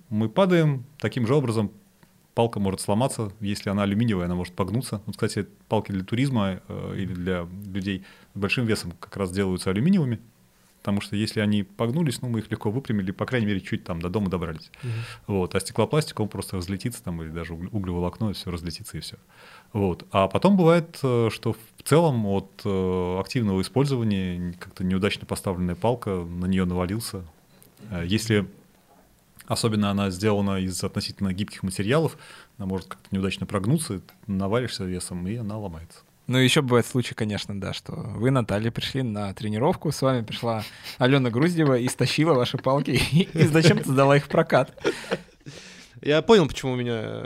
Мы 0.09 0.31
падаем, 0.31 0.87
таким 0.99 1.27
же 1.27 1.35
образом 1.35 1.71
палка 2.35 2.59
может 2.59 2.81
сломаться, 2.81 3.33
если 3.41 3.69
она 3.69 3.83
алюминиевая, 3.83 4.25
она 4.25 4.35
может 4.35 4.55
погнуться. 4.55 5.03
Вот, 5.05 5.15
кстати, 5.17 5.47
палки 5.69 5.93
для 5.93 6.05
туризма 6.05 6.63
э, 6.69 6.95
или 6.97 7.13
для 7.13 7.47
людей 7.67 8.05
с 8.35 8.39
большим 8.39 8.65
весом 8.65 8.93
как 8.99 9.17
раз 9.19 9.31
делаются 9.31 9.71
алюминиевыми, 9.71 10.21
потому 10.85 11.01
что 11.01 11.17
если 11.17 11.41
они 11.41 11.63
погнулись, 11.63 12.21
ну, 12.21 12.29
мы 12.29 12.41
их 12.41 12.51
легко 12.51 12.71
выпрямили, 12.71 13.11
по 13.11 13.25
крайней 13.25 13.47
мере, 13.47 13.61
чуть 13.63 13.85
там 13.85 14.03
до 14.03 14.11
дома 14.11 14.29
добрались. 14.29 14.71
Угу. 14.83 15.39
Вот. 15.39 15.55
А 15.55 15.61
стеклопластик, 15.61 16.21
он 16.21 16.29
просто 16.29 16.59
разлетится, 16.59 17.03
там, 17.03 17.23
или 17.23 17.31
даже 17.31 17.55
углеволокно, 17.55 18.35
все 18.35 18.51
разлетится, 18.51 18.99
и 18.99 19.01
все. 19.01 19.17
Вот. 19.73 20.07
А 20.11 20.29
потом 20.29 20.59
бывает, 20.59 20.99
э, 21.03 21.31
что 21.33 21.55
в 21.55 21.83
целом 21.85 22.27
от 22.27 22.61
э, 22.67 23.17
активного 23.19 23.63
использования 23.63 24.55
как-то 24.61 24.85
неудачно 24.85 25.25
поставленная 25.25 25.75
палка, 25.75 26.11
на 26.11 26.45
нее 26.45 26.67
навалился. 26.67 27.25
Э, 27.91 28.05
если 28.07 28.47
особенно 29.47 29.91
она 29.91 30.11
сделана 30.11 30.59
из 30.59 30.85
относительно 30.85 31.33
гибких 31.33 31.63
материалов, 31.63 32.19
она 32.59 32.67
может 32.67 32.89
как-то 32.89 33.09
неудачно 33.11 33.47
прогнуться, 33.47 34.03
навалишься 34.27 34.85
весом, 34.85 35.27
и 35.27 35.37
она 35.37 35.57
ломается. 35.57 36.01
Ну, 36.27 36.39
еще 36.39 36.63
бывает 36.63 36.87
случай, 36.87 37.15
конечно, 37.15 37.59
да, 37.61 37.75
что 37.75 37.93
вы, 37.93 38.31
Наталья, 38.31 38.71
пришли 38.71 39.03
на 39.03 39.35
тренировку, 39.35 39.93
с 39.93 40.01
вами 40.01 40.23
пришла 40.23 40.65
Алена 40.99 41.31
Груздева 41.31 41.79
и 41.79 41.87
стащила 41.89 42.33
ваши 42.33 42.57
палки 42.57 42.93
и 43.13 43.47
зачем-то 43.47 43.91
сдала 43.91 44.17
их 44.17 44.25
в 44.25 44.29
прокат. 44.29 44.73
Я 46.01 46.23
понял, 46.23 46.49
почему 46.49 46.73
у 46.73 46.77
меня 46.77 47.25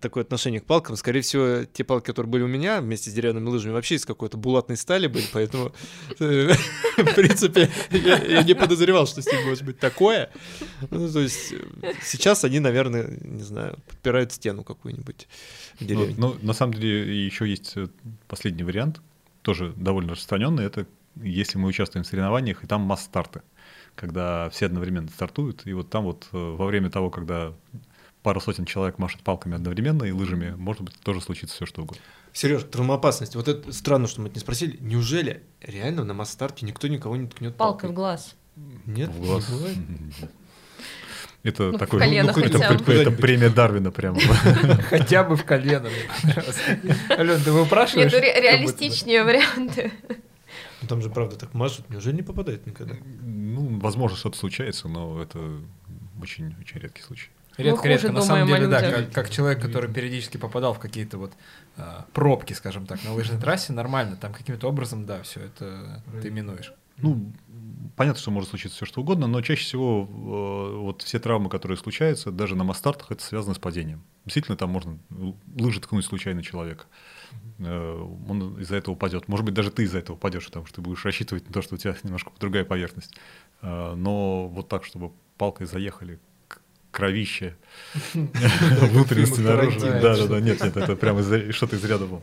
такое 0.00 0.22
отношение 0.22 0.60
к 0.60 0.64
палкам. 0.64 0.96
Скорее 0.96 1.22
всего, 1.22 1.64
те 1.64 1.82
палки, 1.82 2.06
которые 2.06 2.30
были 2.30 2.42
у 2.42 2.46
меня 2.46 2.80
вместе 2.80 3.10
с 3.10 3.14
деревянными 3.14 3.48
лыжами, 3.48 3.72
вообще 3.72 3.94
из 3.94 4.04
какой-то 4.04 4.36
булатной 4.36 4.76
стали 4.76 5.06
были, 5.06 5.24
поэтому, 5.32 5.72
э, 6.20 6.52
в 6.98 7.14
принципе, 7.14 7.70
я 7.90 8.42
не 8.42 8.54
подозревал, 8.54 9.06
что 9.06 9.22
с 9.22 9.26
ним 9.26 9.46
может 9.46 9.64
быть 9.64 9.78
такое. 9.78 10.30
Ну, 10.90 11.10
то 11.10 11.20
есть 11.20 11.52
э, 11.52 11.92
сейчас 12.02 12.44
они, 12.44 12.60
наверное, 12.60 13.18
не 13.22 13.42
знаю, 13.42 13.78
подпирают 13.86 14.32
стену 14.32 14.62
какую-нибудь 14.62 15.26
ну, 15.80 15.86
деревне. 15.86 16.14
Ну, 16.18 16.36
на 16.42 16.52
самом 16.52 16.74
деле, 16.74 17.24
еще 17.24 17.48
есть 17.48 17.72
э, 17.76 17.88
последний 18.26 18.64
вариант, 18.64 19.00
тоже 19.42 19.72
довольно 19.76 20.10
распространенный, 20.12 20.64
это 20.64 20.86
если 21.16 21.58
мы 21.58 21.68
участвуем 21.68 22.04
в 22.04 22.06
соревнованиях, 22.06 22.62
и 22.62 22.66
там 22.66 22.82
масс-старты 22.82 23.42
когда 23.94 24.48
все 24.50 24.66
одновременно 24.66 25.08
стартуют, 25.08 25.66
и 25.66 25.72
вот 25.72 25.90
там 25.90 26.04
вот 26.04 26.28
во 26.30 26.66
время 26.66 26.88
того, 26.88 27.10
когда 27.10 27.52
пару 28.22 28.40
сотен 28.40 28.64
человек 28.64 28.98
машет 28.98 29.20
палками 29.22 29.54
одновременно 29.54 30.04
и 30.04 30.10
лыжами, 30.10 30.54
может 30.56 30.82
быть, 30.82 30.94
тоже 31.00 31.20
случится 31.20 31.56
все 31.56 31.66
что 31.66 31.82
угодно. 31.82 32.02
Сереж, 32.32 32.64
травмоопасность. 32.64 33.34
Вот 33.34 33.48
это 33.48 33.72
странно, 33.72 34.06
что 34.06 34.20
мы 34.20 34.28
это 34.28 34.36
не 34.36 34.40
спросили. 34.40 34.76
Неужели 34.80 35.42
реально 35.60 36.04
на 36.04 36.14
масс-старте 36.14 36.66
никто 36.66 36.88
никого 36.88 37.16
не 37.16 37.26
ткнет 37.26 37.56
палкой? 37.56 37.88
Палкой 37.88 37.90
в 37.90 37.92
глаз. 37.94 38.34
Нет, 38.86 39.10
в 39.10 39.20
глаз. 39.20 39.50
Это 41.44 41.70
ну, 41.70 41.78
такой, 41.78 42.00
колено 42.00 42.32
ну, 42.34 42.42
это, 42.42 42.58
это, 42.58 42.92
это 42.92 43.10
премия 43.12 43.48
Дарвина 43.48 43.92
прямо. 43.92 44.18
Хотя 44.90 45.22
бы 45.22 45.36
в 45.36 45.44
колено. 45.44 45.88
Ален, 47.10 47.40
ты 47.42 47.52
выпрашиваешь? 47.52 48.12
Нет, 48.12 48.20
ре- 48.20 48.40
реалистичнее 48.40 49.22
варианты. 49.22 49.92
Ну, 50.82 50.88
там 50.88 51.00
же, 51.00 51.10
правда, 51.10 51.36
так 51.36 51.54
мажут. 51.54 51.88
Неужели 51.90 52.16
не 52.16 52.22
попадает 52.22 52.66
никогда? 52.66 52.96
Ну, 53.22 53.78
возможно, 53.78 54.16
что-то 54.16 54.36
случается, 54.36 54.88
но 54.88 55.22
это 55.22 55.38
очень, 56.20 56.56
очень 56.60 56.80
редкий 56.80 57.02
случай. 57.02 57.30
Редко-редко, 57.58 58.12
на 58.12 58.22
самом 58.22 58.46
деле, 58.46 58.68
да, 58.68 58.80
как, 58.80 59.12
как 59.12 59.30
человек, 59.30 59.60
который 59.60 59.92
периодически 59.92 60.36
попадал 60.36 60.74
в 60.74 60.78
какие-то 60.78 61.18
вот 61.18 61.32
э, 61.76 61.82
пробки, 62.12 62.52
скажем 62.52 62.86
так, 62.86 63.02
на 63.04 63.12
лыжной 63.12 63.40
трассе, 63.40 63.72
нормально, 63.72 64.16
там 64.16 64.32
каким-то 64.32 64.68
образом, 64.68 65.06
да, 65.06 65.22
все 65.22 65.40
это 65.40 66.02
ты 66.22 66.30
минуешь. 66.30 66.72
Ну, 66.98 67.32
понятно, 67.96 68.20
что 68.20 68.30
может 68.30 68.50
случиться 68.50 68.76
все 68.76 68.86
что 68.86 69.00
угодно, 69.00 69.26
но 69.26 69.40
чаще 69.42 69.62
всего 69.62 70.08
э, 70.08 70.76
вот 70.78 71.02
все 71.02 71.18
травмы, 71.18 71.48
которые 71.48 71.76
случаются, 71.76 72.30
даже 72.30 72.56
на 72.56 72.64
мастартах, 72.64 73.10
это 73.12 73.22
связано 73.22 73.54
с 73.54 73.58
падением. 73.58 74.04
Действительно, 74.24 74.56
там 74.56 74.70
можно 74.70 74.98
лыжи 75.56 75.80
ткнуть 75.80 76.04
случайно 76.04 76.42
человека. 76.42 76.84
Э, 77.58 78.06
он 78.28 78.60
из-за 78.60 78.76
этого 78.76 78.94
упадет. 78.94 79.28
Может 79.28 79.44
быть, 79.44 79.54
даже 79.54 79.70
ты 79.70 79.84
из-за 79.84 79.98
этого 79.98 80.16
упадешь, 80.16 80.46
потому 80.46 80.66
что 80.66 80.76
ты 80.76 80.80
будешь 80.80 81.04
рассчитывать 81.04 81.46
на 81.46 81.52
то, 81.52 81.62
что 81.62 81.76
у 81.76 81.78
тебя 81.78 81.96
немножко 82.02 82.30
другая 82.38 82.64
поверхность. 82.64 83.14
Э, 83.62 83.94
но 83.94 84.48
вот 84.48 84.68
так, 84.68 84.84
чтобы 84.84 85.12
палкой 85.36 85.66
заехали 85.66 86.18
кровище, 86.98 87.54
внутренности 88.14 89.38
наружу. 89.40 89.78
Да, 89.78 90.16
да, 90.16 90.26
да, 90.26 90.40
нет, 90.40 90.60
нет, 90.60 90.76
это 90.76 90.96
прямо 90.96 91.22
что-то 91.52 91.76
из 91.76 91.84
ряда 91.84 92.06
вон. 92.06 92.22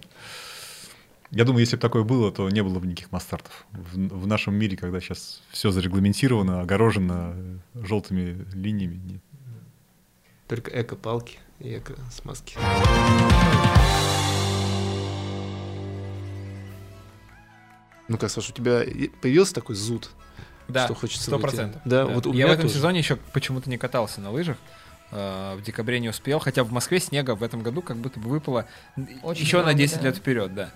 Я 1.31 1.45
думаю, 1.45 1.61
если 1.61 1.77
бы 1.77 1.81
такое 1.81 2.03
было, 2.03 2.29
то 2.29 2.49
не 2.49 2.61
было 2.61 2.79
бы 2.79 2.85
никаких 2.85 3.09
мастартов. 3.11 3.65
В, 3.71 3.95
в 3.95 4.27
нашем 4.27 4.53
мире, 4.55 4.75
когда 4.75 4.99
сейчас 4.99 5.41
все 5.51 5.71
зарегламентировано, 5.71 6.59
огорожено 6.59 7.61
желтыми 7.73 8.45
линиями, 8.53 8.95
нет. 8.95 9.21
Только 10.49 10.71
эко-палки 10.71 11.39
и 11.59 11.77
эко-смазки. 11.77 12.57
Ну 18.09 18.17
как, 18.17 18.29
Саша, 18.29 18.51
у 18.51 18.55
тебя 18.55 18.83
появился 19.21 19.55
такой 19.55 19.75
зуд 19.75 20.11
Да, 20.67 20.85
что 20.85 20.95
хочется 20.95 21.23
сто 21.23 21.31
выйти. 21.37 21.41
процентов. 21.43 21.81
Да, 21.85 22.05
вот 22.05 22.25
у 22.25 22.29
Я 22.31 22.35
меня 22.35 22.47
в 22.47 22.51
этом 22.51 22.63
тоже. 22.63 22.75
сезоне 22.75 22.99
еще 22.99 23.15
почему-то 23.33 23.69
не 23.69 23.77
катался 23.77 24.21
на 24.21 24.31
лыжах. 24.31 24.57
Э, 25.11 25.55
В 25.55 25.61
декабре 25.63 25.99
не 25.99 26.09
успел, 26.09 26.39
хотя 26.39 26.63
в 26.63 26.71
Москве 26.71 26.99
снега 26.99 27.35
в 27.35 27.43
этом 27.43 27.61
году 27.61 27.81
как 27.81 27.97
будто 27.97 28.19
бы 28.19 28.29
выпало 28.29 28.65
Очень 29.23 29.43
еще 29.43 29.57
на 29.57 29.63
много, 29.63 29.77
10 29.79 29.97
да. 29.97 30.03
лет 30.03 30.17
вперед, 30.17 30.53
да. 30.55 30.69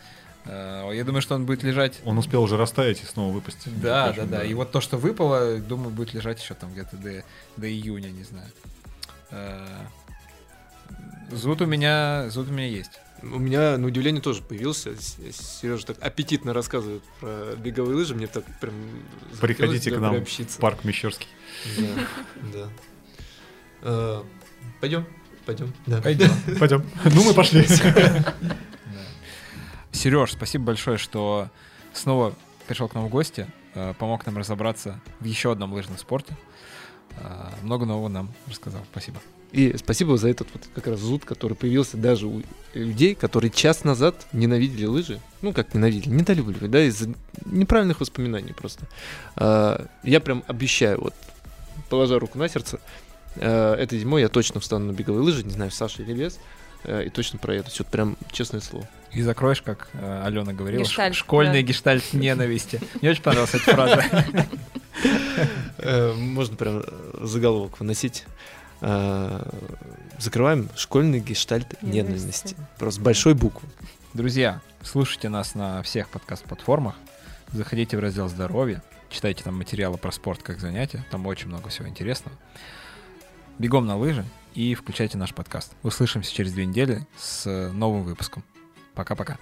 Э, 0.45 0.91
Я 0.93 1.03
думаю, 1.03 1.21
что 1.21 1.35
он 1.35 1.45
будет 1.45 1.63
лежать. 1.63 1.99
Он 2.05 2.17
успел 2.17 2.43
уже 2.43 2.55
растаять 2.57 3.01
и 3.01 3.05
снова 3.05 3.33
выпасть. 3.33 3.63
Да, 3.81 4.07
да, 4.07 4.13
прочим, 4.13 4.29
да. 4.29 4.43
И 4.43 4.53
вот 4.53 4.71
то, 4.71 4.79
что 4.81 4.97
выпало, 4.97 5.57
думаю, 5.57 5.89
будет 5.89 6.13
лежать 6.13 6.41
еще 6.41 6.53
там 6.53 6.71
где-то 6.71 6.95
до, 6.97 7.23
до 7.57 7.67
июня, 7.69 8.09
не 8.09 8.23
знаю. 8.23 8.47
Э, 9.31 9.65
Зуд 11.31 11.61
у 11.61 11.65
меня, 11.67 12.29
зуд 12.29 12.49
у 12.49 12.51
меня 12.51 12.65
есть. 12.67 12.99
У 13.21 13.39
меня, 13.39 13.77
на 13.77 13.87
удивление, 13.87 14.21
тоже 14.21 14.41
появился. 14.41 14.91
Сережа 15.31 15.87
так 15.87 15.97
аппетитно 16.01 16.53
рассказывает 16.53 17.03
про 17.19 17.55
беговые 17.55 17.95
лыжи. 17.95 18.15
Мне 18.15 18.27
так 18.27 18.43
прям... 18.59 18.73
Приходите 19.41 19.91
к 19.91 19.99
нам 19.99 20.13
приобщиться. 20.13 20.57
в 20.57 20.61
парк 20.61 20.83
Мещерский. 20.83 21.27
Да, 22.53 22.69
да. 23.81 24.23
Пойдем, 24.79 25.05
пойдем. 25.45 25.73
Да. 25.85 26.01
Пойдем. 26.01 26.29
Пойдем. 26.59 26.85
Ну, 27.05 27.23
мы 27.23 27.33
пошли. 27.33 27.65
Сереж, 29.91 30.33
спасибо 30.33 30.65
большое, 30.65 30.97
что 30.97 31.49
снова 31.93 32.35
пришел 32.67 32.87
к 32.87 32.93
нам 32.93 33.07
в 33.07 33.09
гости, 33.09 33.47
э, 33.73 33.93
помог 33.97 34.25
нам 34.25 34.37
разобраться 34.37 34.99
в 35.19 35.25
еще 35.25 35.51
одном 35.51 35.73
лыжном 35.73 35.97
спорте. 35.97 36.37
Э, 37.17 37.49
Много 37.63 37.85
нового 37.85 38.07
нам 38.07 38.31
рассказал. 38.47 38.85
Спасибо. 38.91 39.19
И 39.51 39.76
спасибо 39.77 40.15
за 40.17 40.30
этот 40.30 40.47
вот 40.53 40.63
как 40.76 40.85
раз 40.88 40.99
зуд, 40.99 41.26
который 41.26 41.55
появился 41.55 41.97
даже 41.97 42.27
у 42.27 42.43
людей, 42.76 43.15
которые 43.15 43.49
час 43.49 43.84
назад 43.84 44.27
ненавидели 44.31 44.85
лыжи. 44.85 45.19
Ну, 45.41 45.53
как 45.53 45.73
ненавидели, 45.73 46.09
недолюбливали, 46.13 46.67
да, 46.67 46.84
из-за 46.84 47.13
неправильных 47.45 47.99
воспоминаний 47.99 48.53
просто. 48.53 48.85
А, 49.35 49.88
Я 50.03 50.19
прям 50.19 50.43
обещаю, 50.47 51.01
вот, 51.01 51.13
положа 51.89 52.19
руку 52.19 52.38
на 52.38 52.47
сердце, 52.47 52.80
э, 53.38 53.73
этой 53.73 53.97
зимой 53.97 54.21
я 54.21 54.27
точно 54.30 54.59
встану 54.59 54.85
на 54.91 54.91
беговые 54.95 55.23
лыжи, 55.23 55.43
не 55.43 55.51
знаю, 55.51 55.71
Саша 55.71 56.03
или 56.03 56.13
без, 56.13 56.38
э, 56.84 57.05
и 57.05 57.09
точно 57.09 57.39
проеду. 57.39 57.71
Все 57.71 57.84
прям 57.84 58.17
честное 58.31 58.61
слово. 58.61 58.88
И 59.13 59.23
закроешь, 59.23 59.63
как 59.63 59.89
Алена 60.23 60.53
говорила, 60.53 60.84
ш- 60.85 60.89
Гештальт, 60.91 61.15
школьный 61.15 61.61
да. 61.63 61.67
гештальт 61.67 62.03
ненависти. 62.13 62.80
Мне 63.01 63.09
очень 63.11 63.23
понравилась 63.23 63.55
эта 63.55 63.73
фраза. 63.73 64.05
Э, 65.77 66.13
Можно 66.13 66.57
прям 66.57 66.80
э, 66.80 66.84
заголовок 67.21 67.80
выносить. 67.80 68.26
Э, 68.81 69.41
Закрываем 70.19 70.69
школьный 70.76 71.22
гештальт 71.22 71.81
Ненависти. 71.81 72.56
Просто 72.77 72.99
с 72.99 73.03
большой 73.03 73.35
буквы. 73.35 73.69
Друзья, 74.14 74.61
слушайте 74.84 75.30
нас 75.30 75.56
на 75.56 75.81
всех 75.81 76.10
подкаст-платформах. 76.10 76.95
Заходите 77.53 77.95
в 77.95 78.01
раздел 78.01 78.27
«Здоровье». 78.27 78.81
Читайте 79.10 79.43
там 79.45 79.57
материалы 79.57 79.97
про 79.97 80.11
спорт 80.11 80.43
как 80.43 80.60
занятие. 80.60 81.06
Там 81.10 81.26
очень 81.26 81.47
много 81.47 81.69
всего 81.69 81.88
интересного. 81.88 82.35
Бегом 83.60 83.85
на 83.85 83.97
лыжи 83.97 84.26
и 84.56 84.76
включайте 84.76 85.18
наш 85.18 85.34
подкаст. 85.34 85.72
Услышимся 85.84 86.34
через 86.34 86.51
две 86.51 86.65
недели 86.65 87.07
с 87.18 87.72
новым 87.73 88.03
выпуском. 88.03 88.43
Пока-пока. 88.93 89.38